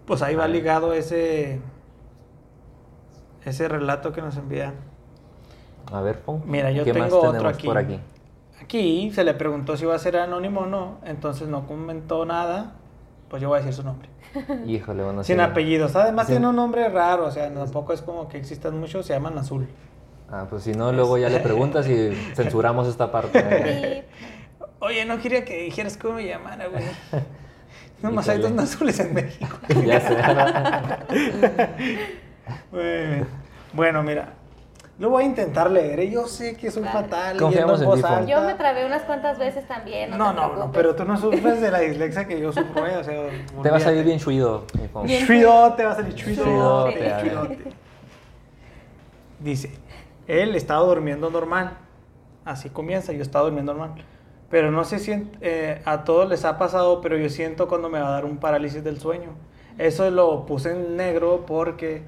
[0.06, 0.48] Pues ahí va Ah.
[0.48, 1.60] ligado ese...
[3.44, 4.74] Ese relato que nos envía.
[5.92, 6.42] A ver, Pon.
[6.46, 7.66] Mira, yo ¿qué tengo más otro aquí.
[7.66, 7.98] por aquí?
[8.62, 12.74] Aquí se le preguntó si iba a ser anónimo o no, entonces no comentó nada,
[13.28, 14.08] pues yo voy a decir su nombre.
[14.66, 15.42] Híjole, bueno, Sin sí.
[15.42, 15.96] apellidos.
[15.96, 19.36] Además tiene un nombre raro, o sea, tampoco es como que existan muchos, se llaman
[19.38, 19.66] Azul.
[20.30, 24.04] Ah, pues si no, luego ya le preguntas y censuramos esta parte.
[24.78, 26.84] Oye, no quería que dijeras cómo me llamara, güey.
[28.02, 29.58] Nomás hay dos azules en México.
[29.84, 30.16] ya sé.
[33.72, 34.34] Bueno, mira,
[35.00, 35.98] lo voy a intentar leer.
[36.00, 36.10] ¿eh?
[36.10, 36.92] Yo sé que soy Vale.
[36.92, 37.36] fatal.
[37.38, 38.30] Confiamos en ti, voz alta.
[38.30, 40.10] yo me trabé unas cuantas veces también.
[40.10, 42.86] No, No, te no, no, pero tú no sufres de la dislexia que yo sufro,
[42.86, 42.96] ¿eh?
[42.98, 43.30] O sea,
[43.62, 44.66] Te va a salir bien chuido.
[45.04, 45.26] Bien.
[45.26, 46.44] Chuidote, va a salir chuidote.
[46.44, 47.58] Chuidote, chuidote.
[49.38, 49.70] Dice,
[50.28, 51.78] él estaba durmiendo normal.
[52.44, 54.04] Así comienza, yo estaba durmiendo normal.
[54.50, 58.00] Pero no sé si eh, a todos les ha pasado, pero yo siento cuando me
[58.00, 59.30] va a dar un parálisis del sueño.
[59.78, 62.02] Eso lo puse en negro porque,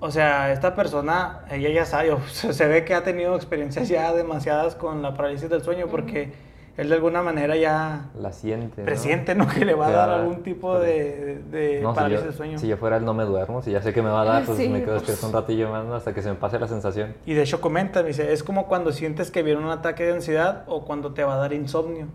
[0.00, 3.88] o sea, esta persona, ella ya sabe, o sea, se ve que ha tenido experiencias
[3.88, 6.32] ya demasiadas con la parálisis del sueño porque
[6.76, 8.82] él de alguna manera ya La siente.
[8.82, 9.46] presiente, ¿no?
[9.46, 12.58] Que le va a dar algún tipo de, de No, si parálisis yo, del sueño.
[12.58, 14.44] si yo fuera él no me duermo, si ya sé que me va a dar,
[14.46, 15.06] pues Sí, me quedo pues.
[15.06, 17.14] despierto un ratillo más hasta que se me pase la sensación.
[17.26, 20.14] Y de hecho comenta, me dice, es como cuando sientes que viene un ataque de
[20.14, 22.06] ansiedad o cuando te va a dar insomnio.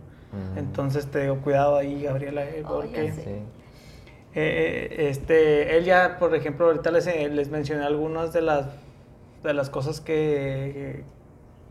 [0.58, 3.42] Entonces te digo, cuidado ahí, Gabriela, eh, Oh, porque sé.
[4.36, 8.68] Eh, este, él ya, por ejemplo, ahorita les, eh, les mencioné algunas de las,
[9.44, 11.04] de las cosas que,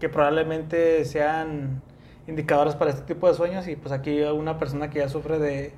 [0.01, 1.83] que probablemente sean
[2.27, 5.73] indicadoras para este tipo de sueños y pues aquí una persona que ya sufre de.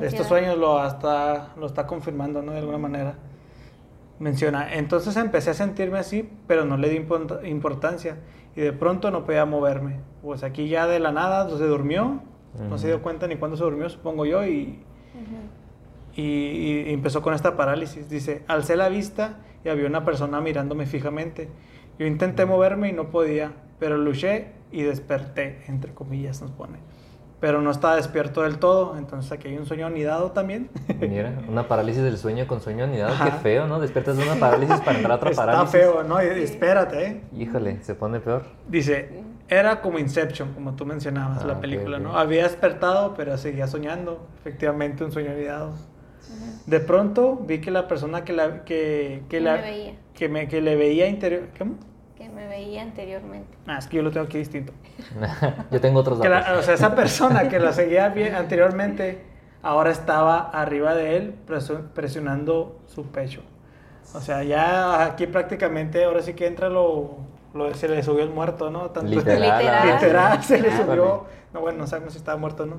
[0.00, 2.52] Estos sueños lo está, lo está confirmando, ¿no?
[2.52, 3.14] De alguna manera.
[4.18, 8.16] Menciona, entonces empecé a sentirme así, pero no le di import- importancia.
[8.56, 10.00] Y de pronto no podía moverme.
[10.22, 12.20] Pues aquí ya de la nada se durmió.
[12.70, 14.46] No se dio cuenta ni cuándo se durmió, supongo yo.
[14.46, 14.82] Y,
[16.14, 18.08] y, y empezó con esta parálisis.
[18.08, 21.48] Dice, alcé la vista y había una persona mirándome fijamente.
[21.98, 26.78] Yo intenté moverme y no podía, pero luché y desperté, entre comillas nos pone.
[27.40, 30.70] Pero no estaba despierto del todo, entonces aquí hay un sueño anidado también.
[31.00, 33.24] Mira, una parálisis del sueño con sueño anidado, Ajá.
[33.24, 33.80] qué feo, ¿no?
[33.80, 35.70] Despiertas de una parálisis para entrar a otra Está parálisis.
[35.72, 36.20] feo, ¿no?
[36.20, 37.20] Espérate, ¿eh?
[37.36, 38.44] Híjole, se pone peor.
[38.68, 42.02] Dice, era como Inception, como tú mencionabas, Ah, la película, ok.
[42.04, 42.16] ¿no?
[42.16, 45.72] Había despertado, pero seguía soñando, efectivamente un sueño anidado.
[46.66, 49.92] De pronto vi que la persona que la que, que Que la me veía.
[50.14, 51.74] que me que le veía interior, ¿cómo?
[52.16, 53.48] Que me veía anteriormente.
[53.66, 54.72] Ah, es que yo lo tengo aquí distinto.
[55.72, 56.52] Yo tengo otros Que datos.
[56.52, 59.24] la- o sea, esa persona que la seguía bien anteriormente,
[59.62, 61.34] ahora estaba arriba de él
[61.94, 63.42] presionando su pecho.
[64.14, 67.16] O sea, ya aquí prácticamente, ahora sí que entra lo,
[67.54, 68.90] lo- se le subió el muerto, ¿no?
[68.90, 69.40] Tanto- Literal.
[69.58, 69.88] Literal.
[69.94, 71.24] Literal, se le subió.
[71.52, 72.76] No, bueno, no sabemos si estaba muerto o no.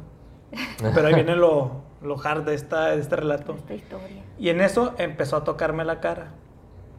[0.95, 3.53] Pero ahí viene lo, lo hard de, esta, de este relato.
[3.55, 4.23] Esta historia.
[4.39, 6.31] Y en eso empezó a tocarme la cara.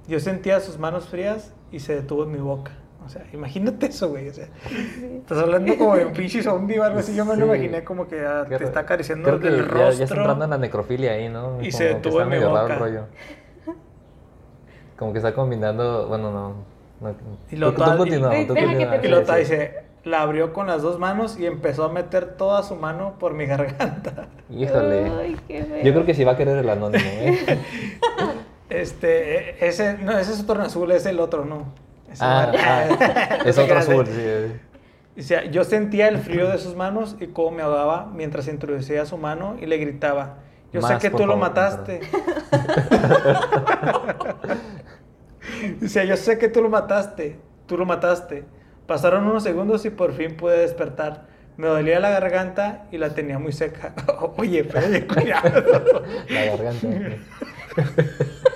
[0.06, 2.72] Yo sentía sus manos frías y se detuvo en mi boca.
[3.04, 4.28] O sea, imagínate eso, güey.
[4.30, 4.48] O sea,
[5.18, 7.14] estás hablando como de un pinche zombie o algo así.
[7.14, 7.52] Yo me lo Sí.
[7.52, 9.92] imaginé como que ah, te está acariciando Creo que el ya, rostro.
[9.92, 11.56] ya está entrando en la necrofilia ahí, ¿no?
[11.60, 12.78] Y Como se detuvo está en mi el boca.
[12.78, 13.02] rollo.
[14.96, 16.54] Como que está combinando, bueno, no.
[17.00, 17.14] no
[17.50, 19.38] Y lo tú, tú tal- continúa, y- Y lo sí, sí.
[19.38, 23.34] dice, la abrió con las dos manos y empezó a meter toda su mano por
[23.34, 24.28] mi garganta.
[24.50, 25.10] Híjole.
[25.20, 25.82] Ay, qué feo.
[25.82, 27.58] Yo creo que sí va a querer el anónimo, ¿eh?
[28.70, 31.74] Este, e- ese, no, ese es otro azul, es el otro, no.
[32.10, 35.20] Ese ah, ah, es otro azul, sí.
[35.20, 39.06] O sea, yo sentía el frío de sus manos y cómo me ahogaba mientras introducía
[39.06, 40.38] su mano y le gritaba,
[40.72, 42.00] yo sé Más, que por tú lo favor, mataste.
[45.84, 48.44] o sea, yo sé que tú lo mataste, tú lo mataste.
[48.86, 51.26] Pasaron unos segundos y por fin pude despertar.
[51.56, 53.94] Me dolía la garganta y la tenía muy seca.
[54.36, 56.02] Oye, pero cuidado.
[56.28, 56.88] La garganta.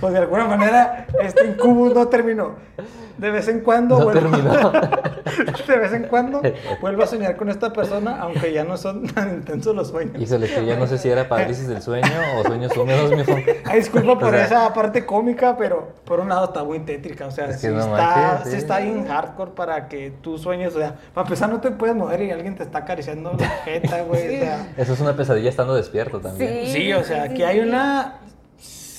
[0.00, 2.54] Pues de alguna manera este incubus no terminó.
[3.18, 4.72] De vez en cuando, No vuelvo- terminó.
[5.66, 6.42] de vez en cuando
[6.82, 10.20] vuelvo a soñar con esta persona, aunque ya no son tan intensos los sueños.
[10.20, 12.06] Híjole, que ya no sé si era parálisis del sueño
[12.38, 13.32] o sueños húmedos, mijo.
[13.64, 17.26] Ay, disculpa por O sea, esa parte cómica, pero por un lado está muy tétrica.
[17.26, 18.56] O sea, Es que sí, no está, manches, sí sí.
[18.58, 20.76] está bien hardcore para que tú sueñes.
[20.76, 24.02] O sea, para empezar, no te puedes mover y alguien te está acariciando la jeta,
[24.02, 24.36] güey.
[24.36, 26.66] O sea, Eso es una pesadilla estando despierto también.
[26.66, 26.72] Sí.
[26.72, 28.18] sí, o sea, aquí hay una.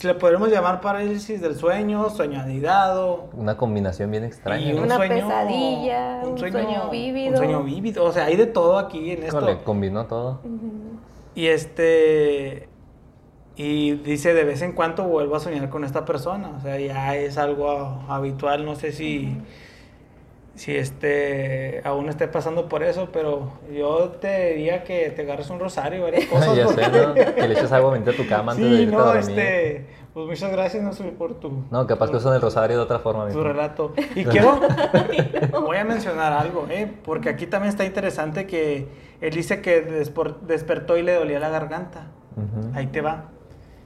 [0.04, 3.30] Le podemos llamar parálisis del sueño, sueño anidado.
[3.34, 4.64] Una combinación bien extraña.
[4.64, 4.80] Y ¿no?
[4.80, 7.32] un Una sueño, pesadilla, un sueño vívido.
[7.32, 8.04] Un sueño vívido.
[8.04, 9.38] O sea, hay de todo aquí en esto.
[9.38, 10.42] Híjole, combinó todo.
[11.36, 12.70] Y este.
[13.56, 16.52] Y dice, de vez en cuando vuelvo a soñar con esta persona.
[16.58, 18.66] O sea, ya es algo habitual.
[18.66, 19.38] No sé si.
[20.58, 21.82] Si este.
[21.86, 26.02] Aún esté pasando por eso, pero yo te diría que te agarres un rosario y
[26.02, 26.56] varias cosas.
[26.56, 27.14] ya porque- sé, ¿no?
[27.14, 29.22] Que le eches agua bendita a tu cama antes de Sí, irte a no, dormir.
[29.40, 29.86] este.
[30.16, 31.64] Pues muchas gracias, no sé, por tu.
[31.70, 33.30] No, capaz que usan el rosario de otra forma.
[33.30, 33.94] tu relato.
[34.16, 34.60] Y quiero,
[35.62, 36.92] voy a mencionar algo, ¿eh?
[37.04, 38.88] porque aquí también está interesante que
[39.22, 42.08] él dice que despor- despertó y le dolía la garganta.
[42.74, 43.26] Ahí te va.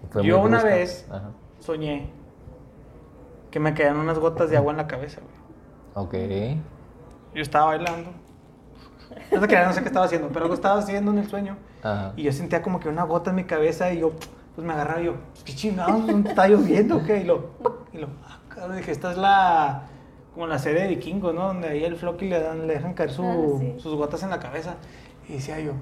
[0.10, 0.68] Fue Yo una brusca.
[0.76, 1.32] vez Ajá.
[1.60, 2.10] soñé
[3.50, 5.20] que me caían unas gotas de agua en la cabeza.
[5.94, 6.14] Ok.
[7.34, 8.12] Yo estaba bailando.
[9.32, 11.58] No sé, qué, no sé qué estaba haciendo, pero algo estaba haciendo en el sueño.
[11.84, 12.14] Ajá.
[12.16, 14.12] Y yo sentía como que una gota en mi cabeza y yo,
[14.56, 17.22] pues me agarraba y yo, qué chingados, ¿dónde está lloviendo qué?
[17.22, 17.50] Y lo,
[17.92, 19.84] y lo, ah, dije, esta es la,
[20.34, 21.48] como la serie de vikingos, ¿no?
[21.48, 23.76] Donde ahí el Floki le, dan, le dejan caer su- Ah, sí.
[23.80, 24.76] sus gotas en la cabeza.
[25.28, 25.74] Y decía yo,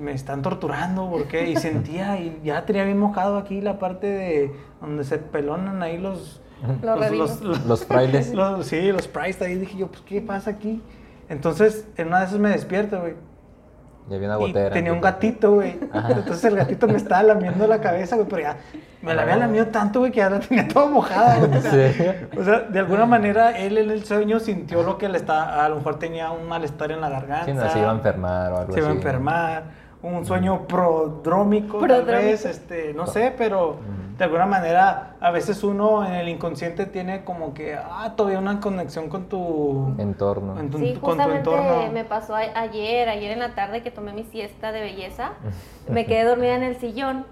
[0.00, 1.50] me están torturando, ¿por qué?
[1.50, 5.98] Y sentía, y ya tenía bien mojado aquí la parte de donde se pelonan ahí
[5.98, 6.40] los...
[6.82, 7.40] Los.
[7.66, 8.32] Los frailes.
[8.34, 9.56] los- sí, los price ahí.
[9.56, 10.82] Dije yo, pues, ¿qué pasa aquí?
[11.28, 13.14] Entonces, en una de esas me despierto, güey.
[14.08, 14.70] Ya viene una Y gotera.
[14.74, 15.78] tenía un gatito, güey.
[16.08, 18.56] Entonces el gatito me estaba lamiendo la cabeza, güey, pero ya
[19.00, 21.50] me la había lamido tanto, güey, que ya la tenía toda mojada, güey.
[22.36, 25.68] O sea, de alguna manera él en el sueño sintió lo que le está, a
[25.68, 27.44] lo mejor tenía un malestar en la garganta.
[27.46, 28.98] Sí, no, se iba a enfermar o algo Se iba a así.
[28.98, 29.62] enfermar.
[30.02, 33.76] Un sueño prodrómico, tal vez, este, no sé, pero
[34.18, 38.58] de alguna manera a veces uno en el inconsciente tiene como que, ah, todavía una
[38.60, 40.58] conexión con tu, Entorno.
[40.58, 41.92] en tu- Sí, con tu justamente entorno.
[41.92, 45.32] me pasó a- ayer, ayer en la tarde que tomé mi siesta de belleza.
[45.88, 47.24] Me quedé dormida en el sillón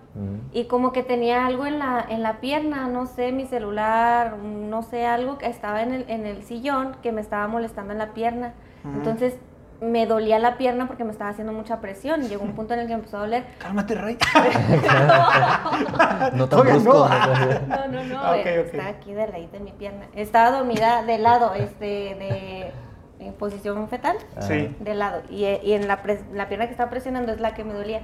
[0.53, 4.83] y como que tenía algo en la, en la pierna, no sé, mi celular, no
[4.83, 8.09] sé, algo que estaba en el, en el sillón que me estaba molestando en la
[8.15, 8.55] pierna.
[8.85, 9.37] Entonces
[9.81, 12.81] me dolía la pierna porque me estaba haciendo mucha presión y llegó un punto en
[12.81, 13.45] el que me empezó a doler.
[13.59, 14.19] Cálmate, Ray.
[16.35, 17.09] No tan Oye, brusco.
[17.09, 17.77] no.
[17.77, 20.07] No, no, no, Ah, eh, está aquí de ladito de mi pierna.
[20.15, 22.73] Estaba dormida de lado, este, de
[23.21, 24.17] en posición fetal.
[24.41, 24.75] Sí.
[24.81, 25.23] de lado.
[25.31, 27.73] Y, eh, y en la, pres- la pierna que estaba presionando es la que me
[27.75, 28.01] dolía.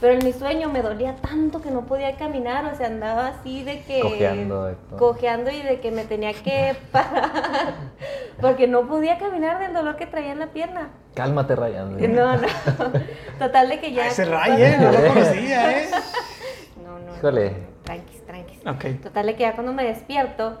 [0.00, 3.64] Pero en mi sueño me dolía tanto que no podía caminar, o sea, andaba así
[3.64, 4.00] de que...
[4.00, 7.74] Cojeando cojeando y de que me tenía que parar,
[8.40, 10.90] porque no podía caminar del dolor que traía en la pierna.
[11.14, 12.14] Cálmate, Ryan.
[12.14, 12.46] No, no.
[13.38, 14.08] Total de que ya...
[14.08, 14.76] Ese ¿eh?
[14.78, 15.88] No lo conocía, ¿eh?
[16.84, 17.16] No, no.
[17.16, 17.56] Híjole.
[17.84, 18.66] Tranquis, tranquis.
[18.66, 19.02] Ok.
[19.02, 20.58] Total de que ya cuando me despierto,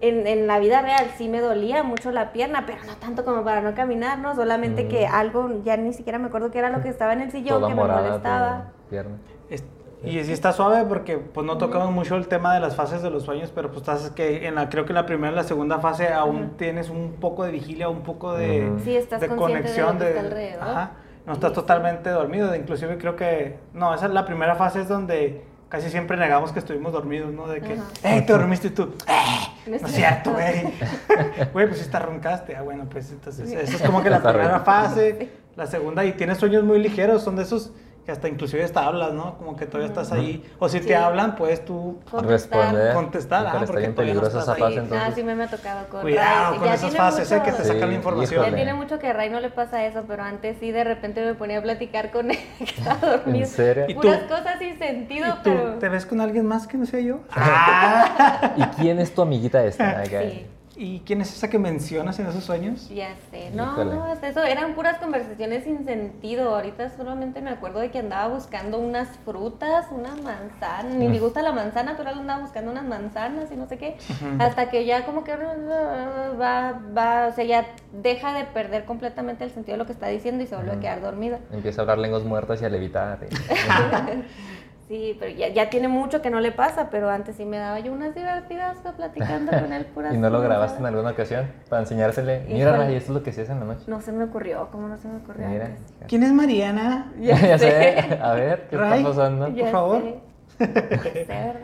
[0.00, 3.42] en, en la vida real sí me dolía mucho la pierna, pero no tanto como
[3.44, 4.34] para no caminar, ¿no?
[4.34, 4.88] Solamente Mm.
[4.88, 7.60] que algo, ya ni siquiera me acuerdo qué era lo que estaba en el sillón
[7.60, 8.72] Toda que me molestaba.
[8.90, 9.16] pierna.
[9.48, 9.64] Es-
[10.04, 13.10] Y sí está suave porque pues no tocamos mucho el tema de las fases de
[13.10, 15.42] los sueños, pero pues estás que en la creo que en la primera y la
[15.44, 18.70] segunda fase aún tienes un poco de vigilia, un poco de.
[18.84, 20.62] Sí, estás de conexión lo que de, está alrededor.
[20.62, 20.90] ajá,
[21.24, 21.54] no estás sí.
[21.54, 26.16] totalmente dormido, inclusive creo que no, esa es la primera fase es donde casi siempre
[26.16, 27.46] negamos que estuvimos dormidos, ¿no?
[27.48, 27.82] De que, Ajá.
[28.02, 30.72] "Ey, te dormiste y tú, "Eh, No es es cierto, güey.
[31.52, 32.56] Güey, pues si te roncaste.
[32.56, 36.38] Ah, bueno, pues entonces, eso es como que la primera fase, la segunda, y tienes
[36.38, 37.72] sueños muy ligeros, son de esos
[38.06, 39.36] que hasta inclusive hasta hablas, ¿no?
[39.36, 40.42] Como que todavía estás ahí.
[40.60, 40.86] O si Sí.
[40.86, 42.30] te hablan, pues tú Contestar.
[42.30, 42.94] Responder.
[42.94, 44.74] Contestar, ah, está porque bien todavía no peligrosa estás esa ahí.
[44.74, 45.14] fase Ah, entonces.
[45.16, 46.58] sí me, me ha tocado con Cuidado Ray.
[46.60, 48.44] con Ya esas tiene fases, eh, que te mucho- sacan la información.
[48.46, 51.24] Ya tiene mucho que a Ray no le pasa eso, pero antes sí de repente
[51.24, 53.38] me ponía a platicar con él que estaba dormido.
[53.44, 53.84] ¿En serio?
[53.88, 54.02] ¿Y tú?
[54.28, 55.74] Cosas sin sentido, ¿Y tú pero...
[55.80, 57.18] te ves con alguien más que no sea yo?
[57.34, 58.52] Ah.
[58.56, 60.04] ¿Y quién es tu amiguita esta?
[60.06, 60.46] Sí,
[60.78, 62.88] ¿Y quién es esa que mencionas en esos sueños?
[62.90, 63.50] ya sé.
[63.54, 63.94] No, Híjole.
[63.94, 66.54] no, hasta eso eran puras conversaciones sin sentido.
[66.54, 70.90] Ahorita solamente me acuerdo de que andaba buscando unas frutas, una manzana.
[70.94, 73.96] Ni me gusta la manzana, pero él andaba buscando unas manzanas y no sé qué.
[74.38, 79.50] Hasta que ya como que va, va, o sea, ya deja de perder completamente el
[79.52, 81.38] sentido de lo que está diciendo y se vuelve a quedar dormido.
[81.52, 83.18] Empieza a hablar lenguas muertas y a levitar.
[83.22, 83.28] eh.
[84.88, 87.80] Sí, pero ya, ya tiene mucho que no le pasa, pero antes sí me daba
[87.80, 91.82] yo unas divertidas platicando con él puras ¿Y no lo grabaste en alguna ocasión para
[91.82, 92.44] enseñársele?
[92.48, 92.76] Mira.
[92.76, 93.82] Ray, esto es lo que hacías en la noche.
[93.88, 95.64] No se me ocurrió, ¿cómo no se me ocurrió Mira.
[95.66, 95.82] antes?
[96.06, 97.12] ¿Quién es Mariana?
[97.20, 98.18] Ya, sé.
[98.22, 98.98] A ver, ¿qué Ray.
[99.00, 99.48] está pasando?
[99.48, 100.02] Ya favor.
[100.02, 100.20] sé.
[100.60, 100.66] Ya
[101.02, 101.60] sé, ¿verdad?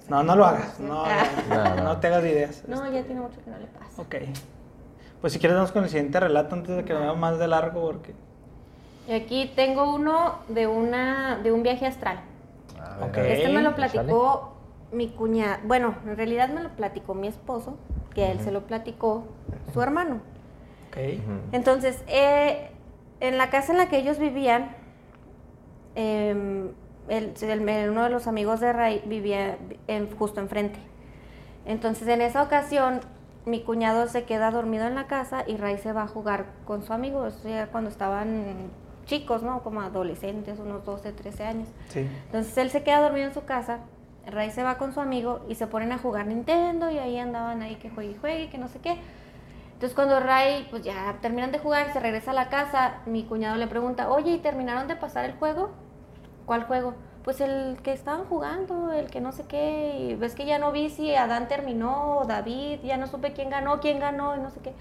[0.00, 0.78] sé No, no lo hagas.
[0.80, 1.24] Ah.
[1.48, 1.96] no, No, no.
[1.98, 2.62] te hagas ideas.
[2.68, 4.02] No, ya tiene mucho que no le pasa.
[4.02, 4.16] Ok.
[5.22, 7.48] Pues si quieres vamos con el siguiente relato antes de que lo veamos más de
[7.48, 8.12] largo porque...
[9.08, 12.20] Y aquí tengo uno de una de un viaje astral.
[13.16, 13.88] Este me lo ¿Sale?
[13.88, 14.54] platicó
[14.92, 15.60] mi cuñada.
[15.64, 17.76] Bueno, en realidad me lo platicó mi esposo,
[18.14, 19.24] que a él se lo platicó
[19.72, 20.20] su hermano.
[20.88, 20.96] Ok.
[20.96, 21.32] Ujú.
[21.52, 22.70] Entonces, eh,
[23.20, 24.74] en la casa en la que ellos vivían,
[25.94, 26.68] em,
[27.08, 30.78] el- el- uno de los amigos de Ray vivía en- justo enfrente.
[31.66, 33.00] Entonces, en esa ocasión,
[33.46, 36.82] mi cuñado se queda dormido en la casa y Ray se va a jugar con
[36.82, 37.26] su amigo.
[37.26, 38.70] Eso ya cuando estaban
[39.10, 39.62] chicos, ¿no?
[39.62, 41.68] Como adolescentes, unos 12, 13 años.
[41.88, 42.06] Sí.
[42.26, 43.80] Entonces él se queda dormido en su casa,
[44.26, 47.62] Ray se va con su amigo y se ponen a jugar Nintendo y ahí andaban
[47.62, 48.96] ahí que juegue y juegue, que no sé qué.
[49.72, 53.56] Entonces cuando Ray pues ya terminan de jugar, se regresa a la casa, mi cuñado
[53.56, 55.70] le pregunta, oye, ¿y terminaron de pasar el juego?
[56.46, 56.94] ¿Cuál juego?
[57.24, 60.70] Pues el que estaban jugando, el que no sé qué, y ves que ya no
[60.70, 64.60] vi si Adán terminó David, ya no supe quién ganó, quién ganó y no sé
[64.60, 64.72] qué.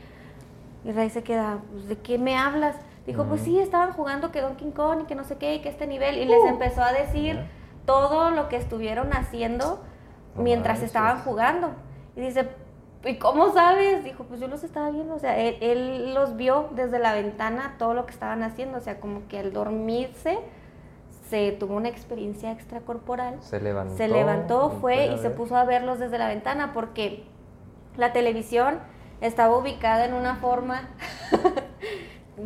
[0.86, 2.76] Y Ray se queda, pues, ¿de qué me hablas?
[3.10, 5.70] Dijo, pues sí, estaban jugando que Donkey Kong y que no sé qué, y que
[5.70, 6.20] este nivel.
[6.20, 7.40] Y les empezó a decir
[7.86, 9.80] todo lo que estuvieron haciendo
[10.36, 11.72] mientras estaban jugando.
[12.16, 12.50] Y dice,
[13.04, 14.04] ¿y cómo sabes?
[14.04, 15.16] Dijo, pues yo los estaba viendo.
[15.16, 18.78] O sea, él, él los vio desde la ventana todo lo que estaban haciendo.
[18.78, 20.38] O sea, como que al dormirse
[21.32, 23.42] se tuvo una experiencia extracorporal.
[23.42, 23.98] Se levantó.
[23.98, 27.24] Se levantó, fue y se puso a verlos desde la ventana porque
[27.98, 28.78] la televisión
[29.20, 30.90] estaba ubicada en una forma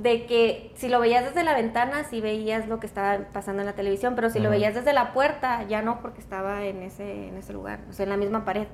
[0.02, 3.68] de que si lo veías desde la ventana sí veías lo que estaba pasando en
[3.68, 7.28] la televisión, pero si lo veías desde la puerta ya no porque estaba en ese
[7.28, 8.68] en ese lugar, o sea, en la misma pared.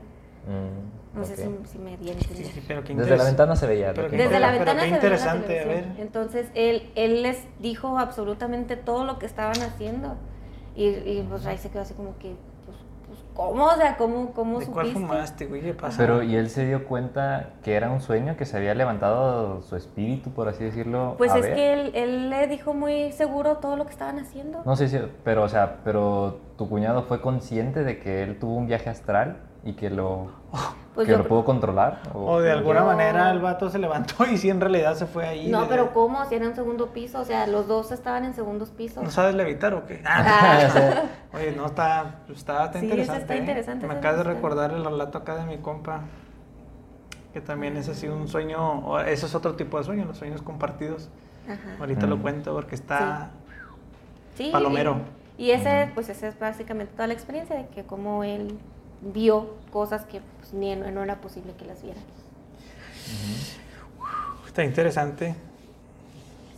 [0.47, 2.45] Mm, No sé si, si me di a Sí, entender.
[2.53, 3.93] sí, pero qué Desde la ventana se veía.
[3.93, 5.85] Pero Desde la Pero ventana qué se veía la interesante, a ver.
[5.97, 10.15] Entonces él, él les dijo absolutamente todo lo que estaban haciendo.
[10.75, 12.35] Y, y pues ahí se quedó así como que,
[13.39, 13.65] ¿cómo?
[13.65, 15.61] O sea, ¿cómo, cómo ¿De cuál fumaste, güey?
[15.61, 15.97] ¿Qué pasa?
[15.97, 19.75] Pero, ¿y él se dio cuenta que era un sueño, que se había levantado su
[19.75, 21.15] espíritu, por así decirlo?
[21.17, 21.55] Pues a es ver?
[21.55, 24.61] que él, él le dijo muy seguro todo lo que estaban haciendo.
[24.65, 28.55] No sé si, pero, o sea, pero tu cuñado fue consciente de que él tuvo
[28.55, 30.27] un viaje astral y que lo,
[30.99, 32.01] Pues que yo lo pudo controlar.
[32.13, 35.25] O de alguna Yo- manera el vato se levantó y sí en realidad se fue
[35.25, 35.47] ahí.
[35.49, 36.25] No, de- pero ¿cómo?
[36.25, 39.01] Si era en segundo piso, o sea, los dos estaban en segundos pisos.
[39.01, 40.01] ¿No sabes levitar o qué?
[40.05, 41.03] Ah.
[41.33, 43.21] Oye, no, está, está, está Sí, interesante.
[43.21, 43.37] está ¿eh?
[43.39, 46.01] interesante Me esa acabas de recordar el relato acá de mi compa,
[47.33, 50.41] que también es así un sueño, o eso es otro tipo de sueño, los sueños
[50.41, 51.09] compartidos.
[51.47, 51.77] Ajá.
[51.79, 52.21] Ahorita lo Mm.
[52.21, 53.29] cuento porque está
[54.35, 54.97] Sí, palomero.
[55.37, 58.59] Y, y ese, pues esa es básicamente toda la experiencia de que como él
[59.01, 61.99] vio cosas que pues, ni no, no era posible que las viera.
[64.45, 65.35] Está interesante.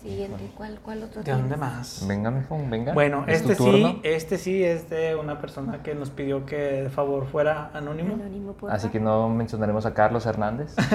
[0.02, 2.04] Siguiente, ¿cuál, cuál otro ¿De dónde más?
[2.08, 2.94] Venga, mi phone, venga.
[2.94, 6.56] Bueno, ¿Es tu este sí, este sí es de una persona que nos pidió que
[6.56, 8.16] de favor fuera anónimo.
[8.16, 10.76] Anónimo, por Así que no mencionaremos a Carlos Hernández.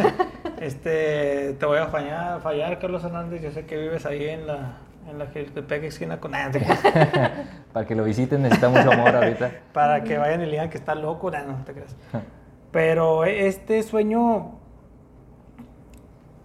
[0.59, 3.43] Este, te voy a fallar, fallar, Carlos Hernández.
[3.43, 6.32] Yo sé que vives ahí en la, en la Giltepec esquina con
[7.72, 9.50] Para que lo visiten necesita mucho amor ahorita.
[9.72, 11.96] para que vayan y le digan que está loco, nah, no te creas.
[12.72, 14.58] Pero este sueño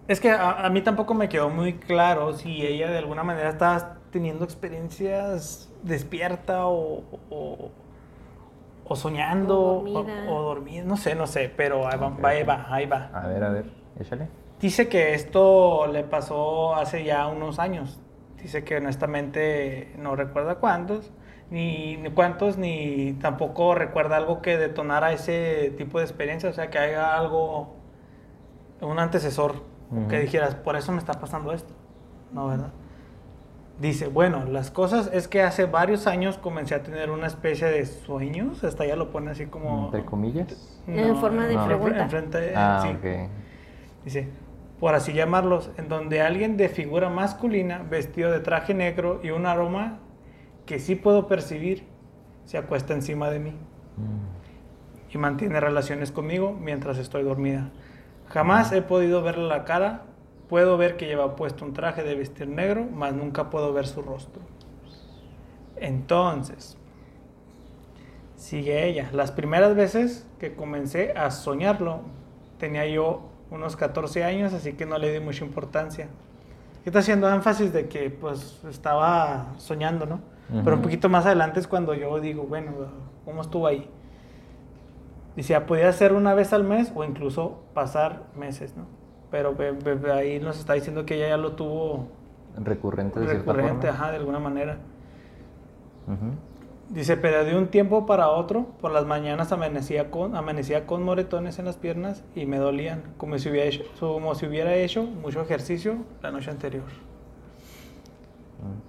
[0.08, 3.50] es que a, a mí tampoco me quedó muy claro si ella de alguna manera
[3.50, 7.70] estaba teniendo experiencias despierta o, o,
[8.84, 10.24] o soñando O dormida.
[10.26, 13.10] o dormida, no sé, no sé, pero ahí va, ahí va, ahí va.
[13.12, 13.66] A ver, a ver,
[13.98, 14.28] échale.
[14.60, 18.00] Dice que esto le pasó hace ya unos años.
[18.42, 21.12] Dice que honestamente no recuerda cuántos,
[21.50, 26.50] ni, ni cuántos, ni tampoco recuerda algo que detonara ese tipo de experiencia.
[26.50, 27.76] O sea, que haya algo,
[28.80, 29.62] un antecesor,
[30.08, 31.72] que dijeras, por eso me está pasando esto.
[32.32, 32.72] No, ¿verdad?
[33.78, 37.84] Dice, bueno, las cosas es que hace varios años comencé a tener una especie de
[37.86, 38.64] sueños.
[38.64, 39.86] Hasta ya lo pone así como...
[39.86, 40.80] Entre comillas.
[40.86, 42.02] En forma de enfre- pregunta.
[42.02, 42.88] enfrente, Ah, sí.
[42.88, 43.30] ok.
[44.04, 44.28] Dice,
[44.82, 49.46] por así llamarlos, en donde alguien de figura masculina, vestido de traje negro y un
[49.46, 50.00] aroma
[50.66, 51.84] que sí puedo percibir,
[52.46, 53.52] se acuesta encima de mí
[55.08, 57.70] y mantiene relaciones conmigo mientras estoy dormida.
[58.26, 60.02] Jamás he podido verle la cara,
[60.48, 64.02] puedo ver que lleva puesto un traje de vestir negro, mas nunca puedo ver su
[64.02, 64.42] rostro.
[65.76, 66.76] Entonces,
[68.34, 69.10] sigue ella.
[69.12, 72.00] Las primeras veces que comencé a soñarlo,
[72.58, 76.08] tenía yo unos 14 años, así que no le di mucha importancia.
[76.84, 80.20] Y está haciendo énfasis de que pues estaba soñando, ¿no?
[80.64, 82.72] Pero un poquito más adelante es cuando yo digo, bueno,
[83.24, 83.88] ¿cómo estuvo ahí?
[85.36, 88.84] Dice, podía ser una vez al mes o incluso pasar meses, ¿no?
[89.30, 89.56] Pero
[90.12, 92.08] ahí nos está diciendo que ella ya lo tuvo
[92.62, 94.02] Recurrente de cierta recurrente, forma.
[94.02, 94.76] ajá, de alguna manera.
[96.06, 96.34] Ujú.
[96.92, 101.58] Dice, pero de un tiempo para otro, por las mañanas amanecía con, amanecía con moretones
[101.58, 105.40] en las piernas y me dolían, como si hubiera hecho, como si hubiera hecho mucho
[105.40, 106.84] ejercicio la noche anterior.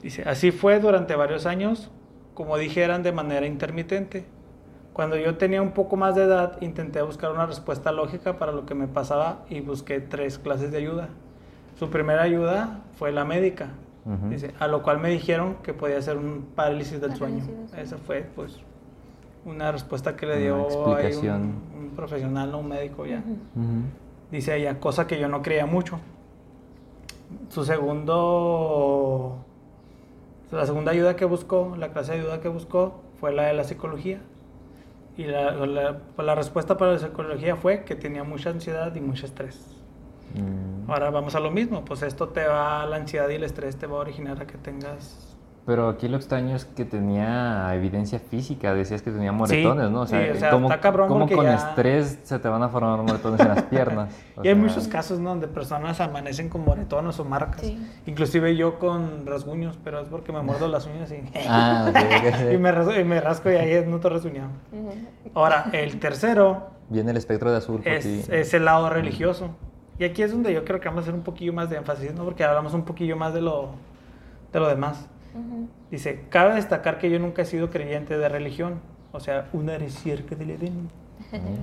[0.01, 1.91] Dice, así fue durante varios años,
[2.34, 4.25] como dijeran, de manera intermitente.
[4.91, 8.65] Cuando yo tenía un poco más de edad, intenté buscar una respuesta lógica para lo
[8.65, 11.07] que me pasaba y busqué tres clases de ayuda.
[11.80, 13.69] Su primera ayuda fue la médica,
[14.30, 17.39] Dice, a lo cual me dijeron que podía ser un parálisis del sueño.
[17.45, 17.73] Parálisis.
[17.77, 18.59] Esa fue, pues,
[19.45, 23.23] una respuesta que le Una dio un, un profesional, no un médico ya.
[24.31, 25.99] Dice ella, cosa que yo no creía mucho.
[27.49, 29.38] Su segundo,
[30.51, 33.63] la segunda ayuda que buscó, la clase de ayuda que buscó fue la de la
[33.63, 34.19] psicología.
[35.17, 38.99] Y la, la- pues la respuesta para la psicología fue que tenía mucha ansiedad y
[39.01, 39.77] mucho estrés.
[40.34, 40.89] Mm.
[40.89, 43.88] Ahora vamos a lo mismo, pues esto te va, la ansiedad y el estrés te
[43.88, 45.30] va a originar a que tengas...
[45.65, 50.01] Pero aquí lo extraño es que tenía evidencia física, decías que tenía moretones, ¿no?
[50.01, 52.64] O sea, sí, o sea, ¿cómo, está cabrón cómo con ya- estrés se te van
[52.64, 54.14] a formar moretones en las piernas?
[54.35, 55.30] O y hay sea, muchos casos ¿no?
[55.30, 57.61] donde personas amanecen con moretones o marcas.
[57.61, 57.80] Sí.
[58.05, 61.23] Inclusive yo con rasguños, pero es porque me muerdo las uñas y...
[61.47, 62.53] Ah, ok, ok, ok.
[62.53, 64.49] y, me rasco, y me rasco y ahí no te rasguñado.
[65.34, 69.51] Ahora, el tercero Viene el espectro de azul es, es el lado religioso.
[69.99, 72.13] Y aquí es donde yo creo que vamos a hacer un poquillo más de énfasis,
[72.13, 72.23] ¿no?
[72.25, 73.69] Porque hablamos un poquillo más de lo,
[74.51, 75.07] de lo demás.
[75.33, 75.67] Ujú.
[75.91, 78.79] Dice, cabe destacar que yo nunca he sido creyente de religión.
[79.11, 80.89] O sea, una cerca del Edén.
[81.31, 81.61] Mm.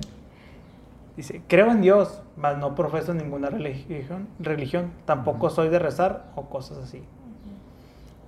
[1.17, 4.91] Dice, creo en Dios, mas no profeso ninguna religión, religión.
[5.05, 7.03] Tampoco soy de rezar o cosas así.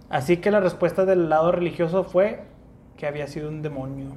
[0.09, 2.43] Así que la respuesta del lado religioso fue
[2.97, 4.07] que había sido un demonio.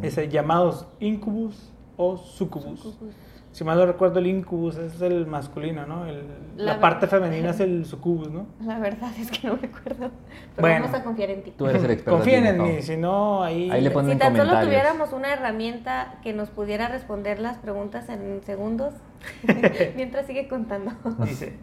[0.00, 2.80] Dice, llamados incubus o sucubus.
[2.80, 3.14] Sucubus.
[3.50, 6.06] Si mal no recuerdo, el incubus es el masculino, ¿no?
[6.06, 6.22] El-
[6.56, 8.46] la, La parte femenina es el sucubus, ¿no?
[8.64, 10.10] La verdad es que no recuerdo.
[10.54, 10.84] Pero Bueno.
[10.84, 11.54] vamos a confiar en ti.
[11.56, 12.18] Tú eres el experto.
[12.18, 13.70] Confíen en mí, si no, ahí...
[13.70, 18.08] Ahí le ponen Si tan solo tuviéramos una herramienta que nos pudiera responder las preguntas
[18.10, 18.94] en segundos,
[19.96, 20.92] mientras sigue contando.
[21.24, 21.54] Dice,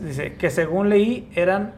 [0.00, 1.74] dice que según leí eran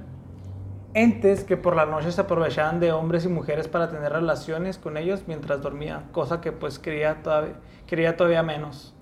[0.96, 4.96] entes que por la noche se aprovechaban de hombres y mujeres para tener relaciones con
[4.96, 7.54] ellos mientras dormía, cosa que pues quería todavía,
[7.86, 8.94] quería todavía menos.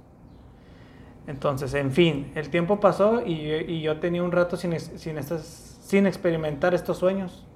[1.27, 5.43] Entonces, en fin, el tiempo pasó y, yo- tenía un rato sin, sin, estas,
[5.83, 7.47] sin experimentar estos sueños.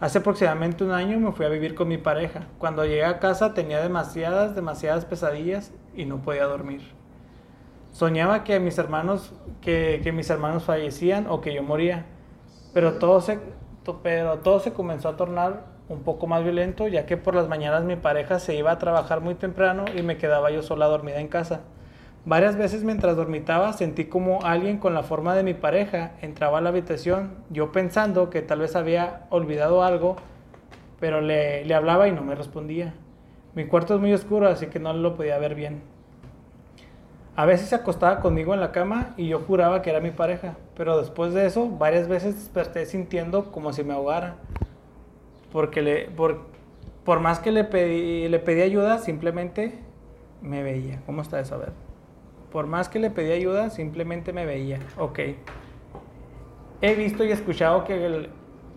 [0.00, 2.46] Hace aproximadamente un año me fui a vivir con mi pareja.
[2.58, 6.80] Cuando llegué a casa tenía demasiadas, demasiadas pesadillas y no podía dormir.
[7.92, 12.06] Soñaba que mis hermanos, que, que mis hermanos fallecían o que yo moría.
[12.72, 13.38] Pero todo se,
[14.02, 17.84] pero todo se comenzó a tornar un poco más violento, ya que por las mañanas
[17.84, 21.28] mi pareja se iba a trabajar muy temprano y me quedaba yo sola dormida en
[21.28, 21.62] casa.
[22.24, 26.60] Varias veces mientras dormitaba sentí como alguien con la forma de mi pareja entraba a
[26.60, 30.16] la habitación, yo pensando que tal vez había olvidado algo,
[31.00, 32.94] pero le, le hablaba y no me respondía.
[33.54, 35.82] Mi cuarto es muy oscuro, así que no lo podía ver bien.
[37.40, 40.56] A veces se acostaba conmigo en la cama y yo juraba que era mi pareja,
[40.76, 44.34] pero después de eso varias veces desperté sintiendo como si me ahogara.
[45.50, 46.42] Porque le, por,
[47.02, 49.78] por más que le pedí, le pedí ayuda, simplemente
[50.42, 51.00] me veía.
[51.06, 51.54] ¿Cómo está eso?
[51.54, 51.72] A ver.
[52.52, 54.78] Por más que le pedí ayuda, simplemente me veía.
[54.98, 55.20] Ok.
[56.82, 58.28] He visto y escuchado que,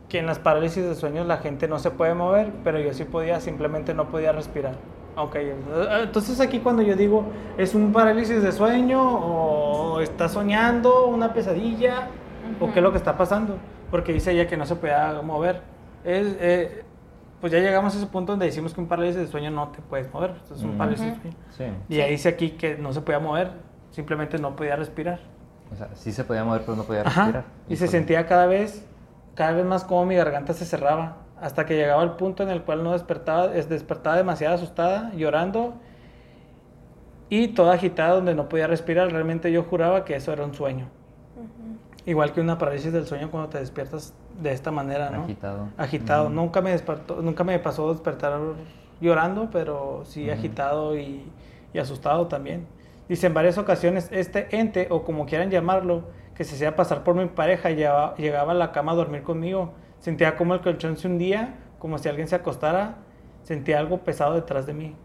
[0.08, 3.04] que en las parálisis de sueños la gente no se puede mover, pero yo sí
[3.04, 4.76] podía, simplemente no podía respirar.
[5.16, 5.36] Ok,
[6.02, 7.24] entonces aquí cuando yo digo,
[7.58, 12.08] ¿es un parálisis de sueño o está soñando una pesadilla
[12.60, 13.58] o qué es lo que está pasando?
[13.92, 15.62] Porque dice ella que no se podía mover.
[16.04, 16.84] Es, eh,
[17.40, 19.82] pues ya llegamos a ese punto donde decimos que un parálisis de sueño no te
[19.82, 20.78] puedes mover, es un Ujú.
[20.80, 21.36] parálisis de sueño.
[21.88, 21.94] Sí.
[21.96, 23.52] Y ahí dice aquí que no se podía mover,
[23.92, 25.20] simplemente no podía respirar.
[25.72, 27.22] O sea, sí se podía mover, pero no podía Ajá.
[27.26, 27.46] respirar.
[27.70, 28.84] Y se sentía cada vez,
[29.36, 32.62] cada vez más como mi garganta se cerraba, hasta que llegaba el punto en el
[32.64, 35.74] cual no despertaba, es- despertaba demasiado asustada, llorando
[37.30, 39.12] y toda agitada donde no podía respirar.
[39.12, 40.88] Realmente yo juraba que eso era un sueño.
[42.06, 45.24] Igual que una parálisis del sueño cuando te despiertas de esta manera, ¿no?
[45.24, 45.70] Agitado.
[45.78, 46.30] Agitado.
[46.30, 48.40] Nunca me despertó, nunca me pasó despertar
[49.00, 51.24] llorando, pero sí agitado y,
[51.74, 52.68] y asustado también.
[53.10, 56.04] Dice, en varias ocasiones este ente, o como quieran llamarlo,
[56.36, 59.72] que se hacía pasar por mi pareja, llegaba, llegaba a la cama a dormir conmigo.
[60.04, 62.96] Sentía como el colchón se hundía, como si alguien se acostara.
[63.44, 64.98] Sentía algo pesado detrás de mí.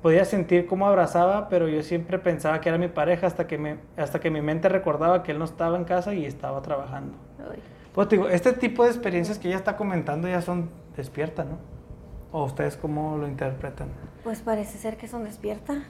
[0.00, 3.76] Podía sentir cómo abrazaba, pero yo siempre pensaba que era mi pareja hasta que, me,
[3.98, 7.12] hasta que mi mente recordaba que él no estaba en casa y estaba trabajando.
[7.92, 11.58] Pues digo, este tipo de experiencias que ella está comentando ya son despiertas, ¿no?
[12.32, 13.88] ¿O ustedes cómo lo interpretan?
[14.24, 15.84] Pues parece ser que son despierta.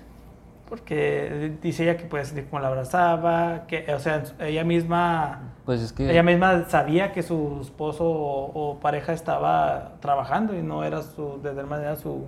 [0.70, 5.82] Porque dice ella que puede sentir como la abrazaba, que, o sea, ella misma, Pues
[5.82, 6.08] es que.
[6.08, 11.42] ella misma sabía que su esposo o, o pareja estaba trabajando y no era su,
[11.42, 12.24] de tal manera su,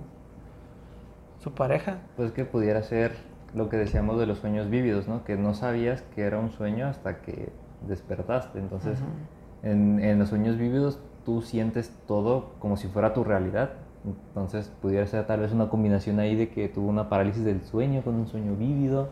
[1.39, 1.99] su pareja.
[2.17, 3.13] Pues que pudiera ser
[3.55, 5.25] lo que decíamos de los sueños vívidos, ¿no?
[5.25, 7.51] Que no sabías que era un sueño hasta que
[7.87, 8.59] despertaste.
[8.59, 8.99] Entonces,
[9.63, 13.71] en, en los sueños vívidos tú sientes todo como si fuera tu realidad.
[14.05, 18.03] Entonces, pudiera ser tal vez una combinación ahí de que tuvo una parálisis del sueño
[18.03, 19.11] con un sueño vívido,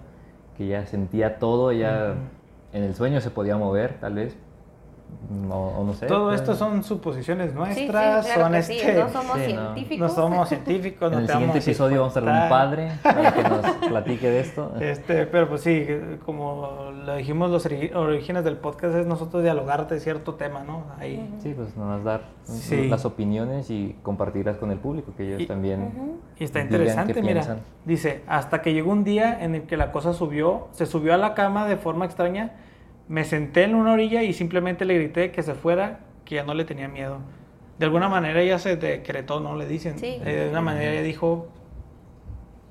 [0.57, 2.15] que ya sentía todo, ya
[2.73, 4.37] en el sueño se podía mover, tal vez.
[5.49, 6.07] O, o no sé.
[6.07, 9.39] Todo puede- esto son suposiciones Sí, sí, nuestras, claro son que sí, este, no somos
[9.39, 9.75] sí, no.
[9.75, 10.09] científicos.
[10.09, 12.49] no somos científicos, En no el te siguiente vamos a episodio vamos a traer un
[12.49, 14.73] padre para que nos platique de esto.
[14.81, 15.87] Este, pero pues sí,
[16.27, 17.65] como lo dijimos, los
[17.95, 20.85] orígenes del podcast es nosotros dialogar de cierto tema, ¿no?
[20.99, 21.33] Ahí.
[21.43, 22.89] Sí, pues nomás dar Sí.
[22.89, 25.93] las opiniones y compartirlas con el público, que ellos Y- también.
[26.39, 27.35] Y está digan interesante, qué mira.
[27.35, 27.61] piensan.
[27.85, 31.19] Dice, hasta que llegó un día en el que la cosa subió, se subió a
[31.19, 32.53] la cama de forma extraña,
[33.11, 36.55] me senté en una orilla y simplemente le grité que se fuera, que ya no
[36.55, 37.19] le tenía miedo.
[37.79, 39.57] De alguna manera ella se decretó, ¿no?
[39.57, 39.99] Le dicen.
[39.99, 40.19] Sí.
[40.25, 41.49] Eh, de una manera ella dijo,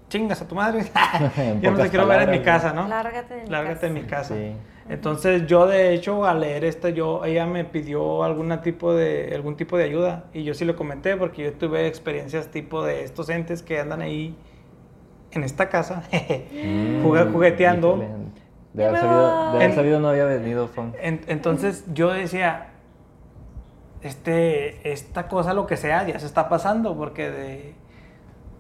[0.10, 0.86] chingas a tu madre,
[1.62, 2.88] yo no te quiero ver en mi casa, ¿no?
[2.88, 3.88] Lárgate de mi Lárgate casa.
[3.88, 4.36] de mi casa.
[4.36, 4.54] Sí.
[4.90, 9.56] Entonces yo de hecho al leer esto yo ella me pidió alguna tipo de algún
[9.56, 13.30] tipo de ayuda y yo sí lo comenté porque yo tuve experiencias tipo de estos
[13.30, 14.36] entes que andan ahí
[15.32, 17.90] en esta casa Mm, Jugue- jugueteando.
[17.98, 18.10] híjole.
[18.74, 19.76] De haber sabido, de haber voy.
[19.76, 20.94] sabido no había venido Fon.
[21.02, 22.68] En- entonces yo decía
[24.02, 27.76] este esta cosa lo que sea ya se está pasando porque de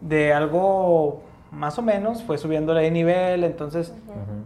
[0.01, 4.43] de algo más o menos fue subiéndole de nivel entonces Ujú.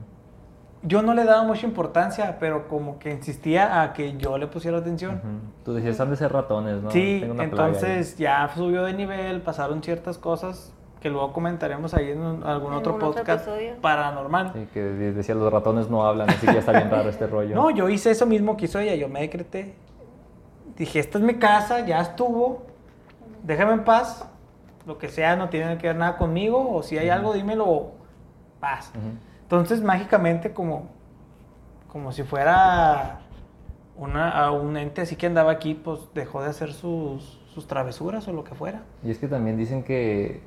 [0.84, 4.78] yo no le daba mucha importancia pero como que insistía a que yo le pusiera
[4.78, 5.64] atención Ujú.
[5.66, 6.92] Tú decías, han de ser ratones, ¿no?
[6.92, 7.74] Sí, Tengo una plaga ahí".
[7.74, 10.74] entonces ya subió de nivel, pasaron ciertas cosas
[11.04, 13.48] que luego comentaremos ahí en un- algún En otro algún otro podcast
[13.82, 14.54] paranormal.
[14.54, 17.28] Sí, que de- decía, los ratones no hablan, así que ya está bien raro este
[17.28, 17.54] rollo.
[17.56, 19.76] No, yo hice eso mismo que hizo ella, yo me decreté.
[20.78, 22.64] Dije, esta es mi casa, ya estuvo,
[23.44, 24.28] déjame en paz,
[24.88, 27.92] lo que sea, no tiene que ver nada conmigo, o si hay algo, dímelo,
[28.62, 28.92] paz.
[29.44, 30.88] Entonces, mágicamente, como,
[31.92, 33.20] como si fuera
[33.98, 38.28] una, a un ente así que andaba aquí, pues dejó de hacer sus, sus travesuras
[38.28, 38.82] o lo que fuera.
[39.04, 40.42] Y es que también dicen que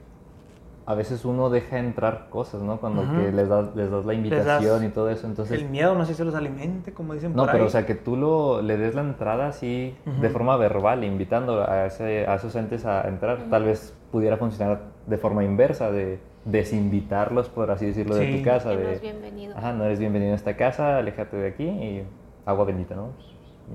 [0.88, 2.78] a veces uno deja entrar cosas, ¿no?
[2.78, 3.14] Cuando Ujú.
[3.16, 5.26] que les, das, les das la invitación y todo eso.
[5.26, 7.66] Entonces, el miedo no sé si los alimente, como dicen no, por pero ahí.
[7.66, 10.32] o sea, que tú lo, le des la entrada así de Ujú.
[10.32, 15.18] forma verbal, invitando a, ese- a esos entes a entrar, tal vez pudiera funcionar de
[15.18, 18.38] forma inversa, de desinvitarlos, por así decirlo, de Sí.
[18.38, 18.70] tu casa.
[18.70, 19.56] Que no de, es bienvenido.
[19.56, 22.04] Ajá, no eres bienvenido a esta casa, aléjate de aquí y
[22.44, 23.08] agua bendita, ¿no?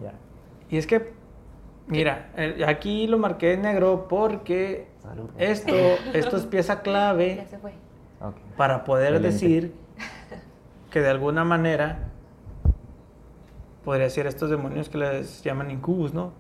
[0.02, 0.14] Ya.
[0.70, 1.12] Y es que,
[1.88, 5.30] mira, eh, aquí lo marqué en negro porque Salud.
[5.38, 5.74] esto,
[6.14, 7.74] esto es pieza Ya clave se fue.
[8.22, 8.36] Ok.
[8.58, 9.34] para poder Excelente.
[9.34, 9.74] decir
[10.92, 12.10] que de alguna manera
[13.84, 16.34] podría ser estos demonios que les llaman incubus, ¿no?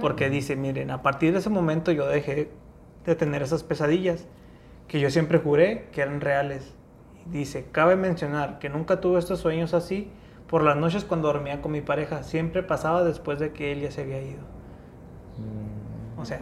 [0.00, 2.50] Porque dice, miren, a partir de ese momento yo dejé
[3.06, 4.26] de tener esas pesadillas
[4.88, 6.74] que yo siempre juré que eran reales.
[7.26, 10.10] Dice, cabe mencionar que nunca tuve estos sueños así
[10.48, 12.24] por las noches cuando dormía con mi pareja.
[12.24, 14.40] Siempre pasaba después de que él ya se había ido.
[15.38, 16.40] Mm, O sea,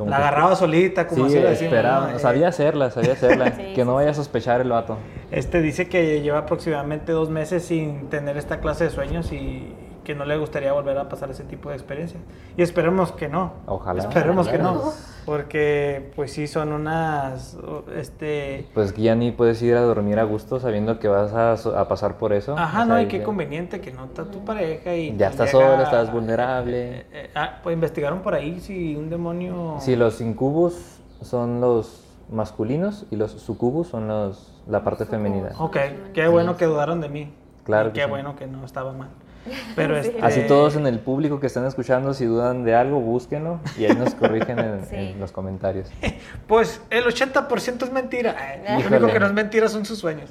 [0.00, 1.72] como la que- agarraba solita, como Sí, así lo decimos.
[1.72, 2.06] esperaba.
[2.10, 2.16] ¿no?
[2.16, 3.52] Eh, Sabía hacerla, sabía hacerla.
[3.56, 4.96] Sí, que no vaya a sospechar el vato.
[5.30, 9.74] Este dice que lleva aproximadamente dos meses sin tener esta clase de sueños y
[10.04, 12.22] que no le gustaría volver a pasar ese tipo de experiencias.
[12.56, 13.52] Y esperemos que no.
[13.66, 14.00] Ojalá.
[14.02, 14.92] Esperemos que no.
[15.40, 17.56] Porque pues sí son unas
[17.96, 21.52] este Pues que ya ni puedes ir a dormir a gusto sabiendo que vas a,
[21.80, 22.58] a pasar por eso.
[22.58, 25.28] Ajá, O no, sea, y qué ya- conveniente que no está tu pareja y Ya
[25.28, 26.96] te estás llega- solo, estás vulnerable.
[26.96, 32.02] Eh, eh, ah, pues investigaron por ahí si un demonio Sí, los incubus son los
[32.28, 35.22] masculinos y los sucubus son los, la parte Sucubus.
[35.24, 35.50] femenina.
[35.60, 35.76] Ok,
[36.12, 37.32] qué bueno que dudaron de mí.
[37.62, 38.10] Claro Y que qué sí.
[38.10, 39.10] bueno que no estaba mal.
[39.76, 40.08] Pero Sí.
[40.10, 43.86] este, Así todos en el público que están escuchando, si dudan de algo, búsquenlo y
[43.86, 44.96] ahí nos corrigen en, Sí.
[44.96, 45.88] en los comentarios.
[46.46, 48.34] Pues el 80% es mentira.
[48.54, 50.30] Eh, Lo único que no es mentira son sus sueños.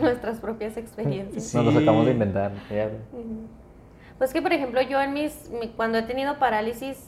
[0.00, 1.44] Nuestras propias experiencias.
[1.44, 1.56] Sí.
[1.56, 2.52] Nos los acabamos de inventar.
[2.70, 2.88] ya.
[4.18, 6.98] Pues que, por ejemplo, yo en mis, mi- cuando he tenido parálisis,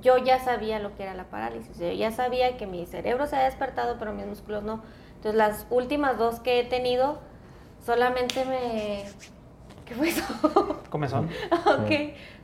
[0.00, 1.76] yo ya sabía lo que era la parálisis.
[1.78, 4.80] Yo ya sabía que mi cerebro se ha despertado, pero mis músculos no.
[5.16, 7.18] Entonces, las últimas dos que he tenido,
[7.84, 9.02] solamente me...
[9.90, 10.22] ¿Qué fue eso?
[10.88, 11.28] Comezón.
[11.66, 11.90] ok.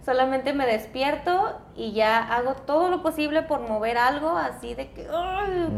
[0.05, 5.05] Solamente me despierto y ya hago todo lo posible por mover algo así de que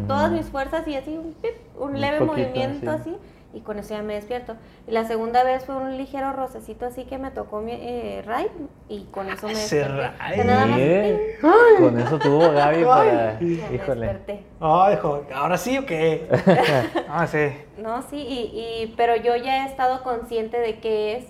[0.07, 3.01] todas mis fuerzas y así un, pip, un Un leve poquito, movimiento sí.
[3.01, 3.17] así
[3.55, 4.57] y con eso ya me despierto.
[4.87, 8.49] Y la segunda vez fue un ligero rocecito así que me tocó mi eh, Ray
[8.91, 10.19] y con eso me Ese desperté.
[10.19, 10.33] Ray.
[10.33, 11.39] O sea, nada más Eh,
[11.79, 13.33] Con eso tuvo Gaby para...
[13.43, 14.07] Híjole.
[14.07, 14.45] desperté.
[14.61, 16.29] Ay, hijo, ¿ahora sí o qué?
[17.09, 17.49] Ah, sí.
[17.79, 21.25] No, sí, y, y- pero yo ya he estado consciente de qué es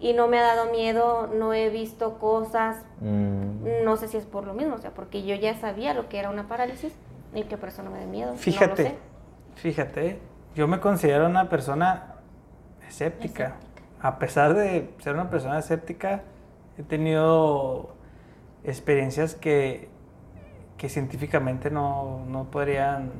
[0.00, 4.24] y no me ha dado miedo, no he visto cosas, Mm, No sé si es
[4.26, 6.92] por lo mismo, o sea, porque yo ya sabía lo que era una parálisis
[7.34, 8.28] y que por eso no me da miedo.
[8.28, 8.98] no lo Fíjate, sé.
[9.56, 10.18] fíjate,
[10.54, 12.14] yo me considero una persona
[12.86, 13.56] escéptica.
[14.00, 16.22] A pesar de ser una persona escéptica,
[16.78, 17.90] he tenido
[18.64, 19.88] experiencias que,
[20.76, 23.10] que científicamente no, no podrían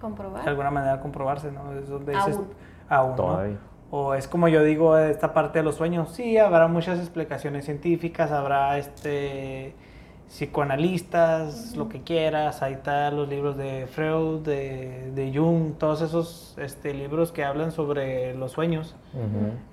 [0.00, 0.44] Comprobar.
[0.44, 1.72] de alguna manera comprobarse, ¿no?
[1.72, 2.48] Es donde dices, Aún.
[2.88, 3.58] aún, ¿no?
[3.90, 8.30] O es como yo digo, esta parte de los sueños, sí, habrá muchas explicaciones científicas,
[8.30, 9.74] habrá este
[10.28, 16.54] psicoanalistas, lo que quieras, ahí están los libros de Freud, de, de Jung, todos esos
[16.58, 18.94] este, libros que hablan sobre los sueños.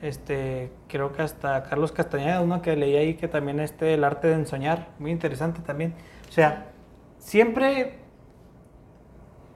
[0.02, 4.28] Este, creo que hasta Carlos Castañeda, uno que leí ahí que también este el arte
[4.30, 5.94] de ensoñar, muy interesante también.
[6.30, 6.68] O sea,
[7.20, 8.00] siempre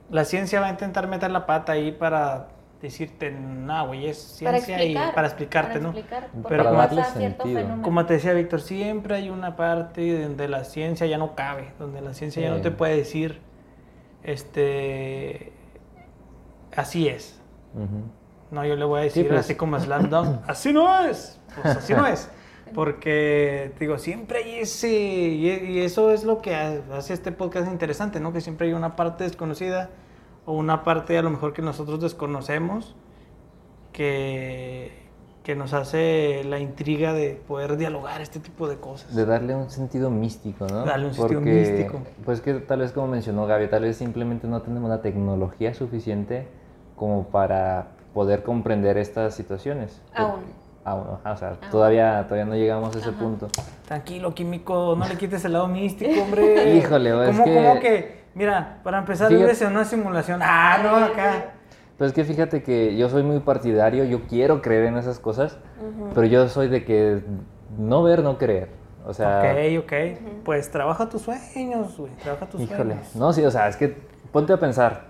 [0.09, 2.49] la ciencia va a intentar meter la pata ahí para
[2.81, 5.09] decirte, no, güey, es Para ciencia explicar.
[5.09, 5.89] y para explicarte, para ¿no?
[5.89, 8.05] explicar por Pero como- sentido.
[8.05, 12.13] te decía Víctor, siempre hay una parte donde la ciencia ya no cabe, donde la
[12.13, 13.41] ciencia ya no te puede decir,
[14.23, 15.51] este,
[16.75, 17.39] así es.
[18.51, 19.41] No, yo le voy a decir pues.
[19.41, 22.29] así como Slam Dunk, así no es, pues así no es.
[22.73, 27.67] Porque, digo, siempre hay ese, y, y eso es lo que ha- hace este podcast
[27.67, 28.31] interesante, ¿no?
[28.31, 29.89] Que siempre hay una parte desconocida
[30.49, 32.95] o una parte a lo mejor que nosotros desconocemos
[33.93, 34.91] que,
[35.43, 39.13] que nos hace la intriga de poder dialogar este tipo de cosas.
[39.15, 40.85] De darle un sentido místico, ¿no?
[40.85, 41.99] Darle un sentido místico.
[42.25, 46.47] Pues que tal vez como mencionó Gaby, tal vez simplemente no tenemos la tecnología suficiente
[46.95, 50.01] como para poder comprender estas situaciones.
[50.15, 50.45] Aún.
[50.83, 51.69] Aún, ajá, o sea, Aún.
[51.69, 53.19] todavía, todavía no llegamos a ese Ajá.
[53.19, 53.47] punto.
[53.87, 56.73] Tranquilo, químico, no le quites el lado místico, hombre.
[56.77, 60.39] Híjole, es ¿Cómo, que- cómo que, mira, para empezar, Fíjate- en una simulación.
[60.43, 61.51] Ah, no, acá.
[61.97, 65.57] Pues que fíjate que yo soy muy partidario, yo quiero creer en esas cosas,
[66.15, 67.21] pero yo soy de que
[67.77, 68.69] no ver, no creer.
[69.05, 69.93] O sea, ok, ok.
[70.45, 72.11] Pues trabaja tus sueños, güey.
[72.23, 72.93] Trabaja tus híjole.
[72.93, 73.15] sueños.
[73.15, 73.97] No, sí, o sea, es que
[74.31, 75.07] ponte a pensar,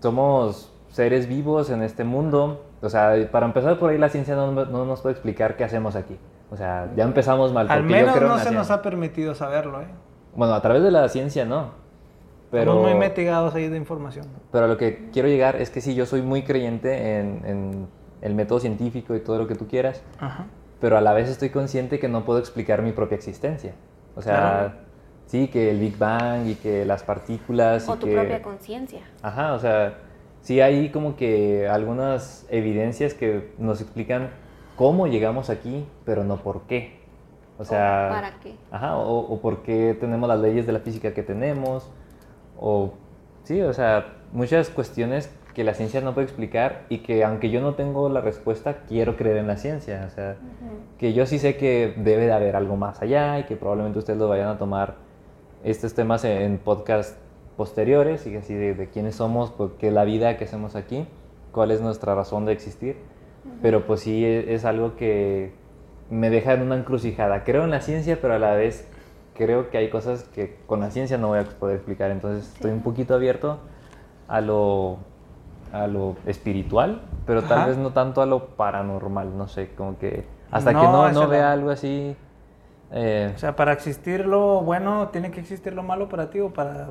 [0.00, 2.64] somos seres vivos en este mundo.
[2.80, 5.96] O sea, para empezar por ahí la ciencia no, no nos puede explicar qué hacemos
[5.96, 6.18] aquí.
[6.50, 7.70] O sea, ya empezamos mal.
[7.70, 9.86] Al porque yo menos creo no se nos ha permitido saberlo, ¿eh?
[10.34, 11.81] Bueno, a través de la ciencia no.
[12.52, 14.26] Pero, Estamos muy metigados ahí de información.
[14.52, 17.86] pero a lo que quiero llegar es que sí, yo soy muy creyente en, en
[18.20, 20.46] el método científico y todo lo que tú quieras, Ajá.
[20.80, 23.72] pero a la vez estoy consciente que no puedo explicar mi propia existencia.
[24.14, 24.72] O sea, Claro.
[25.26, 28.12] sí, que el Big Bang y que las partículas O y tu que...
[28.12, 29.00] propia conciencia.
[29.22, 29.94] Ajá, o sea,
[30.42, 34.28] sí hay como que algunas evidencias que nos explican
[34.76, 37.00] cómo llegamos aquí, pero no por qué.
[37.58, 38.56] O sea, ¿Para qué?
[38.70, 41.90] Ajá, o, o por qué tenemos las leyes de la física que tenemos,
[42.64, 42.92] o
[43.44, 47.60] sí, o sea, muchas cuestiones que la ciencia no puede explicar y que aunque yo
[47.60, 50.36] no tengo la respuesta, quiero creer en la ciencia, o sea,
[50.98, 54.18] que yo sí sé que debe de haber algo más allá y que probablemente ustedes
[54.18, 54.94] lo vayan a tomar
[55.64, 57.18] estos temas en, en podcast
[57.56, 61.06] posteriores y así de, de quiénes somos, por qué la vida que hacemos aquí,
[61.50, 62.96] cuál es nuestra razón de existir,
[63.60, 65.52] pero pues sí e- es algo que
[66.08, 67.44] me deja en una encrucijada.
[67.44, 68.88] Creo en la ciencia, pero a la vez
[69.34, 72.10] creo que hay cosas que con la ciencia no voy a poder explicar.
[72.10, 73.58] Entonces estoy un poquito abierto
[74.28, 74.98] a lo,
[75.72, 77.66] a lo espiritual, pero tal Ajá.
[77.68, 79.36] vez no tanto a lo paranormal.
[79.36, 81.30] No sé, como que hasta que No, no, eso no no.
[81.30, 82.14] vea algo así.
[82.92, 86.52] eh, O sea, para existir lo bueno, ¿tiene que existir lo malo para ti o
[86.52, 86.90] para...?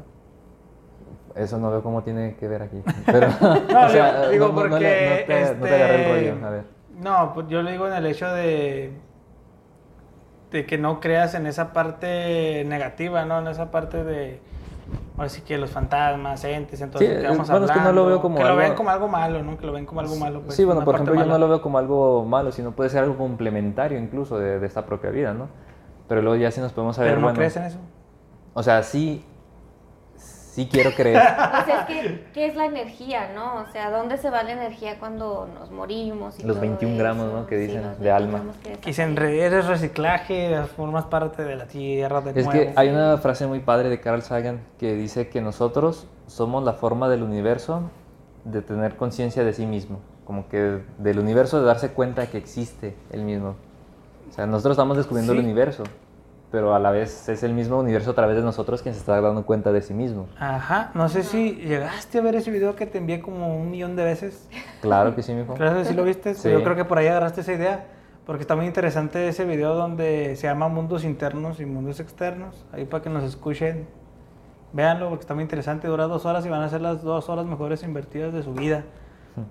[1.33, 2.81] eso no veo cómo tiene que ver aquí.
[3.05, 3.27] Pero,
[3.71, 4.69] No, o sea, digo, no- porque...
[4.69, 4.79] no
[5.35, 6.45] te, no te agarré el este, rollo.
[6.45, 6.63] A ver.
[7.01, 8.91] No, pues yo le digo en el hecho de...
[10.51, 13.39] De que no creas en esa parte negativa, ¿no?
[13.39, 14.39] En esa parte de...
[15.17, 17.89] Ahora sí que los fantasmas, entes, entonces Sí, que vamos bueno, es que no lo
[17.89, 19.57] hablando, veo como que lo algo- ven como algo malo, ¿no?
[19.57, 20.41] Que lo ven como algo malo.
[20.41, 23.03] pues, sí, bueno, por ejemplo, yo no lo veo como algo malo, sino puede ser
[23.03, 25.47] algo complementario incluso de, de esta propia vida, ¿no?
[26.09, 27.77] Pero luego ya sí nos podemos saber, Pero no bueno, crees en eso.
[28.53, 29.23] o sea, sí,
[30.51, 31.17] sí quiero creer.
[31.17, 31.21] O
[31.65, 33.61] sea, es que, ¿qué es la energía, no?
[33.61, 36.37] O sea, ¿dónde se va la energía cuando nos morimos?
[36.39, 37.31] Y Los todo 21 gramos?
[37.33, 37.47] ¿no?
[37.47, 38.53] que Sí, dicen, los de 21 alma.
[38.81, 42.51] que dicen, re- eres reciclaje, formas parte de la tierra, de Es nuevo.
[42.51, 46.73] que hay una frase muy padre de Carl Sagan que dice que nosotros somos la
[46.73, 47.83] forma del universo
[48.43, 52.95] de tener conciencia de sí mismo, como que del universo de darse cuenta que existe
[53.11, 53.55] el mismo.
[54.29, 55.39] O sea, nosotros estamos descubriendo Sí.
[55.39, 55.83] el universo,
[56.51, 59.19] pero a la vez es el mismo universo a través de nosotros quien se está
[59.21, 60.27] dando cuenta de sí mismo.
[60.37, 63.95] Ajá, no sé si llegaste a ver ese video que te envié como un millón
[63.95, 64.49] de veces.
[64.81, 65.53] Claro que sí, mijo.
[65.53, 66.33] Claro que sí lo viste.
[66.33, 66.51] Sí.
[66.51, 67.85] Yo creo que por ahí agarraste esa idea.
[68.25, 72.65] Porque está muy interesante ese video donde se llama Mundos Internos y Mundos Externos.
[72.71, 73.87] Ahí para que nos escuchen.
[74.73, 75.87] Véanlo porque está muy interesante.
[75.87, 78.83] Dura dos horas y van a ser las dos horas mejores invertidas de su vida.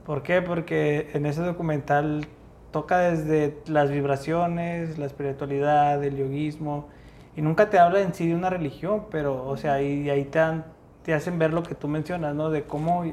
[0.05, 0.41] ¿Por qué?
[0.41, 2.27] Porque en ese documental
[2.71, 6.89] toca desde las vibraciones, la espiritualidad, el yoguismo.
[7.37, 11.15] Y nunca te habla en sí de una religión, pero, o sea, ahí, ahí te,
[11.15, 12.51] hacen ver lo que tú mencionas, ¿no?
[12.51, 13.05] De cómo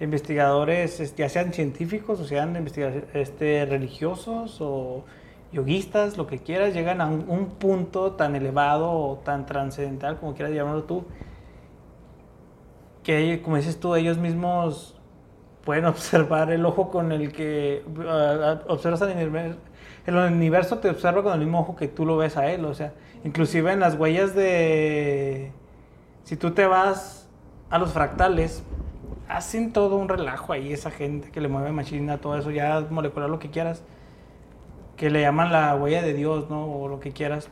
[0.00, 5.04] investigadores, ya sean científicos o sean investiga- este, religiosos o
[5.52, 10.34] yoguistas, lo que quieras, llegan a un, un punto tan elevado o tan trascendental, como
[10.34, 11.04] quieras llamarlo tú,
[13.02, 14.99] que, como dices tú, ellos mismos
[15.64, 17.84] pueden observar el ojo con el que
[18.68, 19.58] observas al universo.
[20.06, 22.74] El universo te observa con el mismo ojo que tú lo ves a él, o
[22.74, 22.92] sea,
[23.24, 25.52] inclusive en las huellas de...
[26.24, 27.28] Si tú te vas
[27.68, 28.62] a los fractales,
[29.28, 33.28] hacen todo un relajo ahí, esa gente que le mueve machina, todo eso, ya molecular,
[33.28, 33.82] lo que quieras,
[34.96, 36.64] que le llaman la huella de Dios, ¿no?
[36.64, 37.50] O lo que quieras.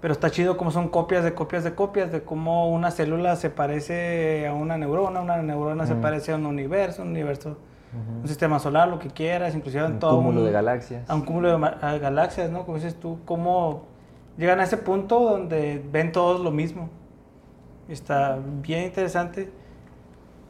[0.00, 3.50] Pero está chido como son copias de copias de copias, de cómo una célula se
[3.50, 7.56] parece a una neurona, una neurona se parece a un universo, un universo,
[8.22, 11.08] un sistema solar, lo que quieras, inclusive en Un todo cúmulo un- de galaxias.
[11.08, 12.64] a un cúmulo de galaxias, ¿no?
[12.66, 13.84] Como dices tú, cómo
[14.36, 16.90] llegan a ese punto donde ven todos lo mismo.
[17.88, 19.50] Está bien interesante.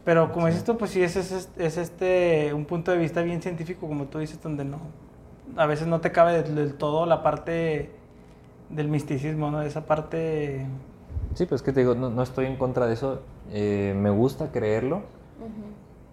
[0.04, 3.40] Pero como dices tú, pues sí, es, es, es este un punto de vista bien
[3.42, 4.78] científico, como tú dices, donde no,
[5.56, 7.90] a veces no te cabe del, del todo la parte
[8.68, 9.62] del misticismo, ¿no?
[9.62, 10.66] Esa parte...
[11.34, 13.22] Sí, pues que te digo, no, no estoy en contra de eso.
[13.52, 15.02] eh, me gusta creerlo,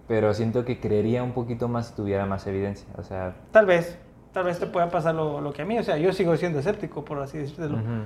[0.07, 2.87] pero siento que creería un poquito más si tuviera más evidencia.
[2.97, 3.97] O sea, Tal vez,
[4.33, 6.59] tal vez te pueda pasar lo, lo que a mí, o sea, yo sigo siendo
[6.59, 7.77] escéptico, por así decirlo.
[7.77, 8.03] ujú.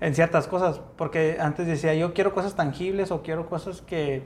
[0.00, 4.22] en ciertas cosas, porque antes decía yo quiero cosas tangibles o quiero cosas que,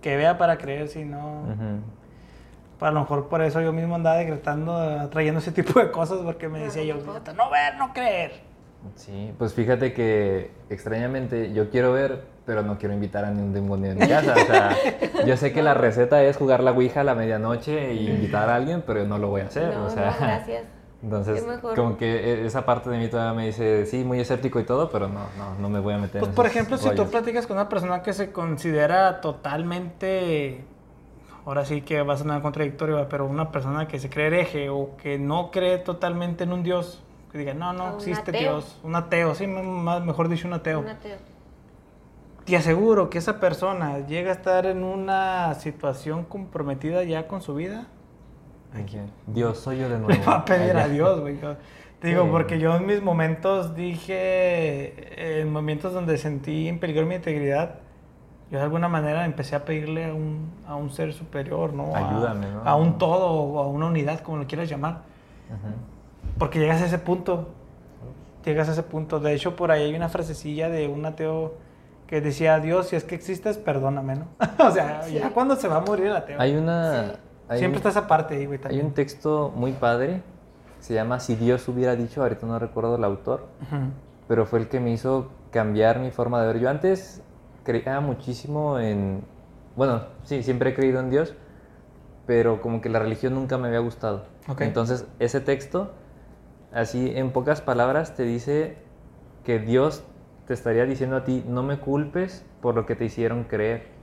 [0.00, 2.86] que vea para creer, si no, Ujú.
[2.86, 6.48] a lo mejor por eso yo mismo andaba decretando, atrayendo ese tipo de cosas, porque
[6.48, 6.96] me decía yo,
[7.36, 8.53] no ver, no creer.
[8.96, 13.52] Sí, pues fíjate que extrañamente yo quiero ver, pero no quiero invitar a ni un
[13.52, 14.34] demonio en mi casa.
[14.34, 14.76] O sea,
[15.26, 18.56] yo sé que la receta es jugar la Ouija a la medianoche e invitar a
[18.56, 19.74] alguien, pero no lo voy a hacer.
[19.74, 20.64] No, o sea, no, gracias.
[21.02, 24.64] entonces, como que e- esa parte de mí todavía me dice, sí, muy escéptico y
[24.64, 27.10] todo, pero no, no, no me voy a meter Pues en por ejemplo, si tú
[27.10, 30.64] platicas con una persona que se considera totalmente,
[31.44, 34.96] ahora sí que va a sonar contradictorio, pero una persona que se cree hereje o
[34.96, 37.02] que no cree totalmente en un Dios,
[37.34, 38.40] que diga, no, no existe ateo.
[38.40, 40.80] Dios, un ateo, sí, más, mejor dicho, un ateo.
[40.80, 41.16] Un ateo.
[42.44, 47.54] te aseguro que esa persona llega a estar en una situación comprometida ya con su
[47.56, 47.86] vida,
[49.26, 50.08] Dios, soy yo de nuevo.
[50.10, 51.38] le va a pedir a Dios, güey.
[52.00, 52.28] Te digo, Sí.
[52.30, 57.76] porque yo en mis momentos dije, en momentos donde sentí en peligro mi integridad,
[58.50, 61.94] yo de alguna manera empecé a pedirle a un, a un ser superior, ¿no?
[61.96, 62.62] A- Ayúdame, ¿no?
[62.64, 65.02] A un todo o a una unidad, como lo quieras llamar.
[65.48, 65.74] Ujú.
[66.38, 67.48] Porque llegas a ese punto.
[68.44, 69.20] Llegas a ese punto.
[69.20, 71.54] De hecho, por ahí hay una frasecilla de un ateo
[72.06, 74.26] que decía, Dios, si es que existes, perdóname, ¿no?
[74.66, 75.14] o sea, Sí.
[75.14, 76.40] ya cuando se va a morir el ateo.
[76.40, 77.04] Hay una...
[77.04, 77.12] Sí.
[77.48, 80.20] hay Siempre un- está esa parte ahí, güey, Hay un texto muy padre,
[80.80, 83.46] se llama Si Dios hubiera dicho, ahorita no recuerdo el autor,
[84.28, 86.58] pero fue el que me hizo cambiar mi forma de ver.
[86.58, 87.22] Yo antes
[87.64, 89.22] creía muchísimo en,
[89.76, 91.34] bueno, sí, siempre he creído en Dios,
[92.26, 94.24] pero como que la religión nunca me había gustado.
[94.48, 94.60] Ok.
[94.60, 95.92] Entonces, ese texto,
[96.74, 98.76] así en pocas palabras, te dice
[99.44, 100.04] que Dios
[100.46, 103.94] te estaría diciendo a ti, no me culpes por lo que te hicieron creer.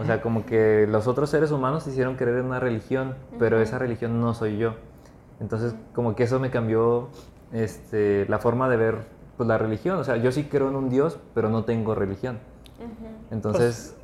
[0.00, 3.60] O sea, como que los otros seres humanos te hicieron creer en una religión, pero
[3.60, 4.74] esa religión no soy yo.
[5.38, 7.08] Entonces, como que eso me cambió
[7.52, 8.96] este, la forma de ver
[9.36, 9.96] pues, la religión.
[9.98, 12.40] O sea, yo sí creo en un Dios, pero no tengo religión.
[13.30, 13.96] Entonces,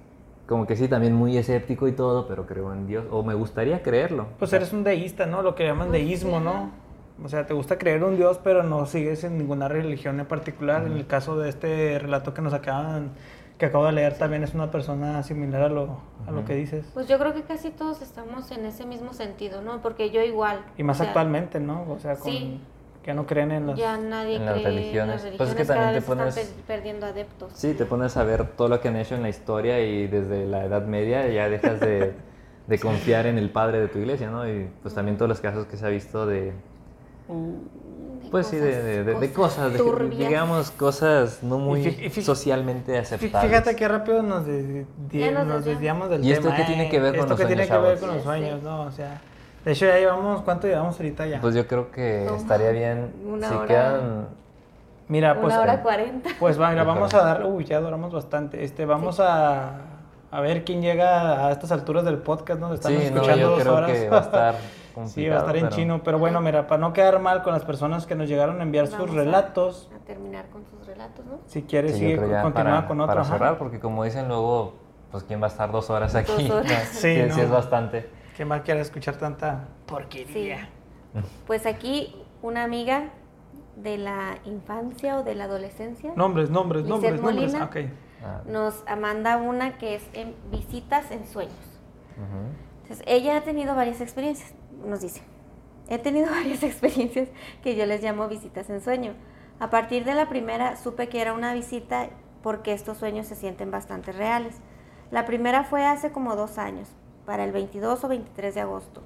[0.47, 3.05] como que sí, también muy escéptico y todo, pero creo en Dios.
[3.11, 4.29] O me gustaría creerlo.
[4.39, 5.43] Pues O sea, eres un deísta, ¿no?
[5.43, 6.71] Lo que llaman Pues, deísmo, ¿no?
[7.25, 10.87] O sea, te gusta creer un Dios, pero no sigues en ninguna religión en particular.
[10.87, 13.11] En el caso de este relato que nos acaban,
[13.59, 16.85] que acabo de leer, también es una persona similar a lo, a lo que dices.
[16.95, 19.81] Pues yo creo que casi todos estamos en ese mismo sentido, ¿no?
[19.83, 20.65] Porque yo igual.
[20.77, 21.85] Y más o sea, actualmente, ¿no?
[21.89, 22.61] O sea, con, sí.
[23.05, 23.79] que no creen en las...
[23.79, 25.27] Ya nadie en las cree en religiones.
[25.37, 27.53] Pues es que cada también te pones- per- perdiendo adeptos.
[27.55, 30.47] Sí, te pones a ver todo lo que han hecho en la historia y desde
[30.47, 32.15] la Edad Media ya dejas de,
[32.67, 34.49] de confiar en el padre de tu iglesia, ¿no?
[34.49, 36.53] Y pues también todos los casos que se ha visto de,
[37.33, 42.23] De pues sí, de, de- de- de cosas, de- digamos, cosas no muy fí- fí-
[42.23, 43.51] socialmente aceptables.
[43.51, 46.57] Fíjate qué rápido nos, de- de- Ya nos nos desviamos del ¿Y esto tema.
[46.57, 46.91] qué tiene ¿eh?
[46.91, 48.65] que ver con Esto los qué tiene sueños, que ver con los sueños, sé.
[48.65, 48.83] ¿no?
[48.83, 49.21] O sea,
[49.65, 51.41] de hecho ya llevamos, ¿cuánto llevamos ahorita ya?
[51.43, 53.67] Pues yo creo que No, estaría bien una si hora.
[53.67, 54.29] quedan...
[55.09, 55.53] Mira, pues...
[55.53, 56.31] Una hora cuarenta.
[56.41, 58.65] Pues mira, vamos a dar, uy, ya duramos bastante.
[58.65, 59.73] Este, vamos a,
[60.31, 62.73] a ver quién llega a estas alturas del podcast, ¿no?
[62.73, 63.91] Estamos Sí, no, escuchando yo dos creo horas.
[63.93, 64.55] que va a estar
[65.07, 67.53] sí, va a estar en pero- chino, pero bueno, mira, para no quedar mal con
[67.53, 70.87] las personas que nos llegaron a enviar sus Vamos a- relatos, A, terminar con sus
[70.87, 71.39] relatos, ¿no?
[71.47, 72.17] si quieres Sí, sigue,
[72.53, 73.07] para, con otro.
[73.07, 73.33] para ajá.
[73.33, 74.75] cerrar, porque como dicen luego,
[75.11, 76.49] pues quién va a estar dos horas aquí.
[76.49, 76.89] Dos horas.
[76.93, 77.35] Sí, sí, no.
[77.35, 78.09] sí es bastante.
[78.37, 79.83] ¿Quién más quiere escuchar tanta Sí.
[79.87, 80.69] porquería?
[81.47, 83.11] Pues aquí una amiga
[83.77, 87.53] de la infancia o de la adolescencia Nombres, nombres, Lizeth nombres, nombres.
[87.53, 87.65] Molina.
[87.65, 87.77] Ok.
[88.25, 91.55] Ah, nos manda una que es en visitas en sueños.
[92.83, 94.55] Entonces, ella ha tenido varias experiencias,
[94.85, 95.23] nos dice.
[95.89, 97.29] He tenido varias experiencias
[97.63, 99.15] que yo les llamo visitas en sueño.
[99.61, 102.09] A partir de la primera supe que era una visita
[102.43, 104.57] porque estos sueños se sienten bastante reales.
[105.11, 106.89] La primera fue hace como dos años,
[107.27, 109.03] para el 22 o 23 de agosto.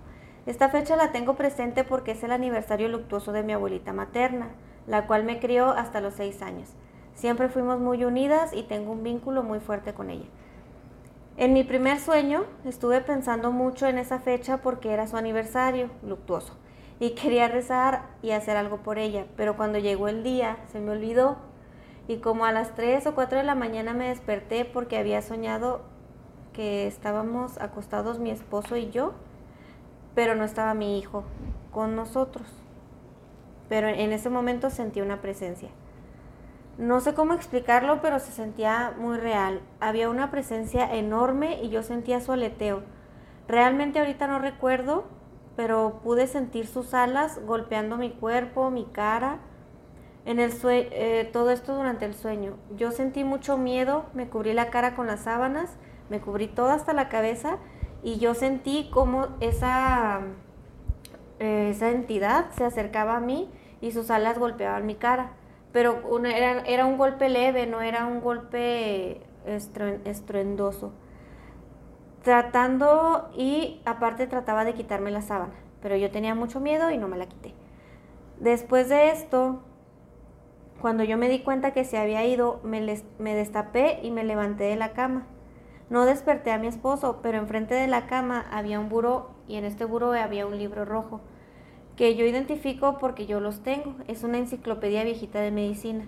[0.46, 4.50] Esta fecha la tengo presente porque es el aniversario luctuoso de mi abuelita materna,
[4.86, 6.70] la cual me crió hasta los seis años.
[7.14, 10.26] Siempre fuimos muy unidas y tengo un vínculo muy fuerte con ella.
[11.38, 16.54] En mi primer sueño estuve pensando mucho en esa fecha porque era su aniversario luctuoso
[16.98, 20.92] y quería rezar y hacer algo por ella, pero cuando llegó el día se me
[20.92, 21.36] olvidó
[22.08, 25.82] y como a las 3 o 4 de la mañana me desperté porque había soñado
[26.54, 29.12] que estábamos acostados mi esposo y yo,
[30.14, 31.24] pero no estaba mi hijo
[31.70, 32.48] con nosotros.
[33.68, 35.68] Pero en ese momento sentí una presencia.
[36.78, 39.60] No sé cómo explicarlo, pero se sentía muy real.
[39.80, 42.82] Había una presencia enorme y yo sentía su aleteo.
[43.48, 45.04] Realmente ahorita no recuerdo,
[45.56, 49.38] pero pude sentir sus alas golpeando mi cuerpo, mi cara.
[50.26, 52.54] En el sue- eh, todo esto durante el sueño.
[52.76, 55.76] Yo sentí mucho miedo, me cubrí la cara con las sábanas,
[56.10, 57.58] me cubrí toda hasta la cabeza
[58.02, 60.20] y yo sentí como esa,
[61.38, 63.50] eh, esa entidad se acercaba a mí
[63.80, 65.30] y sus alas golpeaban mi cara.
[65.76, 70.94] Pero era, un golpe leve, no era un golpe estru- estruendoso.
[72.22, 77.08] Tratando y aparte trataba de quitarme la sábana, pero yo tenía mucho miedo y no
[77.08, 77.52] me la quité.
[78.40, 79.60] Después de esto,
[80.80, 82.80] cuando yo me di cuenta que se había ido, me,
[83.18, 85.26] me destapé y me levanté de la cama.
[85.90, 89.66] No desperté a mi esposo, pero enfrente de la cama había un buró y en
[89.66, 91.20] este buró había un libro rojo
[91.96, 93.94] que yo identifico porque yo los tengo.
[94.06, 96.06] Es una enciclopedia viejita de medicina.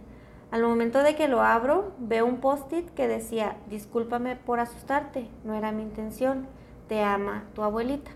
[0.51, 5.55] Al momento de que lo abro, veo un post-it que decía, discúlpame por asustarte, no
[5.55, 6.47] era mi intención,
[6.89, 8.11] te ama tu abuelita.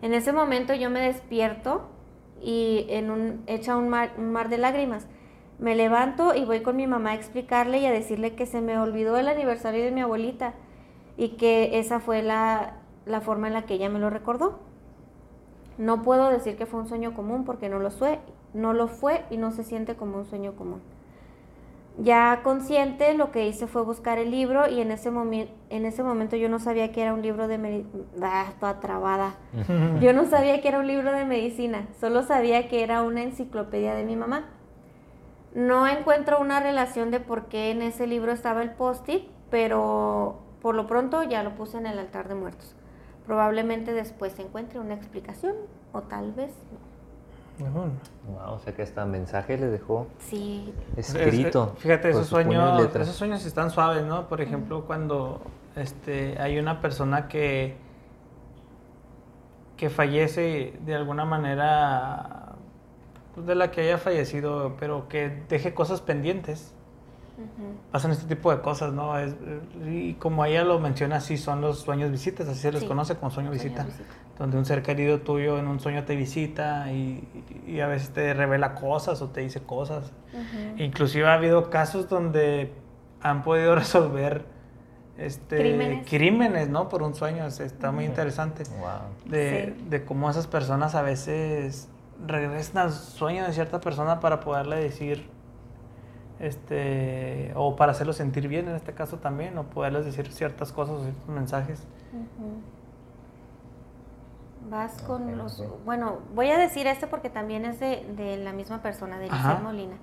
[0.00, 1.88] En ese momento yo me despierto
[2.40, 5.06] y en un, echa un mar, de lágrimas.
[5.58, 8.78] Me levanto y voy con mi mamá a explicarle y a decirle que se me
[8.78, 10.54] olvidó el aniversario de mi abuelita
[11.16, 12.76] y que esa fue la,
[13.06, 14.60] la forma en la que ella me lo recordó.
[15.78, 18.18] No puedo decir que fue un sueño común porque no lo fue,
[18.52, 20.82] no lo fue y no se siente como un sueño común.
[22.00, 26.36] Ya consciente, lo que hice fue buscar el libro y en ese, en ese momento
[26.36, 28.04] yo no sabía que era un libro de medicina.
[28.22, 29.34] Ah, toda trabada.
[30.00, 33.94] Yo no sabía que era un libro de medicina, solo sabía que era una enciclopedia
[33.94, 34.46] de mi mamá.
[35.54, 40.76] No encuentro una relación de por qué en ese libro estaba el post-it, pero por
[40.76, 42.76] lo pronto ya lo puse en el altar de muertos.
[43.28, 45.54] Probablemente después se encuentre una explicación
[45.92, 47.68] o tal vez no.
[47.68, 50.72] Wow, o sea que hasta mensaje le dejó sí.
[50.96, 51.74] escrito.
[51.76, 54.28] fíjate, esos sueños, esos sueños están suaves, ¿no?
[54.28, 55.42] Por ejemplo, cuando
[55.76, 57.76] este, hay una persona que,
[59.76, 62.54] que fallece de alguna manera,
[63.34, 66.74] pues, de la que haya fallecido, pero que deje cosas pendientes
[67.90, 69.18] pasan este tipo de cosas, ¿no?
[69.18, 69.34] Es,
[69.86, 73.30] y como ella lo menciona, sí son los sueños visitas, así se les conoce como
[73.30, 73.86] sueño visita,
[74.38, 78.74] donde un ser querido tuyo en un sueño te visita y, a veces te revela
[78.74, 80.12] cosas o te dice cosas.
[80.76, 82.72] Inclusive ha habido casos donde
[83.20, 84.44] han podido resolver
[85.16, 86.68] este, crímenes.
[86.68, 86.88] ¿no?
[86.88, 88.64] Por un sueño, está muy interesante.
[89.26, 91.88] De, de cómo esas personas a veces
[92.26, 95.37] regresan al sueño de cierta persona para poderle decir
[96.40, 100.96] este, o para hacerlo sentir bien en este caso también, o poderles decir ciertas cosas
[100.96, 101.86] o ciertos mensajes.
[104.70, 105.64] Vas con los...
[105.84, 109.60] Bueno, voy a decir este porque también es de, de la misma persona, de Giselle
[109.62, 109.96] Molina.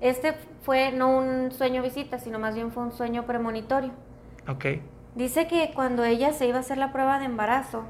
[0.00, 3.92] Este fue no un sueño visita, sino más bien fue un sueño premonitorio.
[4.48, 4.66] Ok.
[5.14, 7.84] Dice que cuando ella se iba a hacer la prueba de embarazo,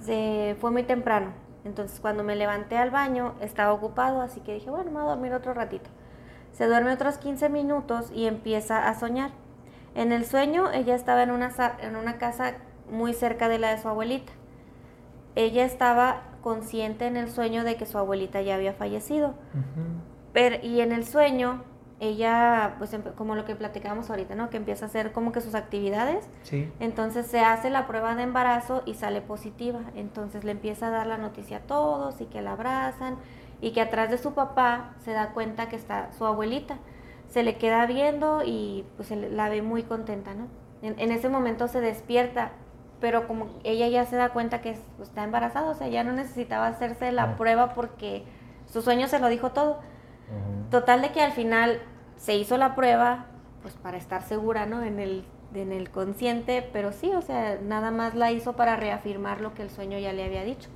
[0.00, 1.32] se, fue muy temprano.
[1.64, 5.14] Entonces cuando me levanté al baño estaba ocupado, así que dije, bueno, me voy a
[5.14, 5.90] dormir otro ratito.
[6.52, 9.30] Se duerme otros 15 minutos y empieza a soñar.
[9.94, 11.50] En el sueño ella estaba en una,
[11.80, 12.54] en una casa
[12.90, 14.32] muy cerca de la de su abuelita.
[15.36, 19.34] Ella estaba consciente en el sueño de que su abuelita ya había fallecido.
[20.32, 21.64] Pero, y en el sueño
[22.00, 24.48] ella, pues como lo que platicábamos ahorita, ¿no?
[24.48, 26.26] Que empieza a hacer como que sus actividades.
[26.42, 26.72] Sí.
[26.80, 29.80] Entonces se hace la prueba de embarazo y sale positiva.
[29.94, 33.16] Entonces le empieza a dar la noticia a todos y que la abrazan
[33.60, 36.78] y que atrás de su papá se da cuenta que está su abuelita.
[37.28, 40.48] Se le queda viendo y pues la ve muy contenta, ¿no?
[40.82, 42.52] En, ese momento se despierta,
[43.00, 46.66] pero como ella ya se da cuenta que está embarazada, o sea, ya no necesitaba
[46.66, 48.24] hacerse la prueba porque
[48.66, 49.80] su sueño se lo dijo todo.
[50.70, 51.80] Total de que al final
[52.16, 53.26] se hizo la prueba,
[53.62, 54.82] pues para estar segura, ¿no?
[54.82, 55.24] En el,
[55.54, 59.62] en el consciente, pero sí, o sea, nada más la hizo para reafirmar lo que
[59.62, 60.70] el sueño ya le había dicho.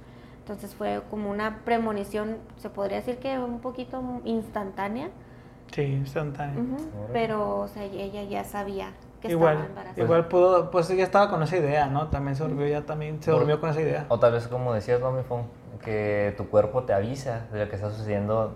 [0.45, 5.09] Entonces fue como una premonición, se podría decir que un poquito instantánea.
[5.73, 6.63] Sí, instantánea.
[7.15, 8.91] pero, o sea, ella ya sabía
[9.23, 10.05] que igual, estaba embarazada.
[10.05, 12.09] Igual pudo, pues ella estaba con esa idea, ¿no?
[12.09, 14.05] También se durmió, ya también se durmió con esa idea.
[14.11, 15.15] O tal vez como decías, ¿no,
[15.83, 18.55] Que tu cuerpo te avisa de lo que está sucediendo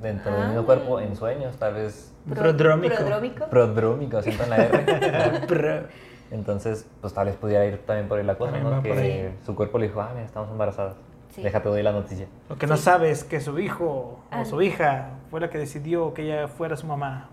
[0.00, 0.64] dentro del mismo ah.
[0.64, 2.14] cuerpo en sueños, tal vez...
[2.34, 2.94] prodrómico.
[2.96, 3.46] Prodrómico.
[3.50, 5.86] Prodrómico, siento en la R.
[6.30, 8.82] Entonces, pues tal vez pudiera ir también por ahí la cosa, ¿no?
[8.82, 10.96] Que su cuerpo le dijo, ah, mira, estamos embarazadas.
[11.42, 12.26] Déjate doy la noticia.
[12.48, 16.22] Lo que no sabes que su hijo o su hija fue la que decidió que
[16.22, 17.28] ella fuera su mamá.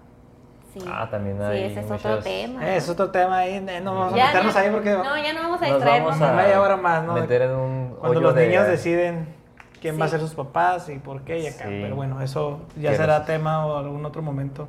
[0.74, 0.80] Sí.
[0.92, 1.58] Ah, también hay.
[1.58, 2.76] Sí, ese es otro tema.
[2.76, 3.60] Es otro tema ahí.
[3.84, 4.92] No vamos a meternos ahí porque.
[4.92, 6.20] No, ya no vamos a distraernos.
[6.20, 7.14] Vamos a media hora más, ¿no?
[7.14, 7.96] Meter en un.
[8.00, 9.28] Cuando los niños deciden
[9.80, 11.66] quién va a ser sus papás y por qué y acá.
[11.66, 14.68] Pero bueno, eso ya será tema o algún otro momento.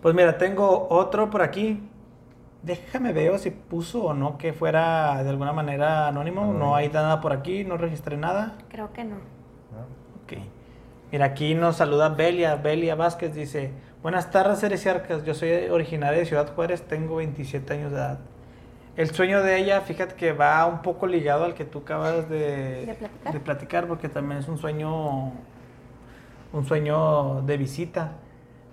[0.00, 1.82] Pues mira, tengo otro por aquí.
[2.62, 6.52] Déjame ver si puso o no que fuera de alguna manera anónimo.
[6.52, 8.56] No hay nada por aquí, no registré nada.
[8.68, 9.16] Creo que no.
[10.24, 10.38] Ok.
[11.12, 12.56] Mira, aquí nos saluda Belia.
[12.56, 13.70] Belia Vázquez dice:
[14.02, 15.24] Buenas tardes, Arcas.
[15.24, 18.18] Yo soy originaria de Ciudad Juárez, tengo 27 años de edad.
[18.96, 22.84] El sueño de ella, fíjate que va un poco ligado al que tú acabas de,
[22.86, 23.32] ¿De, platicar?
[23.32, 25.32] de platicar, porque también es un sueño,
[26.52, 28.14] un sueño de visita.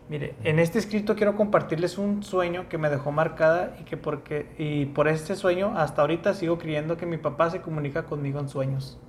[0.08, 4.48] Mire, en este escrito quiero compartirles un sueño que me dejó marcada y que porque
[4.60, 8.48] y por este sueño hasta ahorita sigo creyendo que mi papá se comunica conmigo en
[8.48, 9.00] sueños.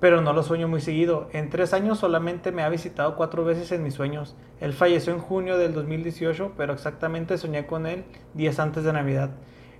[0.00, 1.28] Pero no lo sueño muy seguido.
[1.34, 4.34] En tres años solamente me ha visitado cuatro veces en mis sueños.
[4.58, 9.28] Él falleció en junio del 2018, pero exactamente soñé con él días antes de Navidad.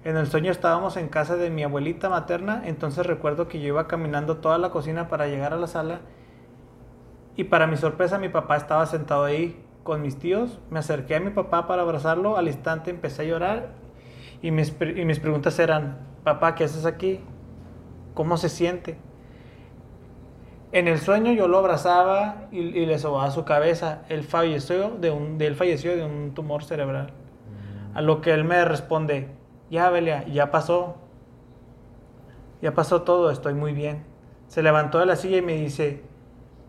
[0.05, 3.89] En el sueño estábamos en casa de mi abuelita materna, entonces recuerdo que yo iba
[3.89, 6.01] caminando toda la cocina para llegar a la sala
[7.37, 10.61] y para mi sorpresa mi papá estaba sentado ahí con mis tíos.
[10.71, 12.37] Me acerqué a mi papá para abrazarlo.
[12.37, 13.69] Al instante empecé a llorar
[14.43, 17.21] y mis, y mis preguntas eran, papá, ¿qué haces aquí?
[18.15, 18.99] ¿Cómo se siente?
[20.73, 24.03] En el sueño yo lo abrazaba y, y le sobaba su cabeza.
[24.09, 27.13] Él falleció de un, de él falleció de un tumor cerebral.
[27.95, 29.29] A lo que él me responde,
[29.71, 30.97] ya Belia, ya pasó.
[32.63, 34.05] Ya pasó todo, estoy muy bien.
[34.47, 36.03] Se levantó de la silla y me dice,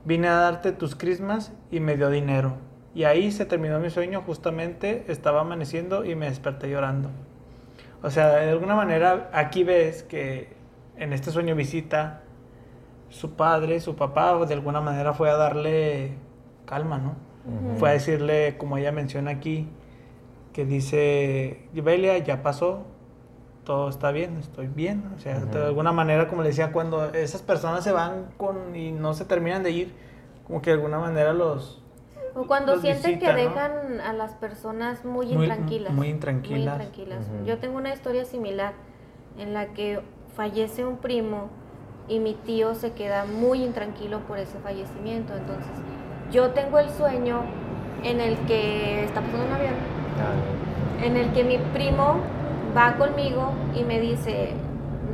[0.05, 2.53] vine a darte tus crismas y me dio dinero.
[2.93, 7.09] Y ahí se terminó mi sueño, justamente estaba amaneciendo y me desperté llorando.
[8.03, 10.49] O sea, de alguna manera aquí ves que
[10.97, 12.21] en este sueño visita
[13.09, 16.13] su padre, su papá, de alguna manera fue a darle
[16.65, 17.15] calma, ¿no?
[17.77, 19.67] Fue a decirle, como ella menciona aquí,
[20.53, 22.85] que dice, Belia, ya pasó,
[23.63, 25.03] todo está bien, estoy bien.
[25.15, 25.45] O sea, Ujú.
[25.47, 29.25] de alguna manera, como le decía, cuando esas personas se van con y no se
[29.25, 29.93] terminan de ir,
[30.47, 31.81] como que de alguna manera los...
[32.33, 33.49] O cuando los sienten visita, que ¿no?
[33.49, 35.93] dejan a las personas muy Muy- intranquilas.
[35.93, 36.59] muy intranquilas.
[36.59, 37.27] Muy intranquilas.
[37.27, 37.45] Ujú.
[37.45, 38.73] Yo tengo una historia similar
[39.37, 39.99] en la que
[40.35, 41.49] fallece un primo
[42.07, 45.35] y mi tío se queda muy intranquilo por ese fallecimiento.
[45.35, 45.71] Entonces,
[46.31, 47.41] yo tengo el sueño
[48.03, 49.73] en el que está pasando un avión
[51.03, 52.15] en el que mi primo
[52.75, 54.53] va conmigo y me dice,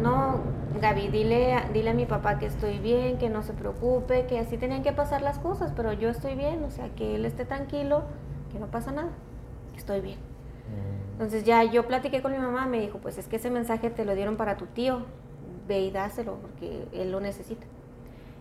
[0.01, 0.39] no,
[0.81, 4.39] Gaby, dile, a- dile a mi papá que estoy bien, que no se preocupe, que
[4.39, 7.45] así tenían que pasar las cosas, pero yo estoy bien, o sea, que él esté
[7.45, 8.03] tranquilo,
[8.51, 9.09] que no pasa nada,
[9.73, 10.17] que estoy bien.
[10.17, 11.11] mm.
[11.13, 14.05] Entonces ya yo platiqué con mi mamá, me dijo, pues es que ese mensaje te
[14.05, 15.01] lo dieron para tu tío,
[15.67, 17.65] ve y dáselo porque él lo necesita.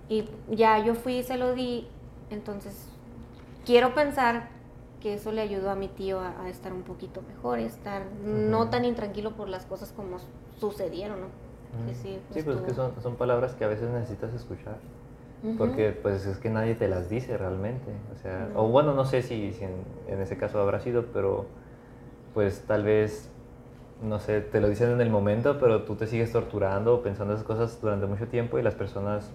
[0.09, 1.89] Y ya yo fui y se lo di,
[2.31, 2.89] entonces
[3.65, 4.49] quiero pensar
[5.01, 8.62] que eso le ayudó a mi tío a, a estar un poquito mejor, estar no
[8.62, 8.70] Ujú.
[8.70, 10.16] tan intranquilo por las cosas como
[10.59, 11.27] sucedieron, ¿no?
[11.93, 14.78] Sí, Sí, pues es que son, son palabras que a veces necesitas escuchar.
[15.43, 15.59] Ujú.
[15.59, 17.93] Porque pues es que nadie te las dice realmente.
[18.14, 18.62] O sea, No.
[18.64, 19.73] o bueno, no sé si, si en,
[20.09, 21.44] en ese caso habrá sido, pero
[22.35, 23.31] pues tal vez,
[24.02, 27.35] no sé, te lo dicen en el momento, pero tú te sigues torturando o pensando
[27.35, 29.31] esas cosas durante mucho tiempo y las personas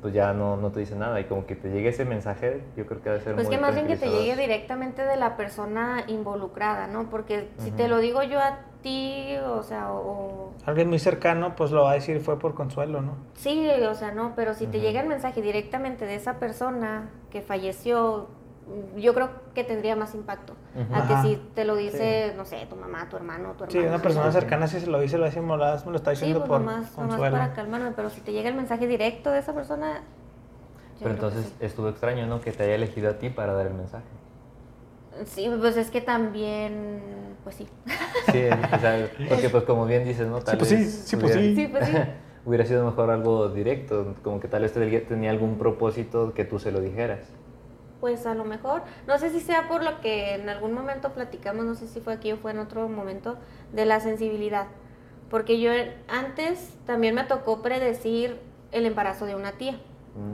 [0.00, 1.20] pues ya no, no te dicen nada.
[1.20, 3.62] Y como que te llegue ese mensaje, yo creo que debe ser Pues muy que
[3.62, 7.08] más bien que te llegue directamente de la persona involucrada, ¿no?
[7.10, 11.70] Porque si te lo digo yo a ti, o sea, o, Alguien muy cercano, pues
[11.70, 13.16] lo va a decir fue por consuelo, ¿no?
[13.34, 17.42] Sí, o sea, no, pero si te llega el mensaje directamente de esa persona que
[17.42, 18.28] falleció,
[18.96, 20.54] yo creo que tendría más impacto.
[20.92, 21.22] A Ajá.
[21.22, 23.70] que si te lo dice, no sé, tu mamá, tu hermano, tu hermano.
[23.70, 24.32] Sí, una persona sí.
[24.40, 26.60] cercana si se lo dice, lo dice moladas, me lo está Sí, diciendo pues por
[26.60, 27.36] nomás, nomás consuelo.
[27.36, 30.02] para calmarme, pero si te llega el mensaje directo de esa persona...
[30.98, 32.40] Pero entonces estuvo extraño, ¿no?
[32.40, 34.04] Que te haya elegido a ti para dar el mensaje.
[35.24, 35.42] sí.
[35.44, 37.00] Sí, pues es que también,
[37.44, 37.68] pues sí.
[38.32, 38.42] Sí,
[38.74, 40.40] o sea, porque pues como bien dices, ¿no?
[40.40, 41.54] Tal pues sí, vez sí, pues hubiera- sí.
[41.56, 41.96] Sí, pues sí.
[42.46, 46.58] hubiera sido mejor algo directo, como que tal vez te- tenía algún propósito que tú
[46.58, 47.20] se lo dijeras.
[48.00, 51.64] Pues a lo mejor, no sé si sea por lo que en algún momento platicamos,
[51.64, 53.38] no sé si fue aquí o fue en otro momento,
[53.72, 54.66] de la sensibilidad.
[55.30, 55.70] Porque yo
[56.08, 58.38] antes también me tocó predecir
[58.72, 59.78] el embarazo de una tía.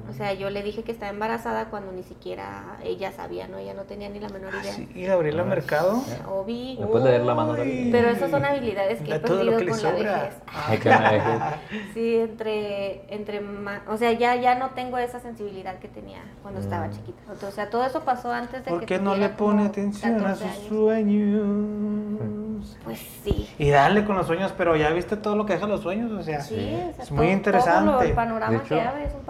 [0.08, 3.58] O sea, yo le dije que estaba embarazada cuando ni siquiera ella sabía, ¿no?
[3.58, 4.72] Ella no tenía ni la menor idea.
[4.72, 6.02] Ah, Sí, y Gabriela Ah, Mercado.
[6.30, 9.56] O vi, ¿Me puedes leer la mano, pero esas son habilidades que he perdido lo
[9.56, 10.12] que le con la sobra.
[10.22, 10.34] vejez.
[10.46, 11.56] Ay, qué maravilla.
[11.94, 16.60] Sí, entre, entre ma- o sea, ya, ya no tengo esa sensibilidad que tenía cuando
[16.60, 16.90] estaba Mm.
[16.92, 17.22] chiquita.
[17.48, 20.18] O sea, todo eso pasó antes de ¿Por que qué no le pone atención a
[20.34, 20.68] 14 sus años.
[20.68, 22.76] sueños?
[22.84, 23.48] Pues sí.
[23.58, 26.22] Y dale con los sueños, pero ya viste todo lo que dejan los sueños, o
[26.22, 26.74] sea, Sí, Sí.
[26.90, 27.84] o sea, Es muy todo- interesante.
[27.84, 29.24] Todo lo- el De panorama hecho, que abre es un el,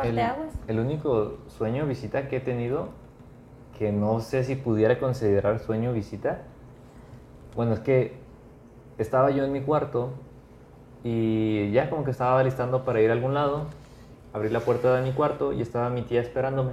[0.69, 2.89] el único sueño visita que he tenido,
[3.79, 6.43] que no sé si pudiera considerar sueño visita,
[7.55, 8.15] bueno, es que
[8.99, 10.11] estaba yo en mi cuarto
[11.05, 13.67] y ya como que estaba listando para ir a algún lado,
[14.33, 16.73] abrí la puerta de mi cuarto y estaba mi tía esperándome.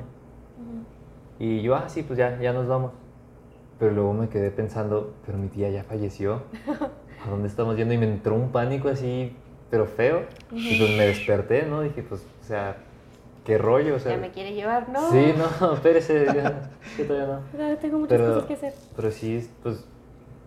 [1.40, 2.92] Y yo, ah, sí, pues ya, ya nos vamos.
[3.80, 6.42] Pero luego me quedé pensando, pero mi tía ya falleció.
[7.26, 7.94] ¿A dónde estamos yendo?
[7.94, 9.36] Y me entró un pánico así,
[9.70, 10.24] pero feo.
[10.52, 11.82] Y pues me desperté, ¿no?
[11.82, 12.78] Dije, pues, o sea,
[13.46, 14.14] qué rollo, o sea.
[14.14, 15.00] ya me quiere llevar, ¿no?
[15.12, 17.42] Sí, no, espérese, ya, que todavía no.
[17.70, 18.74] No, Tengo muchas Pero, cosas que hacer.
[18.96, 19.86] pero sí, pues,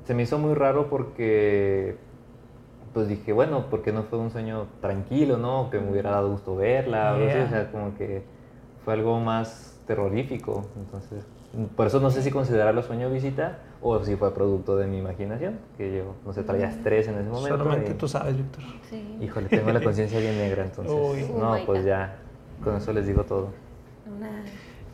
[0.07, 1.97] se me hizo muy raro porque,
[2.93, 5.71] pues dije, bueno, porque no fue un sueño tranquilo, ¿no?
[5.71, 7.47] Que me hubiera dado gusto verla, o algo así, Yeah.
[7.47, 8.23] o sea, como que
[8.85, 11.25] fue algo más terrorífico, entonces,
[11.77, 15.59] por eso no sé si considerarlo sueño visita o si fue producto de mi imaginación,
[15.77, 17.59] que yo, no sé, traía estrés en ese momento.
[17.59, 18.63] solamente y- tú sabes, Víctor.
[18.89, 19.19] Sí.
[19.21, 20.95] Híjole, tengo la conciencia bien negra, entonces,
[21.31, 21.35] Uy.
[21.39, 21.89] no, Oh pues God.
[21.89, 22.19] ya,
[22.63, 23.51] con eso les digo todo.
[24.07, 24.43] Una-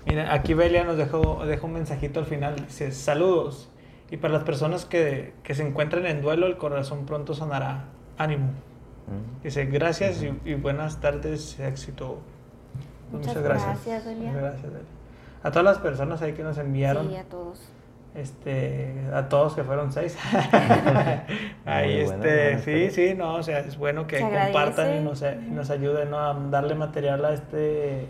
[0.07, 2.57] Mira, aquí Belia nos dejó, dejó un mensajito al final.
[2.57, 3.69] Dice, saludos.
[4.11, 7.85] Y para las personas que, que se encuentran en duelo, el corazón pronto sonará.
[8.17, 8.47] Ánimo.
[8.47, 9.43] Mm.
[9.45, 12.19] Dice, gracias y, y buenas tardes, éxito.
[13.11, 14.29] Pues Muchas gracias, Belia.
[14.33, 14.87] Muchas gracias, Belia.
[15.43, 17.69] A todas las personas ahí que nos enviaron, Sí, a todos.
[18.21, 20.17] Este, a todos que fueron seis.
[21.65, 25.23] ahí, Muy este, buena sí, sí, no, o sea, es bueno que compartan y nos,
[25.23, 26.19] y nos ayuden ¿no?
[26.19, 28.07] a darle material a este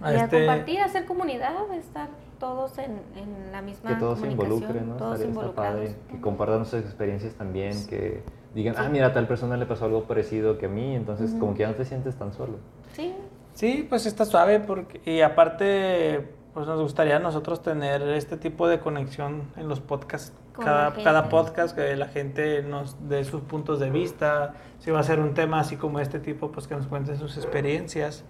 [0.00, 2.08] Y a este- compartir, hacer comunidad, estar
[2.38, 4.96] todos en, en la misma que todos se involucren, ¿no?
[4.96, 5.80] Todos involucrados.
[5.80, 9.84] padre, que compartan sus experiencias también, que digan, ah, mira, a tal persona le pasó
[9.84, 12.56] algo parecido que a mí, entonces como que ya no te sientes tan solo.
[12.92, 13.14] Sí,
[13.54, 18.68] Sí, pues está suave porque, y aparte, pues nos gustaría a nosotros tener este tipo
[18.68, 20.32] de conexión en los podcasts.
[20.54, 25.00] Con Cada, cada podcast que la gente nos dé sus puntos de vista, si va
[25.00, 28.24] a ser un tema así como este tipo, pues que nos cuenten sus experiencias.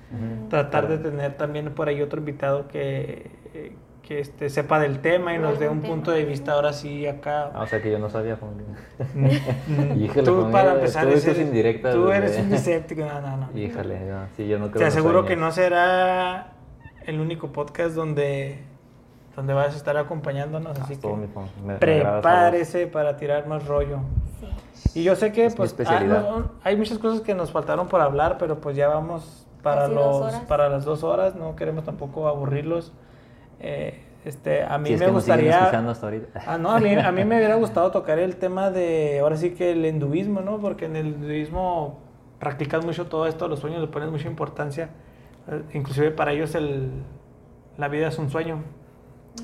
[0.48, 5.34] Tratar de tener también por ahí otro invitado que, eh, que este, sepa del tema
[5.34, 7.50] y nos dé un punto de vista ahora sí acá.
[7.54, 8.52] Ah, o sea que yo no sabía, Juan.
[10.00, 13.58] Híjole, tú Juan, para empezar tú eres- indirecta Tú eres un escéptico, no, no, no.
[13.58, 16.52] Híjole, no, sí, yo no creo Te aseguro que no será
[17.06, 18.58] el único podcast donde,
[19.36, 21.28] donde vas a estar acompañándonos, así Ah, mi que
[21.62, 23.98] me- me prepárese para tirar más rollo.
[24.40, 25.00] sí.
[25.00, 28.36] Y yo sé que Es pues ah, hay muchas cosas que nos faltaron por hablar,
[28.38, 32.92] pero pues ya vamos para Casi los para las dos horas, no queremos tampoco aburrirlos.
[33.60, 36.40] Eh, este, a mí Si es me que gustaría escuchando hasta ahorita.
[36.46, 39.50] Ah, no, a mí, a mí me hubiera gustado tocar el tema de, ahora sí
[39.54, 40.58] que el hinduismo, ¿no?
[40.58, 42.00] Porque en el hinduismo
[42.38, 44.90] practican mucho todo esto, los sueños le ponen mucha importancia.
[45.48, 46.90] Eh, inclusive para ellos el,
[47.78, 48.62] la vida es un sueño,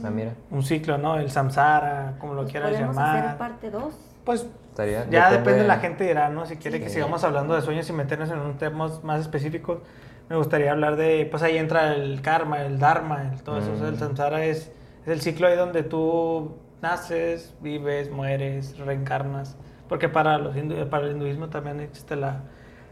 [0.04, 1.16] Ah, mira, un ciclo, ¿no?
[1.16, 3.16] El samsara, como lo Pues quieras llamar.
[3.24, 3.94] hacer parte 2.
[4.22, 5.08] Pues estaría...
[5.08, 6.44] ya depende, la gente dirá, ¿no?
[6.44, 6.96] Si quiere que Sí.
[6.96, 9.80] sigamos hablando de sueños y meternos en un tema más específico,
[10.28, 13.72] me gustaría hablar de, pues ahí entra el karma, el dharma, el, todo eso.
[13.72, 13.98] O sea, el Mm.
[13.98, 14.70] samsara es,
[15.04, 19.56] es el ciclo ahí donde tú naces, vives, mueres, reencarnas.
[19.88, 22.42] Porque para, los hindu- para el hinduismo también existe la,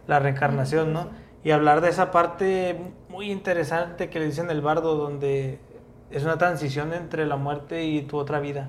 [0.07, 1.09] la reencarnación, ¿no?
[1.47, 2.77] Y hablar de esa parte
[3.09, 5.59] muy interesante que le dicen el bardo, donde
[6.11, 8.69] es una transición entre la muerte y tu otra vida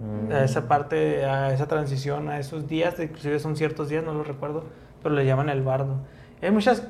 [0.00, 0.32] Mm.
[0.32, 4.26] a esa parte, a esa transición, a esos días, inclusive son ciertos días, no los
[4.26, 4.64] recuerdo,
[5.02, 5.96] pero le llaman el bardo.
[6.40, 6.88] Y hay muchas,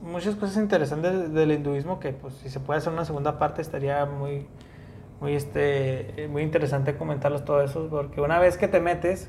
[0.00, 4.06] muchas cosas interesantes del hinduismo que, pues, si se puede hacer una segunda parte, estaría
[4.06, 4.46] muy,
[5.20, 9.28] muy, este, muy interesante comentarlos todo eso, porque una vez que te metes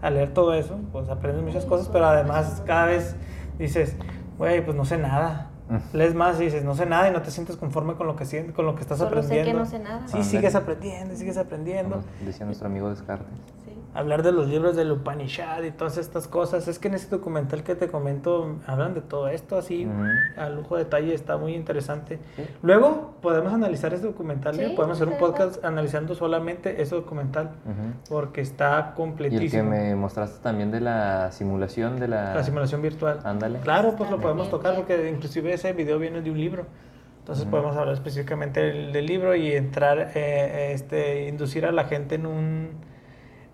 [0.00, 3.16] a leer todo eso, pues aprendes muchas cosas, pero además cada vez
[3.58, 3.96] dices,
[4.38, 5.50] güey, pues no sé nada.
[5.68, 5.96] Mm.
[5.96, 8.24] Lees más y dices, no sé nada y no te sientes conforme con lo que,
[8.26, 9.64] sientes, con lo que estás Solo sé que aprendiendo.
[9.64, 10.06] no sé nada.
[10.08, 13.26] Sí, sigues aprendiendo, sigues aprendiendo Como decía nuestro amigo Descartes.
[13.64, 13.72] Sí.
[13.94, 16.66] Hablar de los libros del Upanishad y todas estas cosas.
[16.68, 20.04] Es que en ese documental que te comento hablan de todo esto así Ujú.
[20.40, 22.18] a lujo de detalle, está muy interesante.
[22.36, 22.44] Sí.
[22.62, 24.54] Luego podemos analizar ese documental.
[24.56, 28.14] Sí, podemos hacer un podcast analizando solamente ese documental Ujú.
[28.14, 29.70] porque está Y el que completísimo.
[29.70, 32.34] me mostraste también de la simulación de la...
[32.34, 33.20] La simulación virtual.
[33.24, 33.60] Ándale.
[33.60, 36.66] Claro, pues lo podemos tocar porque inclusive ese video viene de un libro.
[37.20, 37.52] Entonces Ujú.
[37.52, 42.26] podemos hablar específicamente del, del libro y entrar, eh, este, inducir a la gente en
[42.26, 42.68] un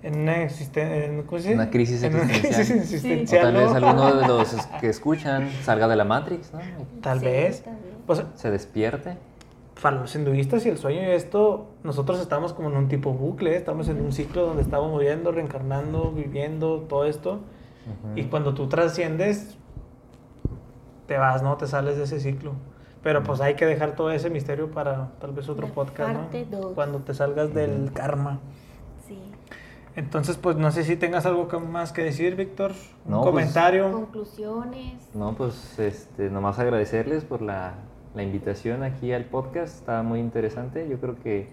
[0.03, 1.55] en una existen ¿cómo se dice?
[1.55, 2.55] Una crisis En una existencial.
[2.67, 3.77] crisis O existencial, tal vez ¿no?
[3.77, 6.61] alguno de los que escuchan salga de la Matrix, ¿no?
[7.03, 7.65] Tal Sí, vez.
[8.07, 9.17] Pues Se despierte.
[9.81, 13.57] para los hinduistas y el sueño y esto, nosotros estamos como en un tipo bucle,
[13.57, 17.33] estamos en un ciclo donde estamos muriendo, reencarnando, viviendo, todo esto.
[17.35, 18.17] Ujú.
[18.19, 19.57] Y cuando tú trasciendes,
[21.07, 21.57] te vas, ¿no?
[21.57, 22.53] Te sales de ese ciclo.
[23.03, 26.47] Pero pues hay que dejar todo ese misterio para tal vez otro La podcast, parte
[26.51, 26.59] ¿no?
[26.61, 26.73] dos.
[26.75, 28.41] Cuando te salgas del karma.
[29.97, 32.73] Entonces, pues no sé si tengas algo más que decir, Víctor.
[33.05, 33.91] Un No, pues, comentario.
[33.93, 35.09] Conclusiones.
[35.15, 37.75] No, pues este, nomás agradecerles por la,
[38.15, 39.79] la invitación aquí al podcast.
[39.81, 40.89] Está muy interesante.
[40.89, 41.49] Yo creo que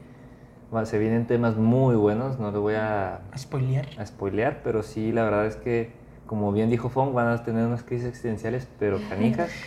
[0.84, 2.40] se vienen temas muy buenos.
[2.40, 3.88] No le voy a, Spoilear.
[3.98, 5.92] a spoilear, pero sí, la verdad es que,
[6.28, 9.50] como bien dijo Fong, van a tener unas crisis existenciales, pero canijas.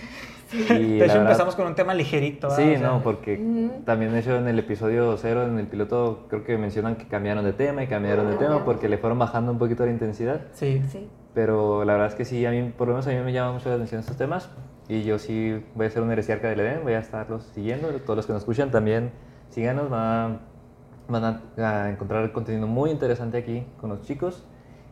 [0.52, 0.64] De
[0.96, 2.48] hecho, verdad- empezamos con un tema ligerito.
[2.48, 2.62] ¿verdad?
[2.64, 3.82] Sí, O sea, no, porque Ujú.
[3.84, 7.44] también de hecho en el episodio cero, en el piloto, creo que mencionan que cambiaron
[7.44, 10.40] de tema y cambiaron de tema porque le fueron bajando un poquito la intensidad.
[10.52, 10.82] Sí.
[10.88, 11.08] Sí.
[11.34, 13.52] Pero la verdad es que sí, a mí, por lo menos a mí me llama
[13.52, 14.50] mucho la atención estos temas.
[14.88, 17.86] Y yo sí voy a ser un heresiarca del Edén, voy a estarlos siguiendo.
[18.04, 19.12] Todos los que nos escuchan también
[19.50, 20.38] síganos, van a,
[21.08, 21.24] van
[21.56, 24.44] a, a encontrar contenido muy interesante aquí con los chicos.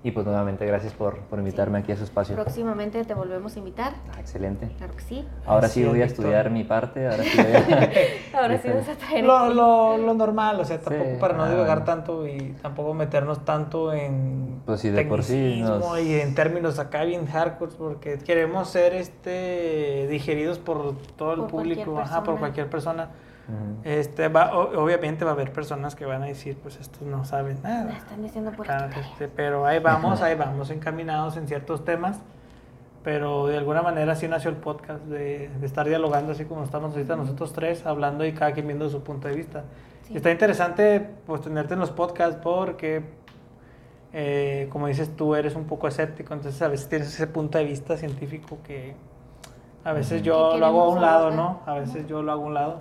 [0.05, 2.37] Y pues nuevamente gracias por, por invitarme aquí a su espacio.
[2.37, 3.95] Próximamente te volvemos a invitar.
[4.17, 4.69] Ah, excelente.
[4.79, 5.27] Claro que sí.
[5.45, 7.91] Ahora sí voy a estudiar mi parte, ahora sí voy a...
[8.41, 9.25] Ahora sí vas a traer.
[9.25, 12.95] Lo, lo, lo normal, o sea, tampoco Sí, para no ah, divagar tanto y tampoco
[12.95, 17.73] meternos tanto en Pues sí, de por sí nos- y en términos acá bien hardcore,
[17.77, 23.09] porque queremos ser este digeridos por todo el Por público, ajá, por cualquier persona.
[23.85, 27.25] Este, va, o- obviamente va a haber personas que van a decir, pues estos no
[27.25, 27.93] saben Me nada.
[27.93, 32.21] están diciendo por Claro, este, pero ahí vamos, ahí vamos encaminados en ciertos temas.
[33.05, 36.93] Pero de alguna manera así nació el podcast, de, de estar dialogando así como estamos
[36.93, 39.65] ahorita nosotros tres, hablando y cada quien viendo su punto de vista.
[40.07, 40.17] Sí.
[40.17, 43.03] Está interesante pues tenerte en los podcasts porque,
[44.13, 47.65] eh, como dices tú, eres un poco escéptico, entonces a veces tienes ese punto de
[47.65, 48.95] vista científico que
[49.85, 51.31] a veces yo lo hago a un lado.
[51.31, 51.61] ¿no?
[51.67, 52.81] A veces yo lo hago a un lado.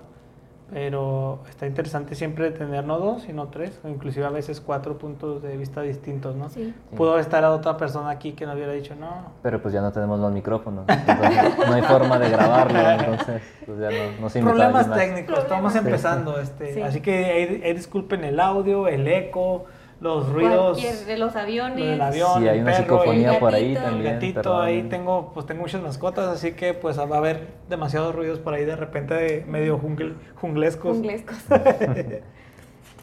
[0.70, 5.42] Pero está interesante siempre tener no dos, sino tres, o inclusive a veces cuatro puntos
[5.42, 6.48] de vista distintos, ¿no?
[6.50, 6.74] Sí.
[6.96, 9.92] Pudo estar a otra persona aquí que nos hubiera dicho, no, Pero pues ya no
[9.92, 10.84] tenemos los micrófonos.
[10.88, 12.78] entonces no hay forma de grabarlo.
[13.08, 16.82] Entonces, pues ya no, no se Problemas técnicos, estamos empezando, este, Sí.
[16.82, 19.64] así que ahí disculpen el audio, el eco,
[20.00, 21.76] los ruidos, de los lo aviones.
[21.90, 23.78] del avión, Si hay una perro, psicofonía el por ahí gatito.
[23.80, 24.14] el también.
[24.14, 24.64] gatito, perdón.
[24.66, 28.54] ahí tengo, pues tengo muchas mascotas, así que pues va a haber demasiados ruidos por
[28.54, 30.92] ahí de repente de medio jungle, junglescos.
[30.96, 31.36] Junglescos.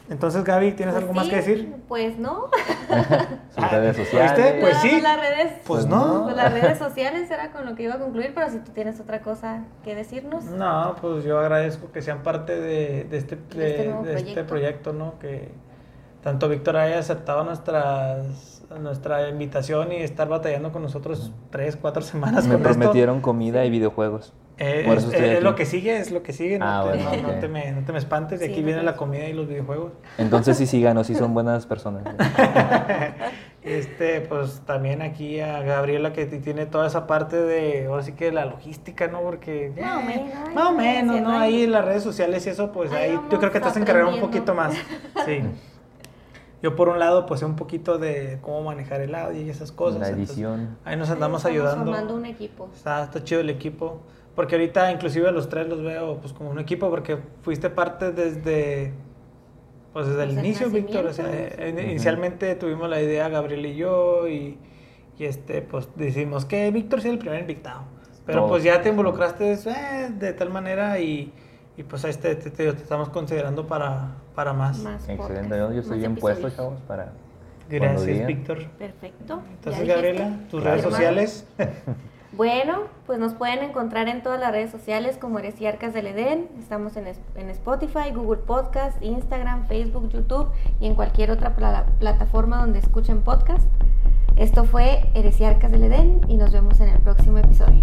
[0.08, 1.74] Entonces Gaby, ¿tienes Pues algo más que decir?
[1.88, 2.44] Pues no.
[3.54, 3.64] Sus
[3.96, 4.54] sociales.
[4.60, 4.92] Pues sí.
[4.92, 6.22] más Las redes, Pues Pues no.
[6.24, 9.00] pues las redes sociales era con lo que iba a concluir, pero si tú tienes
[9.00, 10.44] otra cosa que decirnos.
[10.44, 14.46] No, pues yo agradezco que sean parte de, de este, De de- este este proyecto.
[14.46, 15.18] proyecto, ¿no?
[15.18, 15.48] Que
[16.26, 22.48] tanto Víctor haya aceptado nuestras, nuestra invitación y estar batallando con nosotros tres, cuatro semanas
[22.48, 22.74] Me con esto.
[22.80, 24.32] prometieron comida y videojuegos.
[24.58, 25.44] Eh, Por es, eso estoy es aquí.
[25.44, 26.58] lo que sigue, es lo que sigue.
[26.58, 28.60] No, Ah, te, bueno, no- no te me, no te me espantes, de Sí, aquí
[28.62, 29.92] no viene la comida y los videojuegos.
[30.18, 32.02] Entonces sí síganos, sí son buenas personas.
[33.62, 38.30] Este, pues también aquí a Gabriela que tiene toda esa parte de, ahora sí que
[38.30, 39.22] la logística, ¿no?
[39.22, 41.30] Porque Más o eh, menos, más o no, menos, ¿no?
[41.32, 43.76] no Ahí las redes sociales y eso, pues Ahí ahí yo creo que te has
[43.76, 44.72] encargado un poquito más.
[45.24, 45.40] Sí.
[46.66, 49.70] Yo por un lado, pues sé un poquito de cómo manejar el audio y esas
[49.70, 50.00] cosas.
[50.00, 50.76] La entonces, edición.
[50.84, 51.84] ahí nos andamos Estamos ayudando.
[51.92, 52.68] formando un equipo.
[52.74, 54.00] Está, está chido el equipo.
[54.34, 58.10] Porque ahorita inclusive a los tres los veo pues como un equipo porque fuiste parte
[58.10, 58.92] desde
[59.92, 61.06] pues desde el Desde el inicio, Víctor.
[61.06, 61.80] O sea, eh, Ujú.
[61.88, 64.58] inicialmente tuvimos la idea Gabriel y yo y,
[65.20, 67.82] y, este pues decimos que Víctor sea el primer invitado.
[68.26, 68.50] Pero Todos.
[68.50, 71.32] pues ya te involucraste eh, de tal manera y,
[71.76, 74.78] y pues ahí te, te- te- te estamos considerando para, para más.
[74.78, 77.12] Más Excelente, yo, yo estoy bien puesto, chavos, para
[77.68, 78.26] Gracias.
[78.26, 78.64] Víctor.
[78.78, 79.40] Perfecto.
[79.50, 79.86] Entonces.
[79.88, 81.46] Gabriela, tus redes sociales.
[82.32, 86.48] Bueno, pues nos pueden encontrar en todas las redes sociales como Heresiarcas del Edén.
[86.58, 90.48] Estamos en, en Spotify, Google Podcast, Instagram, Facebook, YouTube
[90.78, 93.66] y en cualquier otra pla- plataforma donde escuchen podcast.
[94.36, 97.80] Esto fue Heresiarcas del Edén y nos vemos en el próximo episodio.